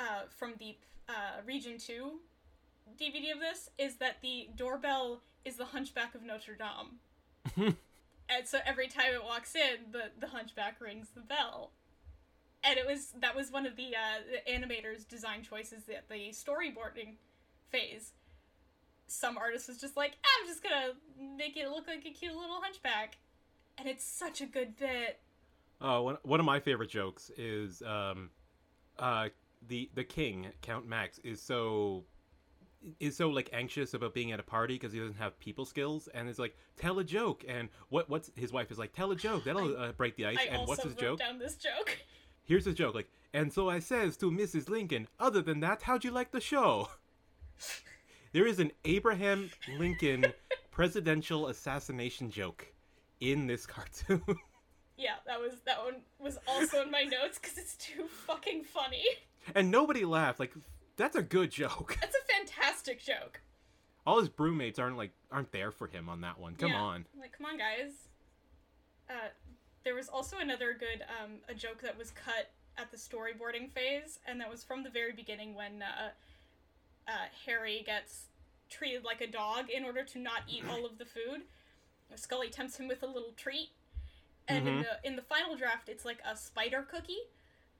uh, 0.00 0.22
from 0.28 0.54
the 0.58 0.76
uh, 1.08 1.40
Region 1.46 1.78
Two 1.78 2.18
DVD 3.00 3.32
of 3.32 3.38
this. 3.38 3.70
Is 3.78 3.94
that 3.98 4.16
the 4.22 4.48
doorbell 4.56 5.20
is 5.44 5.54
the 5.54 5.66
Hunchback 5.66 6.16
of 6.16 6.24
Notre 6.24 6.56
Dame, 6.56 6.98
and 7.56 8.46
so 8.46 8.58
every 8.64 8.88
time 8.88 9.12
it 9.14 9.24
walks 9.24 9.54
in, 9.54 9.92
the 9.92 10.10
the 10.18 10.28
Hunchback 10.28 10.80
rings 10.80 11.08
the 11.14 11.20
bell. 11.20 11.72
And 12.62 12.78
it 12.78 12.86
was 12.86 13.12
that 13.20 13.36
was 13.36 13.52
one 13.52 13.66
of 13.66 13.76
the, 13.76 13.94
uh, 13.94 14.22
the 14.30 14.50
animators' 14.50 15.06
design 15.06 15.42
choices 15.42 15.82
at 15.88 16.08
the 16.08 16.30
storyboarding 16.30 17.16
phase 17.70 18.12
some 19.06 19.38
artist 19.38 19.68
was 19.68 19.78
just 19.78 19.96
like, 19.96 20.12
I'm 20.24 20.46
just 20.46 20.62
gonna 20.62 20.92
make 21.36 21.56
it 21.56 21.68
look 21.68 21.86
like 21.86 22.04
a 22.06 22.10
cute 22.10 22.34
little 22.34 22.60
hunchback. 22.60 23.18
And 23.78 23.88
it's 23.88 24.04
such 24.04 24.40
a 24.40 24.46
good 24.46 24.76
bit. 24.76 25.20
Oh, 25.80 26.02
one, 26.02 26.18
one 26.22 26.40
of 26.40 26.46
my 26.46 26.60
favorite 26.60 26.90
jokes 26.90 27.30
is 27.36 27.82
um, 27.82 28.30
uh, 28.98 29.28
the 29.66 29.90
the 29.94 30.04
king 30.04 30.48
Count 30.62 30.86
Max 30.86 31.18
is 31.18 31.40
so 31.40 32.04
is 33.00 33.16
so 33.16 33.28
like 33.28 33.50
anxious 33.52 33.94
about 33.94 34.14
being 34.14 34.32
at 34.32 34.40
a 34.40 34.42
party 34.42 34.74
because 34.74 34.92
he 34.92 34.98
doesn't 34.98 35.16
have 35.16 35.38
people 35.38 35.64
skills, 35.64 36.08
and 36.14 36.28
is 36.28 36.38
like, 36.38 36.56
tell 36.76 36.98
a 36.98 37.04
joke, 37.04 37.44
and 37.48 37.68
what 37.88 38.08
what's 38.08 38.30
his 38.36 38.52
wife 38.52 38.70
is 38.70 38.78
like, 38.78 38.92
tell 38.92 39.10
a 39.10 39.16
joke 39.16 39.44
that'll 39.44 39.76
uh, 39.76 39.92
break 39.92 40.16
the 40.16 40.26
ice, 40.26 40.38
I 40.40 40.54
and 40.54 40.68
what's 40.68 40.82
his 40.82 40.94
joke? 40.94 41.18
down 41.18 41.38
this 41.38 41.56
joke. 41.56 41.98
Here's 42.44 42.66
his 42.66 42.74
joke, 42.74 42.94
like, 42.94 43.08
and 43.32 43.52
so 43.52 43.70
I 43.70 43.78
says 43.78 44.16
to 44.18 44.30
Mrs. 44.30 44.68
Lincoln, 44.68 45.08
other 45.18 45.40
than 45.40 45.60
that, 45.60 45.82
how'd 45.82 46.04
you 46.04 46.10
like 46.10 46.30
the 46.30 46.40
show? 46.40 46.90
there 48.32 48.46
is 48.46 48.60
an 48.60 48.70
Abraham 48.84 49.50
Lincoln 49.78 50.26
presidential 50.70 51.48
assassination 51.48 52.30
joke 52.30 52.66
in 53.20 53.46
this 53.46 53.64
cartoon. 53.64 54.22
yeah, 54.96 55.14
that 55.26 55.40
was 55.40 55.52
that 55.64 55.82
one 55.82 55.96
was 56.18 56.38
also 56.46 56.82
in 56.82 56.90
my 56.90 57.04
notes 57.04 57.38
because 57.40 57.56
it's 57.56 57.76
too 57.76 58.06
fucking 58.26 58.64
funny. 58.64 59.04
and 59.54 59.70
nobody 59.70 60.04
laughed. 60.04 60.40
Like, 60.40 60.52
that's 60.96 61.16
a 61.16 61.22
good 61.22 61.50
joke. 61.50 61.96
That's 62.00 62.14
a 62.16 62.32
fantastic 62.32 63.00
joke. 63.02 63.40
All 64.06 64.20
his 64.20 64.28
broommates 64.28 64.78
aren't 64.78 64.96
like 64.96 65.12
aren't 65.32 65.50
there 65.52 65.70
for 65.70 65.86
him 65.86 66.08
on 66.08 66.20
that 66.20 66.38
one. 66.38 66.54
Come 66.56 66.70
Yeah. 66.72 66.80
on. 66.80 67.06
Like, 67.18 67.36
come 67.36 67.46
on, 67.46 67.56
guys. 67.58 67.92
Uh, 69.08 69.28
there 69.84 69.94
was 69.94 70.08
also 70.08 70.38
another 70.38 70.74
good 70.78 71.02
um, 71.22 71.32
a 71.48 71.54
joke 71.54 71.80
that 71.82 71.96
was 71.96 72.10
cut 72.10 72.50
at 72.76 72.90
the 72.90 72.96
storyboarding 72.96 73.70
phase, 73.72 74.18
and 74.26 74.40
that 74.40 74.50
was 74.50 74.62
from 74.64 74.82
the 74.82 74.90
very 74.90 75.12
beginning 75.12 75.54
when 75.54 75.82
uh, 75.82 76.10
uh, 77.08 77.12
Harry 77.46 77.82
gets 77.86 78.26
treated 78.70 79.04
like 79.04 79.20
a 79.20 79.26
dog 79.26 79.70
in 79.70 79.84
order 79.84 80.02
to 80.04 80.18
not 80.18 80.42
eat 80.48 80.64
all 80.68 80.84
of 80.86 80.98
the 80.98 81.04
food. 81.04 81.42
Skully 82.16 82.50
tempts 82.50 82.76
him 82.78 82.86
with 82.88 83.02
a 83.02 83.06
little 83.06 83.32
treat, 83.36 83.70
and 84.48 84.68
in 84.68 84.74
Mhm. 84.76 84.82
the 84.82 85.08
in 85.08 85.16
the 85.16 85.22
final 85.22 85.56
draft, 85.56 85.88
it's 85.88 86.04
like 86.04 86.18
a 86.24 86.36
spider 86.36 86.82
cookie. 86.82 87.22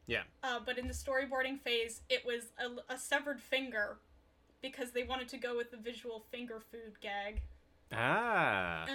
Yeah. 0.07 0.23
Uh, 0.43 0.61
but 0.65 0.79
in 0.79 0.87
the 0.89 0.95
storyboarding 0.95 1.61
phase, 1.61 2.03
it 2.09 2.25
was 2.27 2.53
a, 2.59 2.93
a 2.95 2.99
severed 2.99 3.41
finger 3.41 3.97
because 4.63 4.93
they 4.93 5.03
wanted 5.03 5.29
to 5.29 5.37
go 5.37 5.57
with 5.57 5.71
the 5.71 5.77
visual 5.77 6.25
finger 6.31 6.61
food 6.71 7.01
gag. 7.01 7.43
Ah. 7.93 8.85
Uh, 8.85 8.87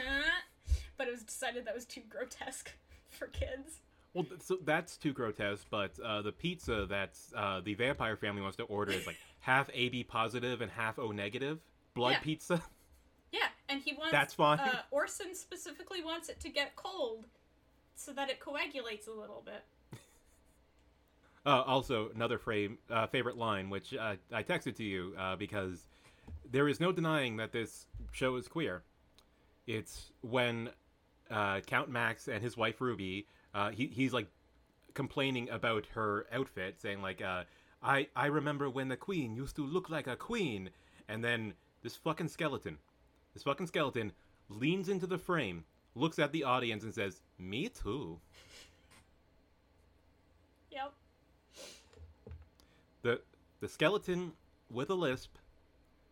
but 0.98 1.08
it 1.08 1.12
was 1.12 1.24
decided 1.24 1.66
that 1.66 1.74
was 1.76 1.86
too 1.86 2.02
grotesque 2.10 2.72
for 3.10 3.28
kids. 3.28 3.80
Well, 4.14 4.26
so 4.40 4.58
that's 4.64 4.98
too 4.98 5.14
grotesque. 5.14 5.66
But 5.70 6.00
uh, 6.04 6.22
the 6.22 6.32
pizza 6.32 6.86
that 6.90 7.18
uh, 7.36 7.62
the 7.62 7.74
vampire 7.76 8.18
family 8.18 8.42
wants 8.42 8.58
to 8.58 8.64
order 8.64 8.92
is 8.92 9.06
like 9.08 9.18
half 9.40 9.70
AB 9.74 10.04
positive 10.06 10.62
and 10.62 10.72
half 10.72 11.00
O 11.00 11.12
negative 11.12 11.60
blood 11.96 12.12
Yeah. 12.14 12.20
pizza. 12.22 12.62
Yeah, 13.32 13.42
and 13.70 13.80
he 13.80 13.94
wants. 13.94 14.12
That's 14.12 14.34
fine. 14.34 14.60
Uh, 14.60 14.82
Orson 14.90 15.36
specifically 15.36 16.04
wants 16.04 16.30
it 16.30 16.40
to 16.40 16.50
get 16.50 16.76
cold, 16.76 17.28
so 17.94 18.12
that 18.14 18.28
it 18.32 18.40
coagulates 18.40 19.06
a 19.06 19.12
little 19.12 19.44
bit. 19.46 19.64
Uh, 21.46 21.62
also, 21.66 22.10
another 22.14 22.38
frame, 22.38 22.78
uh, 22.90 23.08
favorite 23.08 23.38
line, 23.38 23.70
which 23.70 23.94
uh, 23.94 24.16
I 24.32 24.44
texted 24.44 24.76
to 24.76 24.84
you 24.84 25.14
uh, 25.18 25.36
because 25.36 25.88
there 26.52 26.68
is 26.68 26.80
no 26.80 26.92
denying 26.92 27.38
that 27.38 27.52
this 27.52 27.88
show 28.12 28.36
is 28.36 28.48
queer. 28.48 28.84
It's 29.66 30.12
when 30.22 30.70
uh, 31.32 31.62
Count 31.62 31.90
Max 31.90 32.28
and 32.28 32.42
his 32.42 32.58
wife 32.58 32.82
Ruby, 32.82 33.26
uh, 33.54 33.72
he, 33.72 33.88
he's 33.88 34.14
like 34.14 34.28
complaining 34.94 35.50
about 35.50 35.86
her 35.94 36.26
outfit, 36.32 36.80
saying 36.82 37.02
like, 37.02 37.22
"I 37.22 38.08
I 38.16 38.26
remember 38.26 38.70
when 38.70 38.90
the 38.90 38.98
queen 38.98 39.36
used 39.36 39.56
to 39.56 39.66
look 39.66 39.90
like 39.90 40.08
a 40.08 40.16
queen," 40.16 40.72
and 41.08 41.24
then 41.24 41.54
this 41.84 41.96
fucking 41.96 42.28
skeleton, 42.28 42.78
this 43.34 43.44
fucking 43.44 43.68
skeleton 43.68 44.12
leans 44.50 44.90
into 44.90 45.08
the 45.08 45.18
frame, 45.18 45.64
looks 45.96 46.20
at 46.20 46.32
the 46.32 46.44
audience, 46.44 46.84
and 46.84 46.94
says, 46.94 47.22
"Me 47.38 47.70
too." 47.70 48.20
Yep. 53.04 53.24
The 53.60 53.68
skeleton 53.70 54.34
with 54.70 54.90
a 54.90 54.94
lisp 54.94 55.36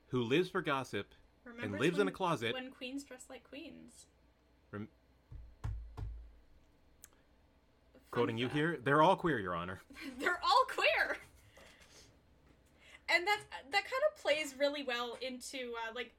who 0.07 0.21
lives 0.21 0.49
for 0.49 0.61
gossip 0.61 1.13
Remembers 1.45 1.79
lives 1.79 1.99
in 1.99 2.07
a 2.07 2.11
closet. 2.11 2.53
When 2.53 2.71
queens 2.71 3.03
dress 3.03 3.25
like 3.29 3.43
queens. 3.47 4.05
Rem- 4.71 4.89
quoting 8.11 8.37
you 8.37 8.47
here 8.49 8.79
they're 8.83 9.01
all 9.01 9.15
queer 9.15 9.37
your 9.39 9.53
honor 9.53 9.79
They're 10.19 10.39
all 10.43 10.65
queer. 10.73 11.17
And 13.09 13.25
that 13.25 13.39
that 13.71 13.83
kind 13.83 14.03
of 14.11 14.21
plays 14.21 14.55
really 14.59 14.83
well 14.83 15.17
into 15.21 15.57
uh, 15.57 15.93
like 15.95 16.11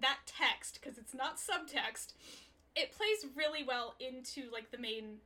that 0.00 0.18
text 0.26 0.78
because 0.80 0.98
it's 0.98 1.14
not 1.14 1.36
subtext. 1.36 2.14
It 2.76 2.92
plays 2.92 3.26
really 3.36 3.64
well 3.64 3.96
into 4.00 4.50
like 4.52 4.70
the 4.70 4.78
main 4.78 5.18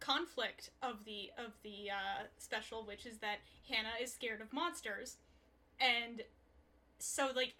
conflict 0.00 0.70
of 0.82 1.04
the 1.04 1.30
of 1.38 1.52
the 1.62 1.90
uh, 1.90 2.24
special, 2.38 2.84
which 2.84 3.06
is 3.06 3.18
that 3.18 3.38
Hannah 3.68 3.94
is 4.02 4.12
scared 4.12 4.40
of 4.40 4.52
monsters, 4.52 5.16
and 5.80 6.22
so 6.98 7.30
like 7.34 7.54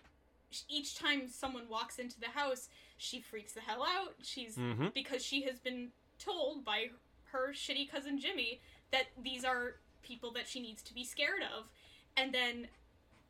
each 0.69 0.97
time 0.99 1.29
someone 1.29 1.69
walks 1.69 1.99
into 1.99 2.19
the 2.19 2.29
house, 2.31 2.69
she 2.97 3.21
freaks 3.21 3.53
the 3.53 3.61
hell 3.61 3.85
out. 3.85 4.15
She's 4.23 4.57
Mhm. 4.57 4.93
because 4.93 5.25
she 5.25 5.43
has 5.43 5.61
been 5.61 5.93
told 6.19 6.65
by 6.65 6.91
her 7.27 7.53
shitty 7.53 7.89
cousin 7.89 8.19
Jimmy 8.19 8.61
that 8.91 9.07
these 9.17 9.45
are 9.45 9.77
people 10.03 10.33
that 10.33 10.49
she 10.49 10.61
needs 10.61 10.83
to 10.83 10.93
be 10.95 11.05
scared 11.05 11.43
of. 11.43 11.69
And 12.17 12.35
then 12.35 12.69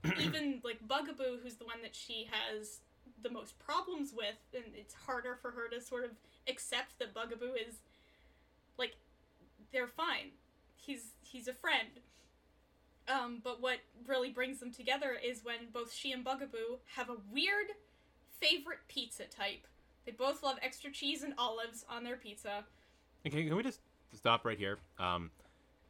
even 0.18 0.62
like 0.64 0.80
Bugaboo, 0.88 1.40
who's 1.42 1.56
the 1.56 1.66
one 1.66 1.82
that 1.82 1.94
she 1.94 2.24
has 2.30 2.80
the 3.22 3.28
most 3.28 3.58
problems 3.58 4.14
with, 4.14 4.38
and 4.54 4.64
it's 4.74 4.94
harder 4.94 5.36
for 5.36 5.50
her 5.50 5.68
to 5.68 5.78
sort 5.80 6.04
of 6.04 6.12
accept 6.48 6.98
that 6.98 7.12
Bugaboo 7.12 7.52
is 7.52 7.80
they're 9.72 9.86
fine. 9.88 10.30
He's 10.76 11.12
he's 11.22 11.48
a 11.48 11.52
friend. 11.52 11.88
Um, 13.08 13.40
but 13.42 13.60
what 13.60 13.78
really 14.06 14.30
brings 14.30 14.60
them 14.60 14.72
together 14.72 15.16
is 15.22 15.44
when 15.44 15.70
both 15.72 15.92
she 15.92 16.12
and 16.12 16.24
Bugaboo 16.24 16.78
have 16.94 17.08
a 17.10 17.16
weird 17.32 17.66
favorite 18.40 18.78
pizza 18.88 19.24
type. 19.24 19.66
They 20.06 20.12
both 20.12 20.42
love 20.42 20.58
extra 20.62 20.90
cheese 20.92 21.22
and 21.22 21.34
olives 21.36 21.84
on 21.88 22.04
their 22.04 22.16
pizza. 22.16 22.64
Okay, 23.26 23.44
can 23.44 23.56
we 23.56 23.62
just 23.62 23.80
stop 24.14 24.44
right 24.44 24.56
here? 24.58 24.78
Um, 24.98 25.30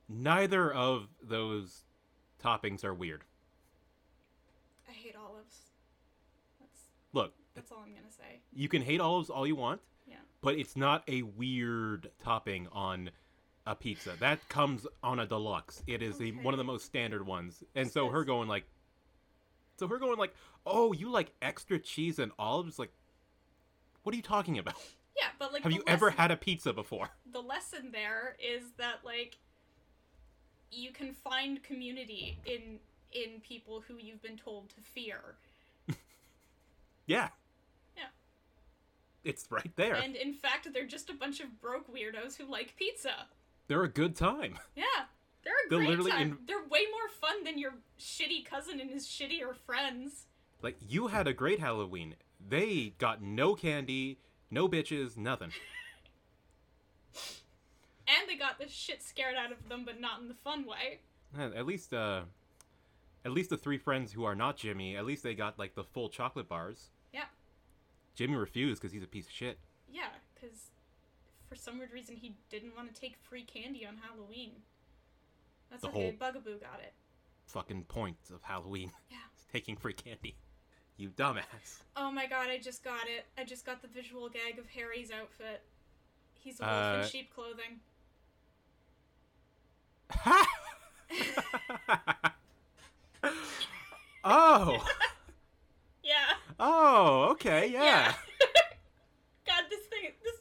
neither 0.09 0.73
of 0.73 1.09
those 1.23 1.83
toppings 2.43 2.85
are 2.85 2.95
weird. 2.95 3.23
I 4.89 4.93
hate 4.93 5.15
olives. 5.17 5.57
That's 6.59 6.81
Look, 7.13 7.35
that's 7.55 7.71
all 7.71 7.79
I'm 7.85 7.93
gonna 7.93 8.11
say. 8.11 8.41
you 8.53 8.69
can 8.69 8.83
hate 8.83 9.01
olives 9.01 9.29
all 9.31 9.47
you 9.47 9.57
want, 9.57 9.81
Yeah. 10.09 10.17
but 10.41 10.57
it's 10.57 10.77
not 10.77 11.05
a 11.09 11.23
weird 11.23 12.11
topping 12.25 12.67
on 12.73 13.11
a 13.67 13.75
pizza. 13.75 14.13
That 14.21 14.49
comes 14.49 14.87
on 15.03 15.21
a 15.21 15.27
deluxe. 15.27 15.83
It 15.87 16.03
is 16.03 16.19
the 16.19 16.33
one 16.33 16.55
of 16.55 16.59
the 16.59 16.65
most 16.65 16.85
standard 16.85 17.27
ones. 17.27 17.63
And 17.75 17.91
so 17.91 18.09
her 18.09 18.25
going 18.25 18.49
like 18.49 18.65
So 19.77 19.87
her 19.89 19.99
going 19.99 20.19
like, 20.19 20.35
"Oh, 20.67 20.93
you 20.93 21.11
like 21.11 21.33
extra 21.43 21.79
cheese 21.79 22.19
and 22.19 22.33
olives?" 22.39 22.79
Like 22.79 22.93
What 24.03 24.13
are 24.13 24.17
you 24.17 24.23
talking 24.23 24.59
about? 24.59 24.75
Yeah, 25.17 25.27
but 25.39 25.53
like 25.53 25.65
Have 25.65 25.73
you 25.73 25.83
ever 25.87 26.09
had 26.09 26.31
a 26.31 26.37
pizza 26.37 26.73
before? 26.73 27.11
the 27.33 27.41
lesson 27.41 27.91
there 27.93 28.37
is 28.39 28.63
that 28.79 29.01
like 29.05 29.37
you 30.71 30.93
can 30.93 31.13
find 31.13 31.63
community 31.63 32.39
in 32.47 32.79
in 33.13 33.41
people 33.41 33.83
who 33.87 33.97
you've 33.99 34.23
been 34.23 34.37
told 34.37 34.71
to 34.71 34.81
fear. 34.81 35.19
Yeah. 37.07 37.29
Yeah. 37.97 38.05
It's 39.25 39.47
right 39.51 39.75
there. 39.75 39.95
And 39.95 40.15
in 40.15 40.33
fact, 40.33 40.69
they're 40.73 40.87
just 40.87 41.11
a 41.11 41.15
bunch 41.15 41.41
of 41.41 41.61
broke 41.61 41.93
weirdos 41.93 42.37
who 42.37 42.45
like 42.51 42.77
pizza. 42.77 43.27
They're 43.71 43.85
a 43.85 43.89
good 43.89 44.17
time. 44.17 44.59
Yeah. 44.75 44.83
They're 45.45 45.53
a 45.55 45.71
They're 45.71 45.79
great 45.79 45.91
literally 45.91 46.11
time. 46.11 46.23
in- 46.23 46.39
They're 46.45 46.67
way 46.69 46.87
more 46.91 47.09
fun 47.21 47.45
than 47.45 47.57
your 47.57 47.75
shitty 48.01 48.45
cousin 48.45 48.81
and 48.81 48.91
his 48.91 49.07
shittier 49.07 49.55
friends. 49.55 50.27
Like 50.61 50.77
you 50.89 51.07
had 51.07 51.29
a 51.29 51.33
great 51.33 51.61
Halloween. 51.61 52.17
They 52.45 52.95
got 52.99 53.23
no 53.23 53.55
candy, 53.55 54.19
no 54.51 54.69
bitches, 54.69 55.17
nothing. 55.17 55.53
And 58.09 58.29
they 58.29 58.35
got 58.35 58.59
the 58.59 58.67
shit 58.69 59.05
scared 59.05 59.37
out 59.37 59.53
of 59.53 59.69
them, 59.69 59.85
but 59.85 60.01
not 60.01 60.21
in 60.21 60.27
the 60.27 60.35
fun 60.35 60.67
way. 60.67 60.99
At 61.39 61.65
least, 61.65 61.95
uh, 61.95 62.23
at 63.25 63.31
least 63.31 63.51
the 63.51 63.57
three 63.57 63.79
friends 63.79 64.13
who 64.13 64.25
are 64.25 64.35
not 64.35 64.57
Jimmy, 64.57 64.97
at 64.97 65.07
least 65.07 65.23
they 65.23 65.35
got 65.37 65.61
like 65.61 65.77
the 65.77 65.85
full 65.85 66.09
chocolate 66.09 66.49
bars. 66.49 66.91
Yeah. 67.15 67.27
Jimmy 68.17 68.35
refused 68.35 68.83
because 68.83 68.93
he's 68.93 69.05
a 69.05 69.07
piece 69.07 69.27
of 69.27 69.33
shit. 69.33 69.59
Yeah, 69.89 70.09
because 70.35 70.71
for 71.51 71.57
some 71.57 71.79
weird 71.79 71.93
reason 71.93 72.17
he 72.17 72.37
didn't 72.49 72.75
want 72.77 72.95
to 72.95 73.01
take 73.01 73.17
free 73.29 73.43
candy 73.43 73.85
on 73.85 73.97
Halloween. 74.09 74.53
That's 75.69 75.83
The 75.83 75.89
okay, 75.89 76.17
Bugaboo 76.19 76.59
got 76.61 76.79
it. 76.81 76.95
Fucking 77.47 77.85
point 77.85 78.17
of 78.33 78.41
Halloween. 78.43 78.93
Yeah. 79.11 79.17
Taking 79.53 79.77
free 79.77 79.93
candy. 79.95 80.37
You 80.97 81.09
dumbass. 81.11 81.83
Oh 81.97 82.13
my 82.13 82.27
god, 82.29 82.49
I 82.49 82.59
just 82.59 82.85
got 82.85 83.09
it. 83.09 83.27
I 83.37 83.43
just 83.43 83.67
got 83.67 83.83
the 83.83 83.89
visual 83.89 84.29
gag 84.29 84.61
of 84.61 84.67
Harry's 84.69 85.11
outfit. 85.11 85.63
He's 86.39 86.61
a 86.61 86.63
wolf 86.63 86.73
Uh, 86.73 87.01
in 87.03 87.09
sheep 87.09 87.35
clothing. 87.35 87.81
oh. 94.25 94.85
Yeah. 96.03 96.15
Oh, 96.59 97.29
okay, 97.33 97.71
yeah. 97.73 98.15
God, 99.47 99.65
this 99.71 99.81
thing, 99.87 100.11
this, 100.23 100.37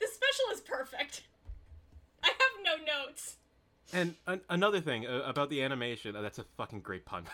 this 0.00 0.12
special 0.14 0.52
is 0.52 0.60
perfect. 0.60 1.22
I 2.22 2.28
have 2.28 2.64
no 2.64 2.84
notes. 2.84 3.36
And 3.92 4.14
an- 4.26 4.40
another 4.48 4.80
thing 4.80 5.06
uh, 5.06 5.22
about 5.26 5.50
the 5.50 5.62
animation, 5.62 6.16
uh, 6.16 6.22
that's 6.22 6.38
a 6.38 6.44
fucking 6.56 6.80
great 6.80 7.04
pun. 7.04 7.24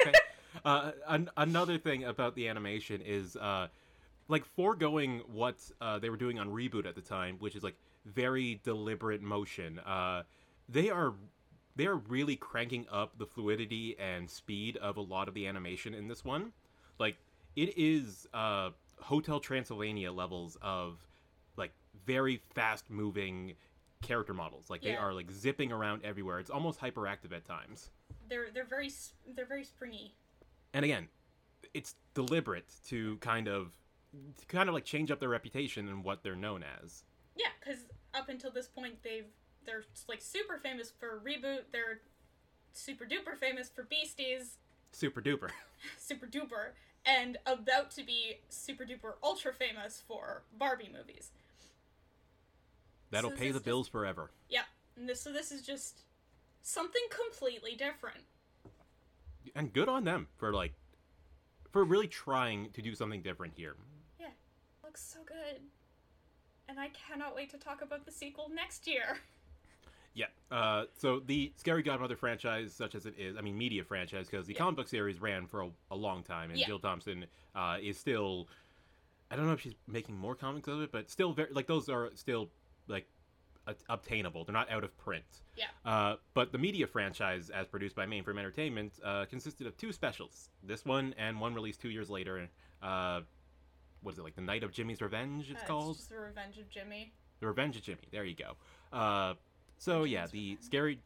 uh, 0.64 0.92
an- 1.08 1.30
another 1.36 1.78
thing 1.78 2.04
about 2.04 2.34
the 2.34 2.48
animation 2.48 3.00
is 3.04 3.36
uh, 3.36 3.68
like 4.28 4.44
foregoing 4.44 5.22
what 5.32 5.56
uh, 5.80 5.98
they 5.98 6.10
were 6.10 6.16
doing 6.16 6.38
on 6.38 6.48
reboot 6.48 6.86
at 6.86 6.94
the 6.94 7.00
time, 7.00 7.36
which 7.38 7.56
is 7.56 7.62
like 7.62 7.76
very 8.04 8.60
deliberate 8.64 9.22
motion. 9.22 9.78
Uh, 9.80 10.22
they 10.68 10.90
are 10.90 11.14
they 11.76 11.86
are 11.86 11.96
really 11.96 12.36
cranking 12.36 12.86
up 12.92 13.18
the 13.18 13.26
fluidity 13.26 13.96
and 13.98 14.30
speed 14.30 14.76
of 14.76 14.96
a 14.96 15.00
lot 15.00 15.26
of 15.26 15.34
the 15.34 15.46
animation 15.46 15.92
in 15.94 16.06
this 16.06 16.24
one. 16.24 16.52
Like 16.98 17.16
it 17.56 17.76
is 17.76 18.28
Hotel 18.32 19.40
Transylvania 19.40 20.12
levels 20.12 20.56
of 20.62 20.98
very 22.06 22.40
fast 22.54 22.90
moving 22.90 23.54
character 24.02 24.34
models. 24.34 24.70
Like 24.70 24.82
they 24.82 24.96
are 24.96 25.12
like 25.12 25.30
zipping 25.30 25.72
around 25.72 26.04
everywhere. 26.04 26.38
It's 26.38 26.50
almost 26.50 26.80
hyperactive 26.80 27.32
at 27.32 27.44
times. 27.46 27.90
They're 28.28 28.46
they're 28.52 28.64
very 28.64 28.90
they're 29.34 29.46
very 29.46 29.64
springy. 29.64 30.14
And 30.72 30.84
again, 30.84 31.08
it's 31.72 31.94
deliberate 32.14 32.72
to 32.88 33.16
kind 33.18 33.48
of 33.48 33.72
to 34.38 34.46
kind 34.46 34.68
of 34.68 34.74
like 34.74 34.84
change 34.84 35.10
up 35.10 35.20
their 35.20 35.28
reputation 35.28 35.88
and 35.88 36.04
what 36.04 36.22
they're 36.22 36.36
known 36.36 36.64
as. 36.82 37.04
Yeah, 37.36 37.46
because 37.58 37.84
up 38.12 38.28
until 38.28 38.50
this 38.50 38.68
point 38.68 39.02
they've 39.02 39.26
they're 39.64 39.84
like 40.08 40.20
super 40.20 40.58
famous 40.58 40.92
for 40.98 41.20
reboot. 41.24 41.62
They're 41.72 42.00
super 42.72 43.04
duper 43.04 43.36
famous 43.36 43.68
for 43.68 43.82
Beasties. 43.84 44.58
Super 44.92 45.20
duper. 45.20 45.50
super 45.98 46.26
duper, 46.26 46.72
and 47.04 47.38
about 47.46 47.90
to 47.92 48.04
be 48.04 48.38
super 48.48 48.84
duper 48.84 49.14
ultra 49.22 49.52
famous 49.52 50.02
for 50.06 50.42
Barbie 50.56 50.90
movies. 50.92 51.30
That'll 53.10 53.30
So 53.30 53.36
pay 53.36 53.50
the 53.50 53.60
bills 53.60 53.88
forever. 53.88 54.30
Yeah, 54.48 54.62
and 54.96 55.08
this, 55.08 55.20
so 55.20 55.32
this 55.32 55.52
is 55.52 55.62
just 55.62 56.00
something 56.62 57.02
completely 57.10 57.74
different. 57.76 58.20
And 59.54 59.72
good 59.72 59.88
on 59.88 60.04
them 60.04 60.28
for 60.36 60.52
like 60.52 60.72
for 61.70 61.84
really 61.84 62.08
trying 62.08 62.70
to 62.70 62.82
do 62.82 62.94
something 62.94 63.22
different 63.22 63.54
here. 63.56 63.76
Yeah, 64.18 64.28
looks 64.82 65.02
so 65.02 65.20
good, 65.26 65.60
and 66.68 66.80
I 66.80 66.88
cannot 66.88 67.34
wait 67.36 67.50
to 67.50 67.58
talk 67.58 67.82
about 67.82 68.06
the 68.06 68.12
sequel 68.12 68.50
next 68.54 68.86
year. 68.86 69.18
Yeah. 70.16 70.26
Uh, 70.48 70.84
so 70.96 71.18
the 71.18 71.52
Scary 71.56 71.82
Godmother 71.82 72.14
franchise, 72.14 72.72
such 72.72 72.94
as 72.94 73.04
it 73.04 73.14
is, 73.18 73.36
I 73.36 73.40
mean, 73.40 73.58
media 73.58 73.82
franchise, 73.82 74.28
because 74.30 74.46
the 74.46 74.52
Yeah. 74.52 74.60
comic 74.60 74.76
book 74.76 74.86
series 74.86 75.20
ran 75.20 75.48
for 75.48 75.62
a, 75.62 75.70
a 75.90 75.96
long 75.96 76.22
time, 76.22 76.50
and 76.50 76.58
Yeah. 76.60 76.66
Jill 76.68 76.78
Thompson 76.78 77.26
uh, 77.56 77.78
is 77.82 77.98
still. 77.98 78.46
I 79.28 79.34
don't 79.34 79.46
know 79.48 79.54
if 79.54 79.60
she's 79.60 79.74
making 79.88 80.16
more 80.16 80.36
comics 80.36 80.68
of 80.68 80.80
it, 80.82 80.92
but 80.92 81.10
still 81.10 81.32
very 81.32 81.52
like 81.52 81.66
those 81.66 81.88
are 81.88 82.12
still 82.14 82.48
like 82.88 83.06
obtainable. 83.88 84.44
They're 84.44 84.52
not 84.52 84.70
out 84.70 84.84
of 84.84 84.96
print. 84.98 85.24
Yeah. 85.56 85.66
Uh, 85.84 86.16
but 86.34 86.52
the 86.52 86.58
media 86.58 86.86
franchise, 86.86 87.50
as 87.50 87.66
produced 87.66 87.96
by 87.96 88.04
Mainframe 88.06 88.38
Entertainment, 88.38 88.92
uh, 89.02 89.24
consisted 89.26 89.66
of 89.66 89.76
two 89.76 89.92
specials. 89.92 90.50
This 90.62 90.84
one 90.84 91.14
and 91.18 91.40
one 91.40 91.54
released 91.54 91.80
two 91.80 91.88
years 91.90 92.10
later. 92.10 92.48
Uh, 92.82 93.22
what 94.02 94.12
is 94.12 94.18
it 94.18 94.22
like? 94.22 94.34
The 94.34 94.42
Night 94.42 94.62
of 94.64 94.72
Jimmy's 94.72 95.00
Revenge. 95.00 95.50
It's 95.50 95.62
Uh, 95.62 95.66
called. 95.66 95.96
just 95.96 96.10
the 96.10 96.18
Revenge 96.18 96.58
of 96.58 96.68
Jimmy. 96.68 97.12
The 97.40 97.46
Revenge 97.46 97.76
of 97.76 97.82
Jimmy. 97.82 98.02
There 98.10 98.24
you 98.24 98.34
go. 98.34 98.56
Uh, 98.92 99.34
so 99.78 100.04
yeah, 100.04 100.26
the 100.26 100.50
Revenge. 100.50 100.62
scary, 100.66 101.00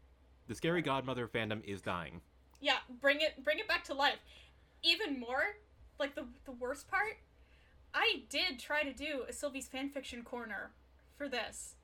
the 0.49 0.55
scary 0.57 0.83
godmother 0.83 1.29
fandom 1.29 1.62
is 1.64 1.81
dying. 1.81 2.20
Yeah, 2.61 2.79
bring 3.01 3.20
it 3.20 3.45
bring 3.45 3.61
it 3.61 3.68
back 3.68 3.85
to 3.85 3.95
life. 3.95 4.18
Even 4.83 5.20
more, 5.20 5.57
like 6.01 6.16
the 6.16 6.26
the 6.45 6.51
worst 6.53 6.89
part, 6.89 7.18
I 7.95 8.24
did 8.29 8.59
try 8.59 8.83
to 8.83 8.93
do 8.93 9.24
a 9.29 9.33
Sylvie's 9.33 9.68
fanfiction 9.68 10.24
corner 10.24 10.72
for 11.19 11.29
this. 11.29 11.75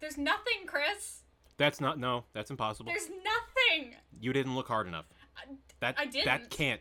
There's 0.00 0.18
nothing, 0.18 0.66
Chris. 0.66 1.20
That's 1.58 1.80
not 1.80 1.98
no. 1.98 2.24
That's 2.32 2.50
impossible. 2.50 2.90
There's 2.92 3.08
nothing. 3.08 3.94
You 4.20 4.32
didn't 4.32 4.56
look 4.56 4.66
hard 4.68 4.86
enough. 4.88 5.04
I- 5.36 5.42
That 5.80 5.94
I 5.98 6.06
didn't. 6.06 6.24
That 6.24 6.50
can't. 6.50 6.80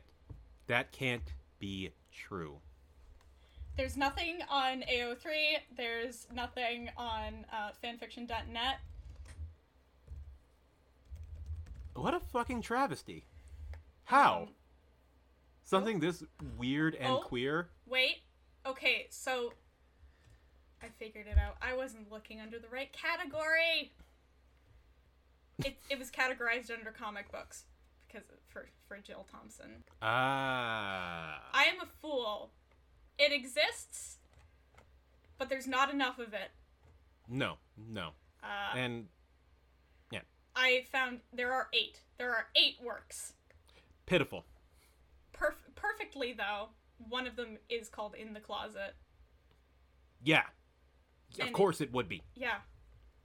That 0.67 0.91
can't 0.91 1.21
be 1.59 1.91
true. 2.11 2.59
There's 3.78 3.97
nothing 3.97 4.39
on 4.49 4.84
AO3. 4.84 5.57
There's 5.78 6.28
nothing 6.34 6.89
on 6.97 7.45
uh, 7.53 7.71
fanfiction.net. 7.84 8.78
What 11.93 12.13
a 12.13 12.19
fucking 12.19 12.61
travesty. 12.61 13.26
How? 14.05 14.43
Um, 14.43 14.47
Something 15.63 15.99
this 15.99 16.23
weird 16.57 16.93
and 16.95 17.13
Oh. 17.13 17.17
queer. 17.19 17.69
Wait. 17.88 18.17
Okay, 18.67 19.07
so 19.09 19.53
I 20.84 20.88
figured 20.99 21.28
it 21.28 21.38
out. 21.38 21.55
I 21.61 21.76
wasn't 21.76 22.11
looking 22.11 22.39
under 22.41 22.59
the 22.59 22.67
right 22.71 22.91
category. 22.93 23.91
It, 25.63 25.78
it 25.89 25.97
was 25.97 26.11
categorized 26.11 26.69
under 26.71 26.91
comic 26.91 27.32
books 27.32 27.63
because 28.07 28.28
for 28.49 28.67
for 28.88 28.97
Jill 28.97 29.26
Thompson. 29.32 29.84
Ah. 30.01 31.41
I 31.53 31.63
am 31.65 31.80
a 31.82 31.88
fool. 32.01 32.51
It 33.17 33.32
exists, 33.32 34.17
but 35.38 35.49
there's 35.49 35.67
not 35.67 35.93
enough 35.93 36.19
of 36.19 36.34
it. 36.34 36.51
no, 37.30 37.55
no. 37.78 38.09
Uh, 38.43 38.78
and 38.78 39.05
yeah. 40.11 40.19
I 40.55 40.84
found 40.91 41.21
there 41.34 41.51
are 41.53 41.69
eight. 41.73 42.01
There 42.17 42.32
are 42.32 42.47
eight 42.55 42.76
works. 42.84 43.34
pitiful. 44.05 44.45
Perf- 45.34 45.73
perfectly 45.76 46.34
though, 46.34 46.69
one 47.09 47.26
of 47.26 47.36
them 47.38 47.57
is 47.69 47.88
called 47.89 48.13
In 48.15 48.34
the 48.34 48.39
Closet. 48.41 48.95
Yeah, 50.23 50.43
of 51.39 51.53
course 51.53 51.81
it 51.81 51.91
would 51.93 52.07
be 52.09 52.21
Yeah, 52.36 52.57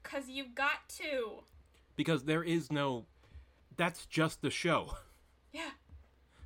cause 0.02 0.28
you've 0.28 0.54
got 0.54 0.88
to. 0.98 1.44
because 1.96 2.24
there 2.24 2.42
is 2.42 2.70
no. 2.72 3.06
That's 3.76 4.06
just 4.06 4.42
the 4.42 4.50
show. 4.50 4.94
Yeah, 5.52 5.70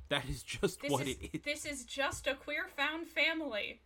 That 0.09 0.27
is 0.27 0.41
just 0.41 0.81
this 0.81 0.89
what 0.91 1.07
is 1.07 1.17
it 1.21 1.29
is. 1.33 1.41
this 1.43 1.65
is 1.65 1.83
just 1.85 2.25
a 2.27 2.33
queer 2.33 2.65
found 2.75 3.07
family. 3.07 3.81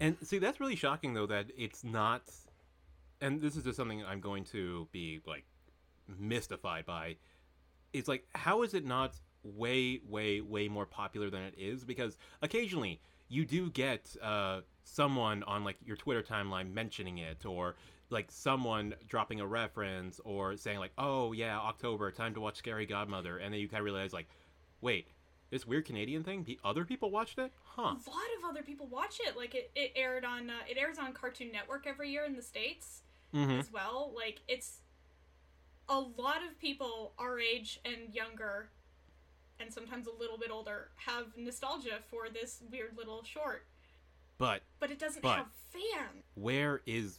And 0.00 0.16
see, 0.22 0.38
that's 0.38 0.58
really 0.58 0.74
shocking, 0.76 1.12
though, 1.14 1.26
that 1.26 1.46
it's 1.56 1.84
not. 1.84 2.22
And 3.20 3.40
this 3.42 3.56
is 3.56 3.64
just 3.64 3.76
something 3.76 4.02
I'm 4.04 4.20
going 4.20 4.44
to 4.46 4.88
be 4.90 5.20
like 5.26 5.44
mystified 6.18 6.86
by. 6.86 7.16
It's 7.92 8.08
like, 8.08 8.26
how 8.34 8.62
is 8.62 8.74
it 8.74 8.84
not 8.84 9.14
way, 9.42 10.00
way, 10.08 10.40
way 10.40 10.68
more 10.68 10.86
popular 10.86 11.30
than 11.30 11.42
it 11.42 11.54
is? 11.58 11.84
Because 11.84 12.16
occasionally 12.42 13.00
you 13.28 13.44
do 13.44 13.70
get 13.70 14.16
uh, 14.22 14.60
someone 14.84 15.42
on 15.44 15.64
like 15.64 15.76
your 15.84 15.96
Twitter 15.96 16.22
timeline 16.22 16.72
mentioning 16.72 17.18
it, 17.18 17.44
or 17.44 17.74
like 18.10 18.30
someone 18.30 18.94
dropping 19.08 19.40
a 19.40 19.46
reference, 19.46 20.20
or 20.24 20.56
saying 20.56 20.78
like, 20.78 20.92
"Oh 20.98 21.32
yeah, 21.32 21.58
October, 21.58 22.10
time 22.10 22.34
to 22.34 22.40
watch 22.40 22.56
Scary 22.56 22.86
Godmother," 22.86 23.38
and 23.38 23.52
then 23.52 23.60
you 23.60 23.68
kind 23.68 23.80
of 23.80 23.84
realize 23.84 24.12
like, 24.12 24.28
wait. 24.80 25.08
This 25.50 25.66
weird 25.66 25.84
Canadian 25.84 26.24
thing. 26.24 26.42
The 26.42 26.58
other 26.64 26.84
people 26.84 27.12
watched 27.12 27.38
it, 27.38 27.52
huh? 27.76 27.82
A 27.82 28.10
lot 28.10 28.26
of 28.38 28.44
other 28.48 28.62
people 28.62 28.86
watch 28.88 29.20
it. 29.20 29.36
Like 29.36 29.54
it, 29.54 29.70
it 29.76 29.92
aired 29.94 30.24
on 30.24 30.50
uh, 30.50 30.54
it 30.68 30.76
airs 30.76 30.98
on 30.98 31.12
Cartoon 31.12 31.52
Network 31.52 31.86
every 31.86 32.10
year 32.10 32.24
in 32.24 32.34
the 32.34 32.42
states 32.42 33.02
Mm-hmm. 33.32 33.60
as 33.60 33.70
well. 33.72 34.12
Like 34.16 34.40
it's 34.48 34.80
a 35.88 36.00
lot 36.00 36.38
of 36.42 36.58
people 36.58 37.12
our 37.18 37.38
age 37.38 37.78
and 37.84 38.12
younger, 38.12 38.70
and 39.60 39.72
sometimes 39.72 40.08
a 40.08 40.18
little 40.18 40.38
bit 40.38 40.50
older, 40.50 40.88
have 40.96 41.26
nostalgia 41.36 41.98
for 42.10 42.28
this 42.30 42.62
weird 42.72 42.96
little 42.96 43.22
short. 43.22 43.66
But 44.38 44.62
But 44.80 44.90
it 44.90 44.98
doesn't 44.98 45.22
But- 45.22 45.36
have 45.38 45.52
fan. 45.70 46.22
where 46.34 46.82
is 46.86 47.18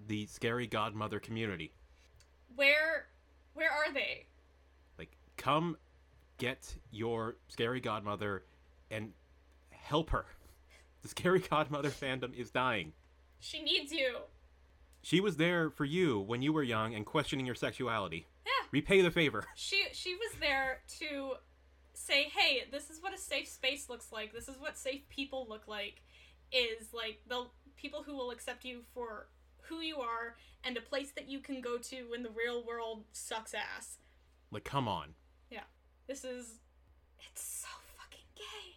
the 0.00 0.26
scary 0.26 0.66
godmother 0.66 1.20
community? 1.20 1.72
Where 2.56 3.08
where 3.54 3.70
are 3.70 3.92
they? 3.92 4.26
Like, 4.98 5.16
come 5.36 5.78
get 6.38 6.74
your 6.90 7.36
scary 7.48 7.80
godmother 7.80 8.44
and 8.90 9.12
help 9.70 10.10
her. 10.10 10.26
The 11.02 11.08
scary 11.08 11.38
godmother 11.40 11.90
fandom 11.90 12.34
is 12.34 12.50
dying. 12.50 12.92
She 13.38 13.62
needs 13.62 13.92
you. 13.92 14.22
She 15.02 15.20
was 15.20 15.36
there 15.36 15.70
for 15.70 15.84
you 15.84 16.18
when 16.18 16.42
you 16.42 16.52
were 16.52 16.62
young 16.62 16.94
and 16.94 17.04
questioning 17.06 17.44
your 17.46 17.54
sexuality. 17.54 18.26
Yeah. 18.46 18.52
Repay 18.72 19.02
the 19.02 19.10
favor. 19.10 19.46
She 19.54 19.84
she 19.92 20.14
was 20.14 20.32
there 20.40 20.82
to 20.98 21.36
say, 21.92 22.24
"Hey, 22.24 22.64
this 22.70 22.90
is 22.90 23.00
what 23.00 23.12
a 23.14 23.18
safe 23.18 23.46
space 23.48 23.88
looks 23.88 24.10
like. 24.10 24.32
This 24.32 24.48
is 24.48 24.56
what 24.58 24.76
safe 24.76 25.08
people 25.08 25.46
look 25.48 25.68
like. 25.68 26.00
Is 26.54 26.92
like 26.94 27.20
the 27.28 27.46
people 27.76 28.04
who 28.04 28.14
will 28.14 28.30
accept 28.30 28.64
you 28.64 28.82
for 28.94 29.28
who 29.62 29.80
you 29.80 29.96
are 29.98 30.36
and 30.62 30.76
a 30.76 30.80
place 30.80 31.10
that 31.16 31.28
you 31.28 31.40
can 31.40 31.60
go 31.60 31.78
to 31.78 32.04
when 32.10 32.22
the 32.22 32.30
real 32.30 32.64
world 32.64 33.04
sucks 33.12 33.52
ass." 33.54 33.98
Like, 34.50 34.64
come 34.64 34.86
on. 34.86 35.14
Yeah. 35.50 35.64
This 36.06 36.24
is 36.24 36.60
it's 37.28 37.42
so 37.42 37.68
fucking 37.98 38.26
gay. 38.36 38.76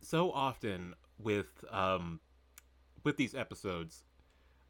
so 0.00 0.30
often 0.32 0.94
with 1.18 1.64
um 1.70 2.20
with 3.04 3.16
these 3.16 3.34
episodes 3.34 4.02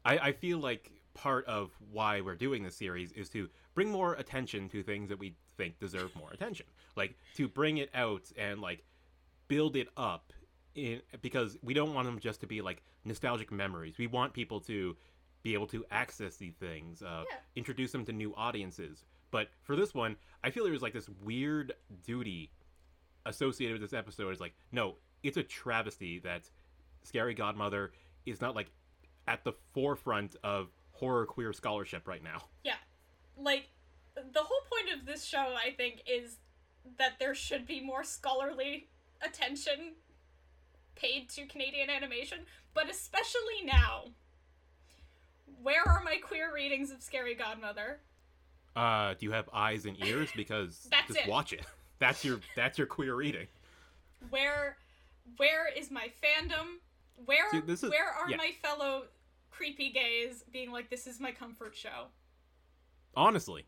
I, 0.03 0.17
I 0.17 0.31
feel 0.33 0.59
like 0.59 0.91
part 1.13 1.45
of 1.45 1.71
why 1.91 2.21
we're 2.21 2.35
doing 2.35 2.61
this 2.63 2.75
series 2.75 3.11
is 3.13 3.29
to 3.29 3.49
bring 3.73 3.89
more 3.89 4.13
attention 4.15 4.67
to 4.69 4.83
things 4.83 5.09
that 5.09 5.17
we 5.17 5.35
think 5.57 5.79
deserve 5.79 6.13
more 6.15 6.29
attention 6.31 6.65
like 6.95 7.15
to 7.35 7.47
bring 7.47 7.77
it 7.77 7.89
out 7.93 8.31
and 8.37 8.59
like 8.61 8.83
build 9.47 9.75
it 9.75 9.87
up 9.97 10.33
in 10.75 11.01
because 11.21 11.57
we 11.63 11.73
don't 11.73 11.93
want 11.93 12.05
them 12.05 12.19
just 12.19 12.41
to 12.41 12.47
be 12.47 12.61
like 12.61 12.83
nostalgic 13.05 13.51
memories 13.51 13.97
we 13.97 14.07
want 14.07 14.33
people 14.33 14.59
to 14.59 14.95
be 15.43 15.53
able 15.53 15.67
to 15.67 15.85
access 15.91 16.35
these 16.37 16.55
things 16.55 17.01
uh, 17.01 17.23
Yeah. 17.29 17.37
introduce 17.55 17.91
them 17.91 18.05
to 18.05 18.11
new 18.13 18.33
audiences 18.35 19.05
but 19.31 19.49
for 19.63 19.75
this 19.75 19.93
one 19.93 20.15
i 20.43 20.49
feel 20.49 20.63
there 20.63 20.73
was 20.73 20.81
like 20.81 20.93
this 20.93 21.09
weird 21.23 21.73
duty 22.05 22.51
associated 23.25 23.79
with 23.79 23.89
this 23.89 23.97
episode 23.97 24.31
is 24.31 24.39
like 24.39 24.53
no 24.71 24.95
it's 25.23 25.37
a 25.37 25.43
travesty 25.43 26.19
that 26.19 26.49
scary 27.03 27.33
godmother 27.33 27.91
is 28.25 28.41
not 28.41 28.55
like 28.55 28.67
at 29.27 29.43
the 29.43 29.53
forefront 29.73 30.35
of 30.43 30.67
horror 30.91 31.25
queer 31.25 31.51
scholarship 31.53 32.07
right 32.07 32.23
now 32.23 32.41
Yeah. 32.63 32.73
Like 33.37 33.65
the 34.15 34.39
whole 34.41 34.61
point 34.71 34.97
of 34.97 35.05
this 35.05 35.23
show 35.25 35.53
I 35.57 35.71
think 35.75 36.01
is 36.07 36.37
that 36.97 37.13
there 37.19 37.35
should 37.35 37.65
be 37.67 37.81
more 37.83 38.03
scholarly 38.03 38.87
attention 39.21 39.95
paid 40.95 41.29
to 41.29 41.45
Canadian 41.45 41.89
animation, 41.89 42.39
but 42.73 42.89
especially 42.89 43.63
now. 43.63 44.05
Where 45.61 45.87
are 45.87 46.01
my 46.03 46.17
queer 46.17 46.53
readings 46.53 46.91
of 46.91 47.01
Scary 47.01 47.35
Godmother? 47.35 47.99
uh 48.75 49.13
do 49.17 49.25
you 49.25 49.31
have 49.31 49.49
eyes 49.53 49.85
and 49.85 49.95
ears 50.05 50.29
because 50.35 50.85
That's 50.91 51.07
just 51.07 51.19
it. 51.21 51.29
watch 51.29 51.53
it 51.53 51.65
that's 51.99 52.25
your 52.25 52.41
that's 52.57 52.77
your 52.77 52.87
queer 52.87 53.15
reading 53.15 53.47
Where 54.29 54.75
where 55.37 55.69
is 55.73 55.89
my 55.89 56.09
fandom? 56.21 56.79
Where 57.25 57.49
See, 57.51 57.59
is- 57.71 57.83
where 57.83 58.09
are 58.09 58.29
yeah. 58.29 58.35
my 58.35 58.51
fellow 58.61 59.03
creepy 59.49 59.91
gays 59.91 60.43
being 60.51 60.71
like 60.73 60.89
this 60.89 61.07
is 61.07 61.21
my 61.21 61.31
comfort 61.31 61.73
show? 61.75 62.07
honestly 63.15 63.65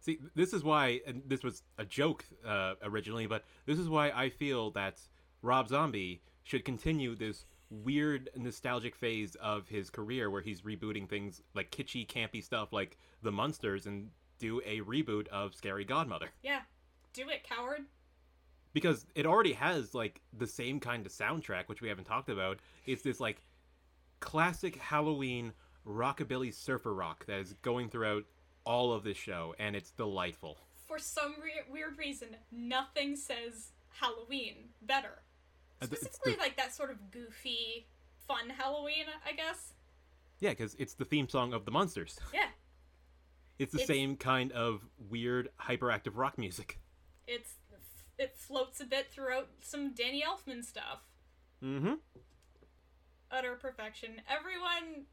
see 0.00 0.18
this 0.34 0.52
is 0.52 0.64
why 0.64 1.00
and 1.06 1.22
this 1.28 1.44
was 1.44 1.62
a 1.78 1.84
joke 1.84 2.24
uh, 2.44 2.74
originally 2.82 3.26
but 3.28 3.44
this 3.66 3.78
is 3.78 3.88
why 3.88 4.10
i 4.10 4.28
feel 4.28 4.72
that 4.72 4.98
rob 5.42 5.68
zombie 5.68 6.20
should 6.44 6.64
continue 6.64 7.14
this 7.16 7.44
weird 7.70 8.30
nostalgic 8.36 8.94
phase 8.94 9.34
of 9.36 9.66
his 9.68 9.90
career 9.90 10.30
where 10.30 10.42
he's 10.42 10.60
rebooting 10.62 11.08
things 11.08 11.42
like 11.54 11.70
kitschy 11.70 12.06
campy 12.06 12.42
stuff 12.44 12.72
like 12.72 12.96
the 13.22 13.32
munsters 13.32 13.86
and 13.86 14.10
do 14.38 14.60
a 14.64 14.80
reboot 14.82 15.26
of 15.28 15.54
scary 15.54 15.84
godmother 15.84 16.28
Yeah. 16.42 16.60
Do 17.12 17.28
it, 17.28 17.42
coward. 17.44 17.82
because 18.72 19.06
it 19.14 19.24
already 19.26 19.52
has 19.54 19.94
like 19.94 20.20
the 20.36 20.46
same 20.46 20.78
kind 20.80 21.04
of 21.06 21.12
soundtrack 21.12 21.64
which 21.66 21.80
we 21.80 21.88
haven't 21.88 22.04
talked 22.04 22.28
about 22.28 22.58
it's 22.86 23.02
this 23.02 23.20
like 23.20 23.40
classic 24.20 24.76
halloween 24.76 25.52
rockabilly 25.86 26.52
surfer 26.52 26.92
rock 26.94 27.24
that 27.26 27.38
is 27.40 27.54
going 27.62 27.88
throughout 27.88 28.24
all 28.64 28.92
of 28.92 29.04
this 29.04 29.16
show 29.16 29.54
and 29.58 29.74
it's 29.76 29.90
delightful 29.90 30.58
for 30.86 30.98
some 30.98 31.34
re- 31.42 31.62
weird 31.70 31.96
reason, 31.98 32.36
nothing 32.52 33.16
says 33.16 33.70
Halloween 33.88 34.68
better. 34.82 35.22
Specifically, 35.86 36.32
the- 36.32 36.38
like 36.38 36.56
that 36.56 36.74
sort 36.74 36.90
of 36.90 37.10
goofy, 37.10 37.86
fun 38.26 38.50
Halloween, 38.50 39.06
I 39.26 39.32
guess. 39.32 39.72
yeah 40.40 40.50
because 40.50 40.74
it's 40.78 40.94
the 40.94 41.04
theme 41.04 41.28
song 41.28 41.52
of 41.52 41.64
the 41.64 41.70
Munsters 41.70 42.18
Yeah, 42.32 42.46
it's 43.58 43.72
the 43.72 43.80
It's- 43.82 43.86
same 43.88 44.16
kind 44.16 44.52
of 44.52 44.80
weird 44.98 45.48
hyperactive 45.60 46.12
rock 46.14 46.38
music 46.38 46.78
it's 47.26 47.54
it 48.18 48.36
floats 48.36 48.80
a 48.80 48.84
bit 48.84 49.10
throughout 49.10 49.48
some 49.60 49.92
Danny 49.94 50.22
Elfman 50.22 50.62
stuff. 50.64 51.00
mm-hmm 51.62 51.94
Utter 53.30 53.54
perfection. 53.56 54.20
Everyone, 54.30 55.06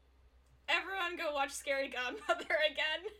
everyone, 0.68 1.16
go 1.16 1.32
watch 1.34 1.50
Scary 1.50 1.88
Godmother 1.88 2.44
again. 2.70 3.10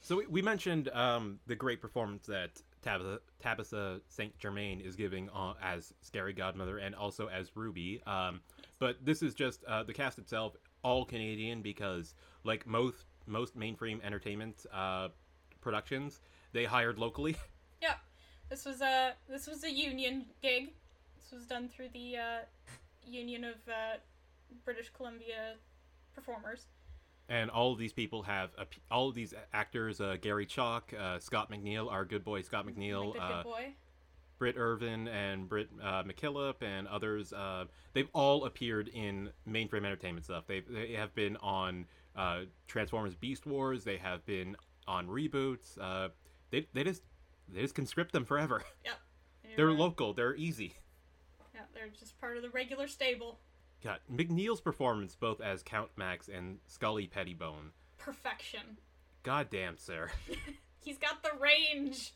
So 0.00 0.16
we, 0.16 0.26
we 0.26 0.42
mentioned 0.42 0.90
um, 0.90 1.38
the 1.46 1.54
great 1.56 1.80
performance 1.80 2.26
that 2.26 2.50
Tabitha, 2.84 3.20
Tabitha 3.40 4.00
St. 4.08 4.38
Germain 4.38 4.80
is 4.80 4.94
giving 4.94 5.30
uh, 5.30 5.54
as 5.62 5.94
Scary 6.02 6.34
Godmother 6.34 6.78
and 6.78 6.94
also 6.94 7.28
as 7.28 7.56
Ruby. 7.56 8.02
Um, 8.06 8.40
but 8.78 8.96
this 9.02 9.22
is 9.22 9.34
just 9.34 9.64
uh, 9.64 9.82
the 9.82 9.94
cast 9.94 10.18
itself, 10.18 10.54
all 10.82 11.04
Canadian, 11.06 11.62
because 11.62 12.14
like 12.44 12.66
most 12.66 13.06
most 13.26 13.58
mainframe 13.58 14.04
entertainment 14.04 14.66
uh, 14.72 15.08
productions, 15.62 16.20
they 16.52 16.64
hired 16.64 16.98
locally. 16.98 17.36
Yeah, 17.82 17.96
this 18.48 18.64
was 18.64 18.80
a 18.80 19.12
this 19.28 19.46
was 19.46 19.62
a 19.62 19.70
union 19.70 20.24
gig. 20.40 20.72
This 21.18 21.32
was 21.38 21.46
done 21.46 21.68
through 21.68 21.88
the 21.92 22.16
uh, 22.16 22.38
Union 23.06 23.44
of 23.44 23.56
uh, 23.68 23.98
British 24.64 24.90
Columbia 24.96 25.56
Performers. 26.14 26.64
And 27.28 27.50
all 27.50 27.72
of 27.72 27.78
these 27.78 27.92
people 27.92 28.22
have 28.24 28.50
all 28.90 29.08
of 29.08 29.14
these 29.14 29.32
actors: 29.52 30.00
uh, 30.00 30.16
Gary 30.20 30.46
Chalk, 30.46 30.92
uh, 30.98 31.18
Scott 31.18 31.50
McNeil, 31.50 31.90
our 31.90 32.04
good 32.04 32.24
boy 32.24 32.42
Scott 32.42 32.66
McNeil, 32.66 33.14
like 33.14 33.22
uh, 33.22 33.36
good 33.36 33.44
boy. 33.44 33.74
Britt 34.38 34.56
Irvin 34.58 35.08
and 35.08 35.48
Britt 35.48 35.70
uh, 35.82 36.02
McKillip 36.02 36.62
and 36.62 36.86
others. 36.88 37.32
Uh, 37.32 37.64
they've 37.92 38.08
all 38.12 38.44
appeared 38.44 38.88
in 38.88 39.30
mainframe 39.48 39.86
entertainment 39.86 40.24
stuff. 40.24 40.44
They've, 40.46 40.64
they 40.68 40.92
have 40.92 41.14
been 41.14 41.36
on 41.38 41.86
uh, 42.16 42.40
Transformers 42.66 43.14
Beast 43.14 43.46
Wars. 43.46 43.84
They 43.84 43.96
have 43.96 44.26
been 44.26 44.56
on 44.86 45.06
reboots. 45.06 45.78
Uh, 45.80 46.08
they, 46.50 46.66
they 46.74 46.84
just 46.84 47.02
they 47.52 47.62
just 47.62 47.74
can 47.74 47.86
script 47.86 48.12
them 48.12 48.24
forever. 48.24 48.62
Yep. 48.84 48.94
They're 49.56 49.72
local. 49.72 50.12
They're 50.12 50.34
easy. 50.34 50.74
Yeah, 51.54 51.60
they're 51.72 51.88
just 51.88 52.20
part 52.20 52.36
of 52.36 52.42
the 52.42 52.50
regular 52.50 52.88
stable. 52.88 53.38
God, 53.84 53.98
McNeil's 54.12 54.60
performance 54.62 55.14
both 55.14 55.40
as 55.40 55.62
Count 55.62 55.90
Max 55.96 56.28
and 56.28 56.58
Skully 56.68 57.08
Pettibone 57.10 57.70
perfection. 57.98 58.78
God 59.22 59.48
damn, 59.50 59.76
sir. 59.78 60.10
He's 60.84 60.98
got 60.98 61.22
the 61.22 61.30
range. 61.38 62.12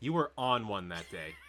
You 0.00 0.12
were 0.12 0.32
on 0.36 0.68
one 0.68 0.88
that 0.90 1.08
day. 1.10 1.34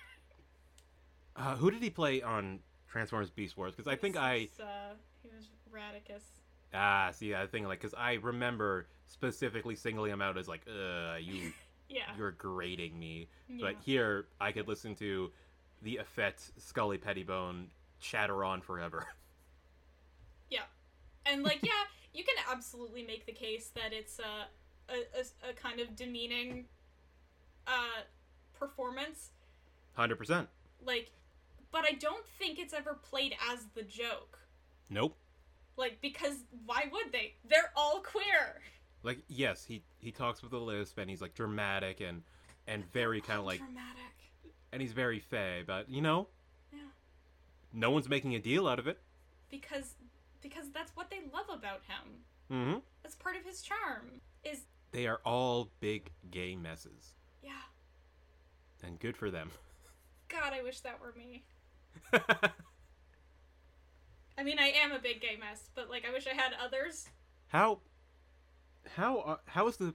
Uh, 1.36 1.56
who 1.56 1.70
did 1.70 1.84
he 1.84 1.90
play 1.92 2.20
on 2.24 2.58
Transformers 2.90 3.30
Beast 3.30 3.56
Wars? 3.56 3.76
Because 3.76 3.88
I 3.88 3.96
think 3.96 4.18
I 4.18 4.50
uh, 4.60 4.96
he 5.22 5.30
was 5.30 5.46
Radicus. 5.72 6.24
ah 6.74 7.12
see 7.12 7.36
I 7.36 7.46
think 7.46 7.68
like 7.68 7.80
because 7.80 7.94
I 7.94 8.14
remember 8.14 8.88
specifically 9.06 9.76
singling 9.76 10.12
him 10.12 10.20
out 10.20 10.36
as 10.40 10.48
like 10.48 10.62
uh 10.68 11.18
you 11.20 11.52
Yeah. 11.90 12.02
you're 12.18 12.32
grading 12.32 12.98
me. 12.98 13.28
yeah. 13.48 13.58
But 13.68 13.76
here 13.86 14.26
I 14.42 14.52
could 14.52 14.68
listen 14.68 14.96
to 14.96 15.32
the 15.84 15.98
effect 15.98 16.42
Skully 16.60 17.00
Pettibone 17.00 17.68
chatter 18.00 18.44
on 18.44 18.62
forever. 18.62 19.06
And 21.30 21.44
like, 21.44 21.60
yeah, 21.64 21.72
you 22.14 22.24
can 22.24 22.36
absolutely 22.52 23.04
make 23.04 23.26
the 23.26 23.32
case 23.34 23.70
that 23.76 23.94
it's 23.94 24.20
a 24.20 24.48
a, 24.92 25.00
a, 25.20 25.50
a 25.50 25.54
kind 25.54 25.80
of 25.80 25.96
demeaning 25.96 26.66
uh 27.68 28.02
performance. 28.58 29.32
Hundred 29.94 30.16
percent. 30.18 30.48
Like 30.86 31.12
but 31.72 31.84
I 31.84 31.92
don't 31.94 32.26
think 32.40 32.60
it's 32.60 32.74
ever 32.74 32.94
played 32.94 33.36
as 33.52 33.66
the 33.76 33.84
joke. 33.84 34.40
Nope. 34.90 35.18
Like 35.76 36.00
because 36.02 36.38
why 36.66 36.86
would 36.92 37.12
they? 37.12 37.34
They're 37.48 37.72
all 37.76 38.00
queer. 38.00 38.62
Like 39.04 39.20
yes, 39.28 39.66
he 39.66 39.84
he 40.00 40.12
talks 40.12 40.42
with 40.42 40.54
a 40.54 40.58
lisp 40.58 40.98
and 40.98 41.10
he's 41.10 41.22
like 41.22 41.34
dramatic 41.36 42.00
and 42.02 42.24
and 42.68 42.84
very 42.94 43.22
kind 43.22 43.40
of 43.40 43.46
like 43.46 43.60
dramatic. 43.60 44.14
and 44.72 44.82
he's 44.82 44.94
very 44.94 45.20
fey, 45.20 45.64
but 45.68 45.90
you 45.90 46.02
know, 46.02 46.28
Yeah. 46.74 46.80
no 47.74 47.92
one's 47.92 48.10
making 48.10 48.36
a 48.36 48.40
deal 48.40 48.68
out 48.68 48.80
of 48.80 48.88
it. 48.88 49.00
Because 49.50 49.96
because 50.50 50.70
that's 50.74 50.92
what 50.96 51.10
they 51.10 51.20
love 51.34 51.46
about 51.54 51.82
him. 51.88 52.24
hmm 52.50 52.78
That's 53.04 53.16
part 53.16 53.36
of 53.36 53.44
his 53.44 53.62
charm. 53.62 54.22
Is 54.44 54.62
They 54.92 55.08
are 55.08 55.20
all 55.26 55.70
big 55.80 56.12
gay 56.32 56.56
messes, 56.56 57.14
yeah. 57.44 57.52
and 58.84 59.00
good 59.00 59.18
for 59.18 59.30
them. 59.32 59.52
God, 60.30 60.54
I 60.54 60.62
wish 60.64 60.80
that 60.82 61.00
were 61.02 61.14
me. 61.18 61.44
I 64.38 64.44
mean, 64.44 64.60
I 64.60 64.68
am 64.84 64.92
a 64.92 65.00
big 65.00 65.20
gay 65.22 65.36
mess, 65.40 65.70
but 65.74 65.90
like 65.90 66.06
I 66.08 66.12
wish 66.12 66.28
I 66.28 66.34
had 66.36 66.52
others. 66.64 67.08
how 67.48 67.80
how 68.96 69.18
uh, 69.20 69.38
how 69.46 69.68
is 69.68 69.78
the 69.78 69.94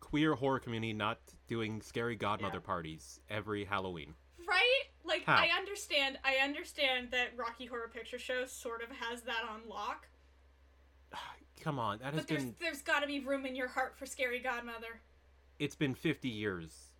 queer 0.00 0.34
horror 0.34 0.58
community 0.58 0.92
not 0.92 1.18
doing 1.48 1.80
scary 1.80 2.16
godmother 2.16 2.58
Yeah. 2.58 2.66
parties 2.66 3.20
every 3.30 3.64
Halloween? 3.64 4.14
Right? 4.46 4.84
Like 5.08 5.24
How? 5.24 5.36
I 5.36 5.48
understand 5.56 6.18
I 6.24 6.36
understand 6.44 7.08
that 7.12 7.28
Rocky 7.36 7.64
Horror 7.66 7.90
Picture 7.92 8.18
Show 8.18 8.44
sort 8.46 8.82
of 8.82 8.90
has 8.96 9.22
that 9.22 9.42
on 9.50 9.60
lock. 9.68 10.06
Come 11.60 11.78
on, 11.78 11.98
that 11.98 12.12
has 12.14 12.22
But 12.22 12.28
there's 12.28 12.44
been 12.44 12.54
there's 12.60 12.82
got 12.82 13.00
to 13.00 13.06
be 13.06 13.20
room 13.20 13.46
in 13.46 13.56
your 13.56 13.68
heart 13.68 13.96
for 13.98 14.06
Scary 14.06 14.38
Godmother. 14.38 15.00
it's 15.58 15.74
been 15.74 15.94
50 15.94 16.28
years 16.28 16.90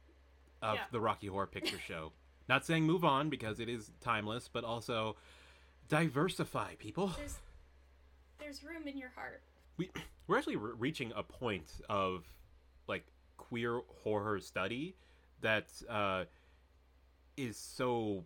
of 0.62 0.76
Yeah. 0.76 0.84
the 0.90 1.00
Rocky 1.00 1.28
Horror 1.28 1.46
Picture 1.46 1.78
Show. 1.78 2.12
Not 2.48 2.64
saying 2.64 2.84
move 2.84 3.04
on 3.04 3.28
because 3.28 3.60
it 3.60 3.68
is 3.68 3.90
timeless, 4.00 4.48
but 4.50 4.64
also 4.64 5.16
diversify, 5.88 6.74
people. 6.76 7.12
There's 7.16 7.38
there's 8.40 8.64
room 8.64 8.86
in 8.86 8.96
your 8.96 9.10
heart. 9.14 9.42
we 9.76 9.90
we're 10.26 10.38
actually 10.38 10.56
re- 10.56 10.72
reaching 10.78 11.12
a 11.14 11.22
point 11.22 11.70
of 11.88 12.24
like 12.88 13.04
queer 13.36 13.80
horror 14.02 14.40
study 14.40 14.94
that 15.40 15.66
uh, 15.88 16.24
is 17.38 17.56
so 17.56 18.24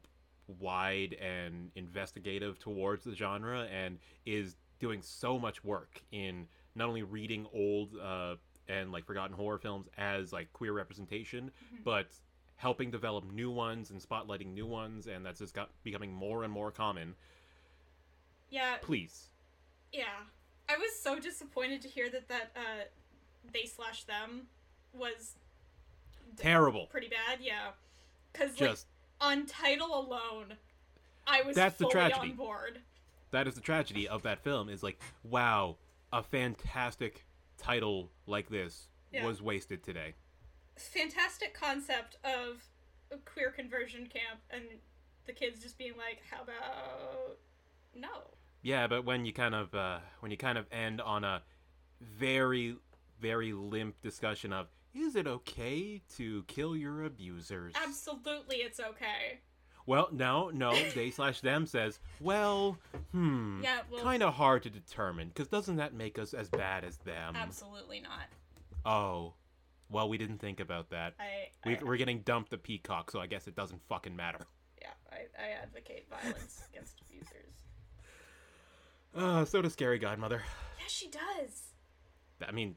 wide 0.59 1.15
and 1.15 1.71
investigative 1.77 2.59
towards 2.59 3.05
the 3.05 3.15
genre 3.15 3.67
and 3.73 3.99
is 4.27 4.57
doing 4.81 5.01
so 5.03 5.39
much 5.39 5.63
work 5.65 6.03
in 6.11 6.47
not 6.75 6.89
only 6.89 7.03
reading 7.03 7.47
old 7.55 7.91
uh, 8.03 8.35
and 8.69 8.91
like 8.93 9.05
forgotten 9.05 9.35
horror 9.37 9.59
films 9.59 9.89
as 9.97 10.33
like 10.33 10.53
queer 10.53 10.73
representation 10.73 11.51
but 11.85 12.09
helping 12.57 12.91
develop 12.91 13.25
new 13.33 13.51
ones 13.51 13.91
and 13.91 14.01
spotlighting 14.01 14.53
new 14.53 14.67
ones 14.67 15.07
and 15.07 15.25
that's 15.25 15.39
just 15.39 15.55
got 15.55 15.71
becoming 15.85 16.13
more 16.13 16.45
and 16.45 16.53
more 16.53 16.71
common 16.71 17.15
Yeah, 18.51 18.77
please 18.83 19.29
yeah. 19.93 20.05
I 20.69 20.77
was 20.77 20.95
so 20.99 21.19
disappointed 21.19 21.83
to 21.83 21.89
hear 21.89 22.09
that 22.11 22.29
that 22.29 22.51
uh 22.57 22.85
they 23.53 23.67
slash 23.67 24.05
them 24.05 24.47
was 24.93 25.37
terrible 26.37 26.87
pretty 26.87 27.09
bad. 27.09 27.39
Yeah. 27.41 27.71
Like 28.41 28.55
just 28.55 28.87
on 29.23 29.47
title 29.47 29.95
alone, 29.99 30.55
I 31.27 31.43
was 31.43 31.55
That's 31.57 31.77
the 31.79 31.85
fully 31.85 31.93
tragedy. 31.93 32.31
on 32.31 32.37
board. 32.37 32.81
that 33.31 33.47
is 33.47 33.55
the 33.55 33.61
tragedy 33.61 34.07
of 34.09 34.23
that 34.25 34.43
film 34.45 34.68
is 34.68 34.83
like 34.83 35.01
wow 35.25 35.77
a 36.12 36.23
fantastic 36.23 37.25
title 37.57 38.11
like 38.27 38.51
this 38.51 38.89
Yeah. 39.12 39.25
was 39.25 39.41
wasted 39.41 39.83
today 39.83 40.14
fantastic 40.77 41.55
concept 41.55 42.16
of 42.25 42.64
a 43.11 43.16
queer 43.18 43.51
conversion 43.51 44.07
camp 44.07 44.41
and 44.51 44.64
the 45.27 45.33
kids 45.33 45.62
just 45.62 45.79
being 45.79 45.93
like, 45.97 46.20
"How 46.31 46.43
about 46.43 47.39
no?" 47.95 48.09
yeah 48.62 48.87
but 48.89 49.05
when 49.05 49.25
you 49.25 49.33
kind 49.33 49.55
of 49.55 49.73
uh, 49.75 50.01
when 50.20 50.31
you 50.33 50.37
kind 50.37 50.59
of 50.59 50.66
end 50.73 51.01
on 51.01 51.23
a 51.25 51.43
very 52.01 52.77
very 53.20 53.53
limp 53.53 54.01
discussion 54.03 54.53
of 54.53 54.66
is 54.95 55.16
it 55.16 55.26
okay 55.26 56.01
to 56.16 56.43
kill 56.49 56.76
your 56.76 57.05
abusers 57.05 57.72
Absolutely, 57.82 58.57
it's 58.57 58.78
okay. 58.80 59.40
well 59.86 60.09
no 60.12 60.51
no 60.51 60.72
they 60.95 61.11
slash 61.11 61.40
them 61.40 61.66
says 61.66 61.99
well 62.20 62.78
hmm 63.12 63.61
Yeah, 63.62 63.80
well- 63.90 64.03
kind 64.03 64.22
of 64.22 64.34
hard 64.34 64.62
to 64.64 64.70
determine 64.70 65.28
because 65.28 65.49
doesn't 65.49 65.76
that 65.76 65.95
make 65.95 66.18
us 66.18 66.34
as 66.34 66.49
bad 66.49 66.84
as 66.84 66.97
them 66.99 67.34
Absolutely 67.36 68.01
not. 68.01 68.26
oh 68.84 69.34
well 69.88 70.09
we 70.09 70.18
didn't 70.18 70.38
think 70.38 70.61
about 70.61 70.90
that 70.90 71.14
I, 71.20 71.49
we, 71.68 71.78
we're 71.82 71.97
getting 71.97 72.20
dumped 72.20 72.53
a 72.53 72.59
peacock 72.59 73.11
so 73.11 73.20
i 73.20 73.26
guess 73.26 73.47
it 73.47 73.55
doesn't 73.55 73.80
fucking 73.88 74.14
matter 74.16 74.47
yeah, 74.80 74.88
I, 75.12 75.16
I 75.40 75.62
advocate 75.62 76.07
violence 76.11 76.62
against 76.72 77.01
abusers. 77.03 77.55
Uh, 79.14 79.45
so 79.45 79.62
does 79.62 79.74
Scary 79.74 79.99
Godmother. 80.01 80.43
Yeah, 80.78 80.84
she 80.88 81.09
does. 81.09 81.68
I 82.45 82.51
mean, 82.51 82.74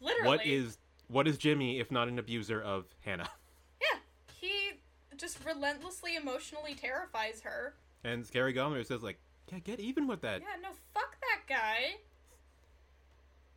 Literally. 0.00 0.26
what 0.26 0.44
is 0.46 0.76
what 1.08 1.26
is 1.28 1.36
Jimmy 1.38 1.80
if 1.80 1.90
not 1.90 2.08
an 2.08 2.18
abuser 2.18 2.60
of 2.60 2.84
Hannah? 3.00 3.28
Yeah, 3.80 3.98
he 4.40 4.80
just 5.16 5.38
relentlessly 5.44 6.16
emotionally 6.16 6.74
terrifies 6.74 7.40
her. 7.42 7.74
And 8.04 8.24
Scary 8.26 8.52
Godmother 8.52 8.84
says 8.84 9.02
like, 9.02 9.18
"Yeah, 9.52 9.58
get 9.60 9.78
even 9.80 10.06
with 10.06 10.20
that." 10.22 10.40
Yeah, 10.40 10.60
no, 10.62 10.68
fuck 10.94 11.16
that 11.20 11.42
guy. 11.48 11.96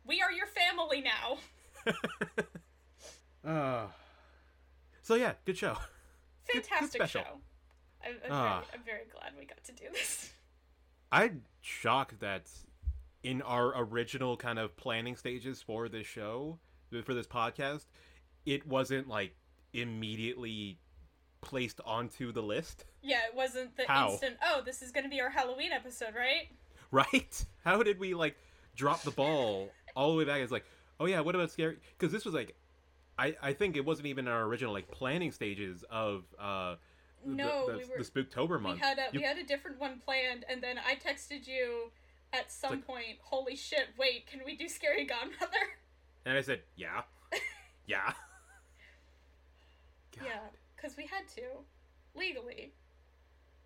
We 0.06 0.20
are 0.22 0.30
your 0.32 0.46
family 0.46 1.00
now. 1.02 1.38
Uh, 3.44 3.86
so 5.02 5.14
yeah, 5.14 5.32
good 5.44 5.56
show. 5.58 5.76
good 6.52 6.64
Fantastic 6.66 7.00
special. 7.02 7.22
show. 7.22 7.40
I'm, 8.04 8.14
I'm, 8.24 8.32
Ah. 8.32 8.60
very, 8.60 8.66
I'm 8.74 8.84
very 8.84 9.04
glad 9.12 9.32
we 9.38 9.44
got 9.44 9.62
to 9.64 9.72
do 9.72 9.84
this. 9.92 10.32
I'm 11.10 11.42
shocked 11.60 12.20
that 12.20 12.48
in 13.22 13.42
our 13.42 13.72
original 13.76 14.36
kind 14.36 14.58
of 14.58 14.76
planning 14.76 15.16
stages 15.16 15.62
for 15.62 15.88
this 15.88 16.06
show, 16.06 16.58
for 17.00 17.14
this 17.14 17.26
podcast, 17.26 17.86
it 18.44 18.66
wasn't 18.66 19.08
like 19.08 19.34
immediately 19.72 20.78
placed 21.40 21.80
onto 21.84 22.30
the 22.32 22.42
list, 22.42 22.84
Yeah, 23.02 23.20
it 23.28 23.34
wasn't 23.34 23.76
the 23.76 23.84
How? 23.88 24.10
instant, 24.12 24.36
oh, 24.44 24.62
this 24.64 24.80
is 24.82 24.92
going 24.92 25.04
to 25.04 25.10
be 25.10 25.20
our 25.20 25.30
Halloween 25.30 25.72
episode, 25.72 26.14
right? 26.14 26.48
right? 26.92 27.44
How 27.64 27.82
did 27.82 27.98
we 27.98 28.14
like 28.14 28.36
drop 28.76 29.02
the 29.02 29.10
ball 29.10 29.70
all 29.96 30.12
the 30.12 30.18
way 30.18 30.24
back? 30.24 30.40
It's 30.40 30.52
like, 30.52 30.64
oh 31.00 31.06
yeah, 31.06 31.20
what 31.20 31.34
about 31.34 31.50
scary? 31.50 31.78
Because 31.98 32.12
this 32.12 32.24
was 32.24 32.34
like, 32.34 32.54
I 33.18 33.34
I 33.42 33.52
think 33.54 33.76
it 33.76 33.84
wasn't 33.84 34.06
even 34.06 34.28
our 34.28 34.42
original 34.44 34.72
like 34.72 34.88
planning 34.90 35.32
stages 35.32 35.84
of 35.90 36.24
uh 36.38 36.76
the- 37.26 37.32
No, 37.34 37.66
the, 37.66 37.78
we 37.78 37.84
were- 37.84 37.98
the 37.98 38.04
Spooktober 38.04 38.60
month. 38.60 38.76
We 38.76 38.86
had 38.86 38.98
a 38.98 39.06
You- 39.12 39.20
we 39.20 39.26
had 39.26 39.38
a 39.38 39.44
different 39.44 39.80
one 39.80 40.00
planned, 40.04 40.44
and 40.48 40.62
then 40.62 40.76
I 40.78 40.94
texted 40.94 41.46
you 41.48 41.90
at 42.32 42.52
some 42.52 42.70
like- 42.70 42.86
point, 42.86 43.18
holy 43.22 43.56
shit, 43.56 43.88
wait, 43.98 44.26
can 44.28 44.40
we 44.46 44.56
do 44.56 44.68
Scary 44.68 45.04
Godmother? 45.04 45.58
And 46.24 46.36
I 46.36 46.40
said, 46.40 46.60
yeah, 46.76 47.02
yeah. 47.86 48.00
God. 50.16 50.26
Yeah, 50.26 50.38
because 50.76 50.96
we 50.96 51.06
had 51.06 51.26
to. 51.36 51.42
Legally. 52.14 52.72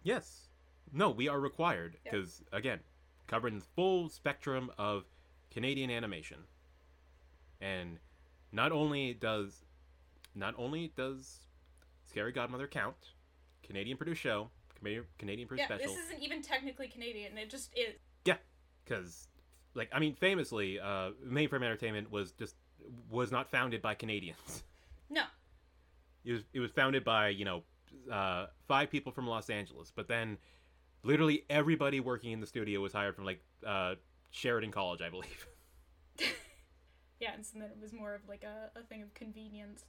Yes. 0.03 0.49
No, 0.93 1.11
we 1.11 1.29
are 1.29 1.41
required 1.41 1.97
because 2.05 2.43
again, 2.53 2.79
covering 3.27 3.59
the 3.59 3.65
full 3.75 4.09
spectrum 4.09 4.71
of 4.79 5.05
Canadian 5.51 5.91
animation. 5.91 6.39
And 7.61 7.99
not 8.53 8.71
only 8.71 9.15
does 9.15 9.65
not 10.35 10.55
only 10.57 10.93
does 10.97 11.41
Scary 12.05 12.31
Godmother 12.31 12.69
count, 12.69 13.15
Canadian 13.65 13.97
produced 13.97 14.21
show, 14.21 14.51
Canadian 14.79 15.05
Canadian 15.19 15.49
produced 15.49 15.69
Yeah, 15.69 15.77
special. 15.77 15.95
this 15.95 16.05
isn't 16.05 16.23
even 16.23 16.43
technically 16.43 16.87
Canadian, 16.89 17.37
it 17.37 17.51
just 17.51 17.73
is. 17.77 17.95
Yeah, 18.25 18.37
because 18.85 19.27
like 19.77 19.91
I 19.93 19.99
mean, 19.99 20.15
famously, 20.15 20.81
uh, 20.81 21.11
Mainframe 21.25 21.63
Entertainment 21.63 22.11
was 22.11 22.33
just 22.33 22.57
was 23.11 23.31
not 23.31 23.51
founded 23.51 23.83
by 23.83 23.95
Canadians. 23.95 24.65
No. 25.11 25.23
It 26.25 26.33
was 26.33 26.43
it 26.53 26.61
was 26.61 26.71
founded 26.73 27.05
by 27.05 27.29
you 27.29 27.45
know 27.45 27.63
uh, 28.11 28.47
five 28.67 28.91
people 28.91 29.13
from 29.13 29.27
Los 29.27 29.51
Angeles, 29.51 29.93
but 29.95 30.09
then 30.09 30.39
literally 31.05 31.45
everybody 31.49 32.01
working 32.01 32.33
in 32.33 32.41
the 32.41 32.47
studio 32.47 32.81
was 32.81 32.93
hired 32.93 33.15
from 33.15 33.25
like 33.25 33.41
uh, 33.65 33.95
Sheridan 34.31 34.73
College, 34.73 35.03
I 35.03 35.11
believe. 35.11 35.47
Yeah, 37.21 37.33
and 37.35 37.45
so 37.45 37.59
then 37.59 37.71
it 37.71 37.79
was 37.81 37.93
more 37.93 38.15
of 38.15 38.21
like 38.29 38.45
a, 38.45 38.79
a 38.79 38.83
thing 38.83 39.03
of 39.03 39.13
convenience. 39.15 39.85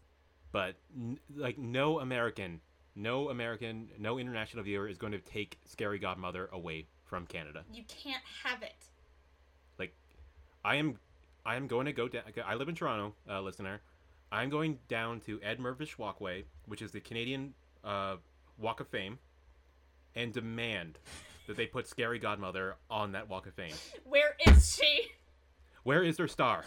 But 0.52 0.76
n- 0.96 1.20
like 1.36 1.58
no 1.58 2.00
American, 2.00 2.62
no 2.96 3.30
American, 3.30 3.90
no 4.00 4.18
international 4.18 4.64
viewer 4.64 4.88
is 4.88 4.98
going 4.98 5.12
to 5.12 5.20
take 5.20 5.60
Scary 5.66 6.00
Godmother 6.00 6.50
away 6.54 6.88
from 7.04 7.26
Canada. 7.26 7.64
You 7.72 7.84
can't 7.90 8.24
have 8.44 8.64
it. 8.64 8.76
I 10.64 10.76
am, 10.76 10.98
I 11.46 11.56
am 11.56 11.68
going 11.68 11.86
to 11.86 11.94
go 11.94 12.08
down. 12.08 12.24
I 12.46 12.56
live 12.56 12.70
in 12.70 12.76
Toronto, 12.76 13.14
uh, 13.30 13.42
listener. 13.42 13.82
I'm 14.32 14.50
going 14.50 14.80
down 14.90 15.22
to 15.22 15.40
Ed 15.42 15.60
Mirvish 15.60 15.98
Walkway, 15.98 16.44
which 16.66 16.82
is 16.82 16.92
the 16.92 17.00
Canadian 17.00 17.54
uh, 17.84 18.18
Walk 18.58 18.80
of 18.82 18.88
Fame, 18.88 19.20
and 20.16 20.34
demand 20.34 21.00
that 21.48 21.56
they 21.56 21.66
put 21.66 21.88
Scary 21.88 22.20
Godmother 22.20 22.76
on 22.90 23.14
that 23.14 23.30
Walk 23.30 23.48
of 23.48 23.54
Fame. 23.54 23.74
Where 24.04 24.36
is 24.46 24.76
she? 24.76 25.08
Where 25.84 26.04
is 26.04 26.18
her 26.18 26.28
star? 26.28 26.66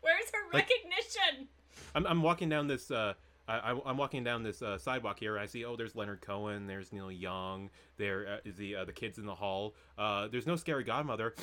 Where's 0.00 0.26
her 0.32 0.52
Like- 0.52 0.68
recognition? 0.70 1.48
I'm, 1.94 2.06
I'm 2.06 2.22
walking 2.22 2.48
down 2.48 2.68
this 2.68 2.90
uh 2.90 3.14
I, 3.48 3.72
I- 3.72 3.80
I'm 3.86 3.96
walking 3.96 4.22
down 4.22 4.44
this 4.44 4.62
uh, 4.62 4.78
sidewalk 4.78 5.18
here. 5.18 5.36
I 5.36 5.46
see, 5.46 5.64
oh, 5.64 5.74
there's 5.74 5.96
Leonard 5.96 6.20
Cohen. 6.20 6.68
There's 6.68 6.92
Neil 6.92 7.10
Young. 7.10 7.70
There 7.96 8.26
uh, 8.34 8.48
is 8.48 8.54
the 8.54 8.76
uh, 8.76 8.84
the 8.84 8.92
kids 8.92 9.18
in 9.18 9.26
the 9.26 9.34
hall. 9.34 9.74
Uh, 9.98 10.28
there's 10.28 10.46
no 10.46 10.54
scary 10.54 10.84
godmother. 10.84 11.34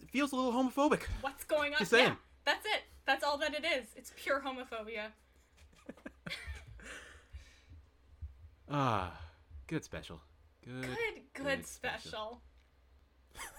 It 0.00 0.10
feels 0.10 0.32
a 0.32 0.36
little 0.36 0.52
homophobic. 0.52 1.02
What's 1.20 1.44
going 1.44 1.72
on? 1.72 1.78
Just 1.78 1.90
saying. 1.90 2.08
Yeah, 2.08 2.14
that's 2.44 2.64
it. 2.66 2.82
That's 3.06 3.24
all 3.24 3.38
that 3.38 3.54
it 3.54 3.64
is. 3.64 3.86
It's 3.96 4.12
pure 4.16 4.40
homophobia. 4.40 5.08
Ah, 8.68 9.16
good 9.68 9.84
special. 9.84 10.20
Good. 10.64 10.82
Good, 10.82 10.96
good, 11.34 11.44
good 11.44 11.66
special. 11.66 12.10
special. 12.10 12.42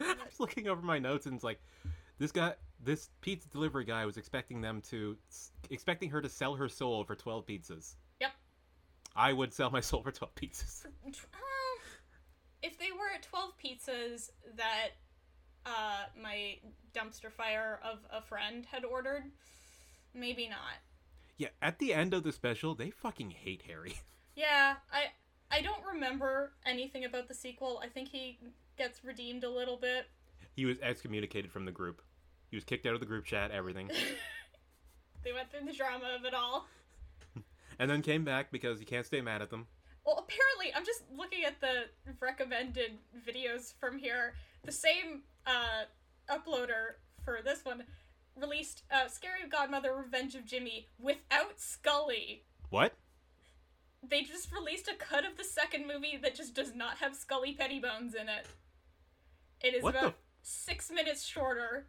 Oh 0.00 0.06
I'm 0.08 0.16
God. 0.18 0.26
just 0.28 0.38
looking 0.38 0.68
over 0.68 0.82
my 0.82 1.00
notes 1.00 1.26
and 1.26 1.34
it's 1.34 1.42
like, 1.42 1.60
this 2.18 2.30
guy, 2.30 2.54
this 2.80 3.08
pizza 3.22 3.48
delivery 3.48 3.84
guy 3.84 4.06
was 4.06 4.18
expecting 4.18 4.60
them 4.60 4.80
to, 4.90 5.16
expecting 5.70 6.08
her 6.10 6.20
to 6.20 6.28
sell 6.28 6.54
her 6.54 6.68
soul 6.68 7.02
for 7.02 7.16
12 7.16 7.44
pizzas. 7.46 7.94
Yep. 8.20 8.30
I 9.16 9.32
would 9.32 9.52
sell 9.52 9.68
my 9.70 9.80
soul 9.80 10.02
for 10.04 10.12
12 10.12 10.34
pizzas. 10.36 10.84
Um, 11.06 11.12
if 12.62 12.78
they 12.78 12.92
were 12.92 13.08
at 13.12 13.22
12 13.24 13.52
pizzas 13.58 14.30
that 14.56 14.90
uh, 15.70 16.06
my 16.20 16.56
dumpster 16.94 17.30
fire 17.30 17.80
of 17.84 17.98
a 18.12 18.20
friend 18.20 18.66
had 18.70 18.84
ordered, 18.84 19.24
maybe 20.14 20.48
not. 20.48 20.78
Yeah, 21.38 21.48
at 21.62 21.78
the 21.78 21.94
end 21.94 22.12
of 22.12 22.22
the 22.24 22.32
special, 22.32 22.74
they 22.74 22.90
fucking 22.90 23.30
hate 23.30 23.62
Harry. 23.66 23.94
Yeah, 24.36 24.76
I 24.90 25.06
I 25.54 25.60
don't 25.60 25.84
remember 25.84 26.52
anything 26.64 27.04
about 27.04 27.28
the 27.28 27.34
sequel. 27.34 27.80
I 27.84 27.88
think 27.88 28.08
he 28.08 28.38
gets 28.78 29.04
redeemed 29.04 29.44
a 29.44 29.50
little 29.50 29.76
bit. 29.76 30.06
He 30.56 30.64
was 30.64 30.76
excommunicated 30.80 31.50
from 31.50 31.64
the 31.66 31.72
group. 31.72 32.00
He 32.48 32.56
was 32.56 32.64
kicked 32.64 32.86
out 32.86 32.94
of 32.94 33.00
the 33.00 33.06
group 33.06 33.26
chat, 33.26 33.50
everything. 33.50 33.90
They 35.22 35.32
went 35.32 35.50
through 35.50 35.66
the 35.66 35.72
drama 35.76 36.06
of 36.18 36.24
it 36.24 36.32
all. 36.32 36.66
and 37.78 37.90
then 37.90 38.00
came 38.02 38.24
back 38.24 38.50
because 38.50 38.80
you 38.80 38.86
can't 38.86 39.04
stay 39.04 39.20
mad 39.20 39.42
at 39.42 39.50
them. 39.50 39.66
Well, 40.06 40.16
apparently, 40.26 40.72
I'm 40.74 40.84
just 40.86 41.02
looking 41.14 41.44
at 41.44 41.60
the 41.60 41.84
recommended 42.20 42.92
videos 43.28 43.74
from 43.78 43.98
here. 43.98 44.34
The 44.64 44.72
same 44.72 45.22
uh, 45.46 45.84
uploader 46.28 46.96
for 47.24 47.38
this 47.44 47.64
one 47.64 47.84
released 48.36 48.82
uh, 48.90 49.08
Scary 49.08 49.48
Godmother 49.50 49.94
Revenge 49.94 50.34
of 50.34 50.46
Jimmy 50.46 50.86
without 50.98 51.58
Skully. 51.58 52.40
What? 52.70 52.94
They 54.02 54.22
just 54.22 54.50
released 54.52 54.88
a 54.88 54.94
cut 54.94 55.24
of 55.26 55.36
the 55.36 55.44
second 55.44 55.86
movie 55.86 56.18
that 56.22 56.34
just 56.34 56.54
does 56.54 56.74
not 56.74 56.98
have 56.98 57.12
Skully 57.12 57.56
Pettibones 57.58 58.14
in 58.14 58.28
it. 58.28 58.46
It 59.62 59.74
is 59.74 59.82
What 59.82 59.94
about 59.94 60.06
f- 60.06 60.14
six 60.42 60.90
minutes 60.90 61.22
shorter 61.24 61.86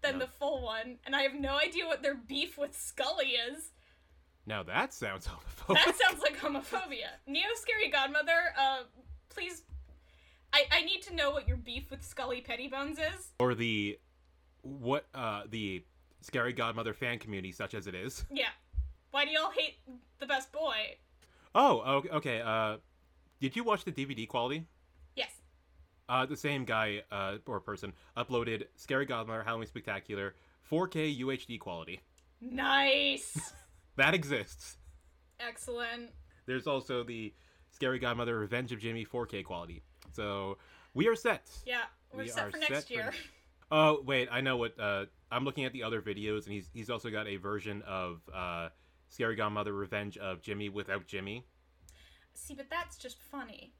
than 0.00 0.14
No. 0.18 0.20
the 0.20 0.26
full 0.30 0.62
one, 0.62 0.96
and 1.04 1.14
I 1.14 1.22
have 1.22 1.34
no 1.34 1.58
idea 1.58 1.86
what 1.86 2.02
their 2.02 2.14
beef 2.14 2.56
with 2.56 2.72
Skully 2.72 3.32
is. 3.50 3.72
Now 4.46 4.62
that 4.62 4.94
sounds 4.94 5.26
homophobic. 5.66 5.84
That 5.84 5.94
sounds 5.96 6.22
like 6.22 6.38
homophobia. 6.38 7.08
Neo 7.26 7.48
Scary 7.56 7.90
Godmother, 7.90 8.54
uh, 8.58 8.82
please. 9.28 9.62
I, 10.54 10.66
I 10.70 10.82
need 10.82 11.02
to 11.02 11.14
know 11.14 11.30
what 11.32 11.48
your 11.48 11.56
beef 11.56 11.90
with 11.90 12.02
Skully 12.02 12.46
Pettibones 12.46 12.92
is. 12.98 13.32
or 13.40 13.54
the 13.54 13.98
what 14.62 15.04
uh 15.14 15.42
the 15.50 15.82
scary 16.20 16.52
godmother 16.52 16.94
fan 16.94 17.18
community 17.18 17.52
such 17.52 17.74
as 17.74 17.86
it 17.86 17.94
is. 17.94 18.24
Yeah. 18.32 18.48
Why 19.10 19.24
do 19.24 19.30
y'all 19.32 19.50
hate 19.50 19.74
the 20.20 20.26
best 20.26 20.52
boy? 20.52 20.96
Oh, 21.54 22.02
okay. 22.12 22.40
Uh 22.40 22.76
did 23.40 23.56
you 23.56 23.64
watch 23.64 23.84
the 23.84 23.92
DVD 23.92 24.26
quality? 24.28 24.64
Yes. 25.16 25.32
Uh 26.08 26.24
the 26.24 26.36
same 26.36 26.64
guy 26.64 27.02
uh 27.10 27.38
or 27.46 27.60
person 27.60 27.92
uploaded 28.16 28.64
Scary 28.76 29.06
Godmother 29.06 29.42
Halloween 29.42 29.66
Spectacular 29.66 30.34
4K 30.70 31.20
UHD 31.20 31.58
quality. 31.58 32.00
Nice. 32.40 33.52
That 33.96 34.12
exists. 34.12 34.76
Excellent. 35.38 36.10
There's 36.46 36.66
also 36.66 37.04
the 37.04 37.32
Scary 37.70 38.00
Godmother 38.00 38.36
Revenge 38.36 38.72
of 38.72 38.80
Jimmy 38.80 39.06
4K 39.06 39.44
quality. 39.44 39.82
So 40.14 40.58
we 40.94 41.08
are 41.08 41.16
set. 41.16 41.50
Yeah, 41.66 41.82
we're 42.12 42.22
We 42.22 42.28
set 42.28 42.44
are 42.46 42.50
for 42.50 42.58
next 42.58 42.72
set 42.72 42.90
year. 42.90 43.04
next- 43.06 43.18
Oh 43.70 44.02
wait, 44.04 44.28
I 44.30 44.40
know 44.40 44.56
what. 44.56 44.78
Uh, 44.78 45.06
I'm 45.32 45.44
looking 45.44 45.64
at 45.64 45.72
the 45.72 45.82
other 45.82 46.00
videos, 46.00 46.44
and 46.44 46.52
he's 46.52 46.68
he's 46.72 46.90
also 46.90 47.10
got 47.10 47.26
a 47.26 47.36
version 47.36 47.82
of 47.82 48.20
uh, 48.32 48.68
Scary 49.08 49.36
Godmother 49.36 49.72
Revenge 49.72 50.16
of 50.18 50.42
Jimmy 50.42 50.68
without 50.68 51.06
Jimmy. 51.06 51.44
See, 52.34 52.54
but 52.54 52.66
that's 52.70 52.98
just 52.98 53.20
funny. 53.22 53.72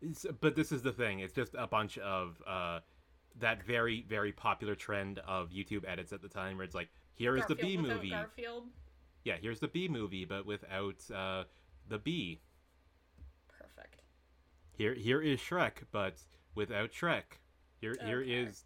It's, 0.00 0.24
but 0.40 0.54
this 0.54 0.70
is 0.72 0.82
the 0.82 0.92
thing; 0.92 1.20
it's 1.20 1.34
just 1.34 1.54
a 1.58 1.66
bunch 1.66 1.98
of 1.98 2.40
uh, 2.46 2.80
that 3.40 3.62
very 3.64 4.06
very 4.08 4.32
popular 4.32 4.74
trend 4.74 5.18
of 5.26 5.50
YouTube 5.50 5.84
edits 5.86 6.12
at 6.12 6.22
the 6.22 6.28
time, 6.28 6.56
where 6.56 6.64
it's 6.64 6.74
like, 6.74 6.88
here 7.14 7.36
is 7.36 7.44
the 7.46 7.56
Bee 7.56 7.76
Movie. 7.76 8.10
Garfield. 8.10 8.68
Yeah, 9.24 9.34
here's 9.42 9.58
the 9.60 9.68
Bee 9.68 9.88
Movie, 9.88 10.24
but 10.24 10.46
without 10.46 11.02
uh, 11.14 11.44
the 11.88 11.98
bee. 11.98 12.40
Here 14.78 14.94
here 14.94 15.20
is 15.20 15.40
Shrek, 15.40 15.72
but 15.90 16.14
without 16.54 16.92
Shrek. 16.92 17.40
Here 17.80 17.96
here 18.00 18.20
okay. 18.20 18.30
is 18.30 18.64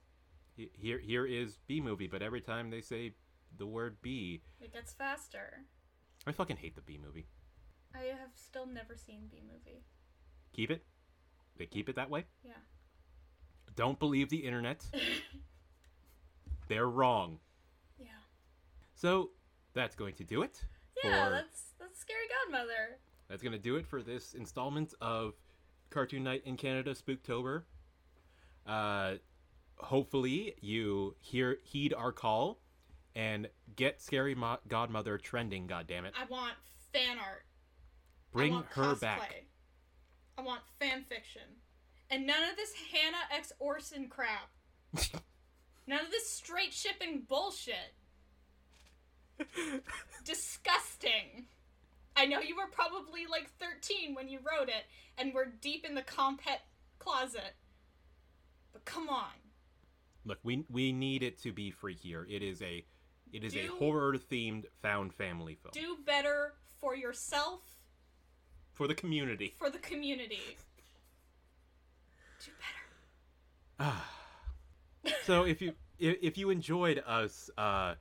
here 0.57 0.99
here 0.99 1.25
is 1.25 1.57
Bee 1.67 1.81
Movie, 1.81 2.07
but 2.07 2.21
every 2.21 2.43
time 2.43 2.69
they 2.69 2.83
say 2.83 3.15
the 3.57 3.67
word 3.67 3.97
bee, 4.03 4.43
It 4.61 4.75
gets 4.75 4.93
faster. 4.93 5.65
I 6.27 6.33
fucking 6.33 6.59
hate 6.59 6.75
the 6.77 6.83
Bee 6.83 7.01
Movie. 7.03 7.27
I 7.95 8.05
have 8.05 8.31
still 8.35 8.67
never 8.67 8.95
seen 8.95 9.29
Bee 9.31 9.43
Movie. 9.43 9.85
Keep 10.53 10.71
it. 10.71 10.85
They 11.57 11.65
keep 11.65 11.89
it 11.89 11.97
that 11.97 12.11
way. 12.11 12.27
Yeah. 12.45 12.53
Don't 13.75 13.99
believe 13.99 14.29
the 14.29 14.37
internet. 14.37 14.85
They're 16.69 16.89
wrong. 16.89 17.39
Yeah. 17.99 18.09
So 18.95 19.31
that's 19.73 19.97
going 19.97 20.15
to 20.17 20.25
do 20.25 20.43
it. 20.43 20.63
Yeah, 21.03 21.25
for, 21.25 21.31
that's 21.31 21.63
that's 21.81 21.99
Scary 21.99 22.29
Godmother. 22.45 22.99
that's 23.31 23.43
going 23.43 23.53
to 23.53 23.59
do 23.59 23.77
it 23.77 23.87
for 23.87 24.03
this 24.03 24.35
installment 24.35 24.93
of 25.01 25.33
Cartoon 25.93 26.25
Night 26.25 26.43
in 26.45 26.57
Canada 26.57 26.95
Spooktober. 26.95 27.63
Uh, 28.67 29.15
hopefully 29.77 30.55
you 30.61 31.15
hear 31.21 31.59
heed 31.63 31.93
our 31.95 32.13
call 32.13 32.59
and 33.15 33.49
get 33.77 34.01
Scary 34.01 34.35
Mo- 34.35 34.59
Godmother 34.69 35.19
trending. 35.19 35.67
God 35.67 35.87
damn 35.87 36.05
it! 36.05 36.15
I 36.21 36.25
want 36.31 36.55
fan 36.93 37.19
art. 37.19 37.45
Bring 38.33 38.55
her 38.55 38.63
cosplay. 38.73 39.01
back. 39.01 39.45
I 40.39 40.43
want 40.43 40.63
fan 40.81 41.05
fiction. 41.09 41.43
And 42.11 42.27
none 42.27 42.43
of 42.51 42.57
this 42.57 42.73
Hannah 42.93 43.25
X 43.35 43.53
Orson 43.59 44.09
crap. 44.09 44.51
none 45.87 46.01
of 46.01 46.11
this 46.11 46.31
straight 46.31 46.73
shipping 46.73 47.23
bullshit. 47.29 47.95
Disgusting. 50.25 51.47
I 52.17 52.27
know 52.27 52.41
you 52.41 52.57
were 52.57 52.69
probably 52.71 53.27
like 53.31 53.51
13 53.59 54.15
when 54.15 54.29
you 54.29 54.39
wrote 54.39 54.69
it, 54.69 54.85
and 55.19 55.33
we're 55.33 55.47
deep 55.47 55.85
in 55.85 55.95
the 55.95 56.03
compet 56.03 56.61
closet. 56.99 57.55
But 58.73 58.85
come 58.85 59.09
on. 59.09 59.33
Look, 60.25 60.39
we 60.43 60.65
we 60.71 60.93
need 60.93 61.23
it 61.23 61.41
to 61.43 61.53
be 61.53 61.73
freakier. 61.73 62.25
It 62.29 62.43
is 62.43 62.63
a 62.63 62.85
it 63.33 63.45
is 63.45 63.57
a 63.57 63.67
horror 63.67 64.17
themed 64.17 64.65
found 64.83 65.13
family 65.15 65.55
film 65.55 65.73
Do 65.73 65.97
better 66.05 66.55
for 66.81 66.95
yourself, 66.95 67.61
for 68.73 68.87
the 68.87 68.95
community. 68.95 69.55
for 69.59 69.71
the 69.71 69.79
community. 69.79 70.57
Do 72.45 72.51
better. 73.79 73.93
so 75.25 75.45
if 75.45 75.61
you 75.61 75.73
if 75.99 76.39
you 76.39 76.51
enjoyed 76.51 77.03
us 77.07 77.51
uh 77.59 77.95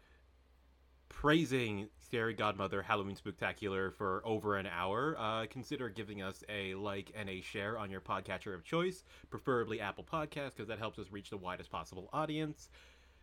praising 1.10 1.88
Scary 2.12 2.34
Godmother 2.34 2.82
Halloween 2.82 3.16
Spooktacular 3.16 3.94
for 3.94 4.22
over 4.26 4.58
an 4.58 4.68
hour, 4.68 5.16
uh, 5.18 5.46
consider 5.50 5.88
giving 5.88 6.22
us 6.22 6.44
a 6.50 6.76
like 6.76 7.10
and 7.16 7.30
a 7.30 7.40
share 7.40 7.78
on 7.78 7.90
your 7.90 8.02
podcatcher 8.02 8.54
of 8.54 8.66
choice, 8.66 9.06
preferably 9.30 9.80
Apple 9.80 10.04
Podcasts, 10.04 10.58
because 10.58 10.68
that 10.68 10.78
helps 10.78 11.00
us 11.00 11.10
reach 11.10 11.30
the 11.30 11.38
widest 11.38 11.72
possible 11.72 12.10
audience. 12.12 12.68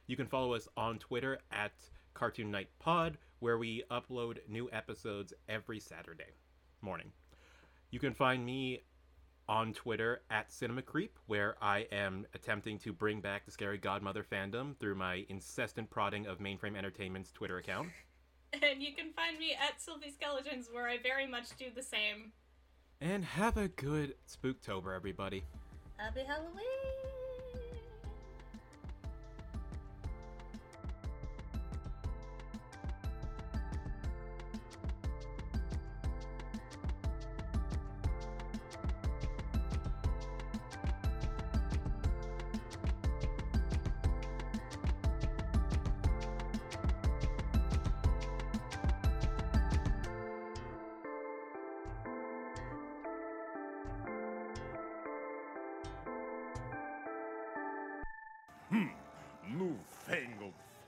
You 0.07 0.17
can 0.17 0.27
follow 0.27 0.55
us 0.55 0.69
on 0.75 0.99
Twitter 0.99 1.39
at 1.53 1.73
Cartoon 2.15 2.51
Night 2.51 2.71
Pod, 2.79 3.19
where 3.41 3.59
we 3.59 3.85
upload 3.91 4.39
new 4.49 4.71
episodes 4.73 5.35
every 5.51 5.81
Saturday 5.81 6.33
morning. 6.81 7.13
You 7.91 8.01
can 8.01 8.15
find 8.15 8.43
me 8.43 8.85
on 9.51 9.75
Twitter 9.75 10.23
at 10.31 10.51
Cinema 10.51 10.81
Creep, 10.81 11.19
where 11.27 11.57
I 11.61 11.81
am 11.93 12.25
attempting 12.33 12.79
to 12.79 12.95
bring 12.95 13.21
back 13.21 13.45
the 13.45 13.51
Scary 13.51 13.77
Godmother 13.77 14.25
fandom 14.25 14.79
through 14.79 14.95
my 14.95 15.27
incessant 15.29 15.91
prodding 15.91 16.27
of 16.27 16.39
Mainframe 16.39 16.75
Entertainment's 16.75 17.31
Twitter 17.33 17.59
account. 17.59 17.89
And 18.63 18.83
you 18.83 18.95
can 18.95 19.13
find 19.13 19.39
me 19.39 19.53
at 19.53 19.81
Sylvie 19.81 20.11
Skeletons, 20.11 20.69
where 20.73 20.89
I 20.89 20.99
very 20.99 21.27
much 21.27 21.57
do 21.59 21.67
the 21.75 21.83
same. 21.83 22.33
And 23.01 23.25
have 23.25 23.57
a 23.57 23.69
good 23.69 24.15
Spooktober, 24.27 24.97
everybody. 24.97 25.45
Happy 25.99 26.25
Halloween! 26.25 27.18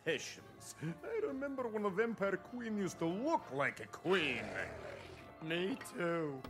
I 0.06 1.26
remember 1.26 1.64
when 1.68 1.84
a 1.84 1.90
vampire 1.90 2.36
queen 2.36 2.76
used 2.76 2.98
to 2.98 3.06
look 3.06 3.42
like 3.52 3.80
a 3.80 3.86
queen. 3.86 4.44
Me 5.42 5.76
too. 5.96 6.40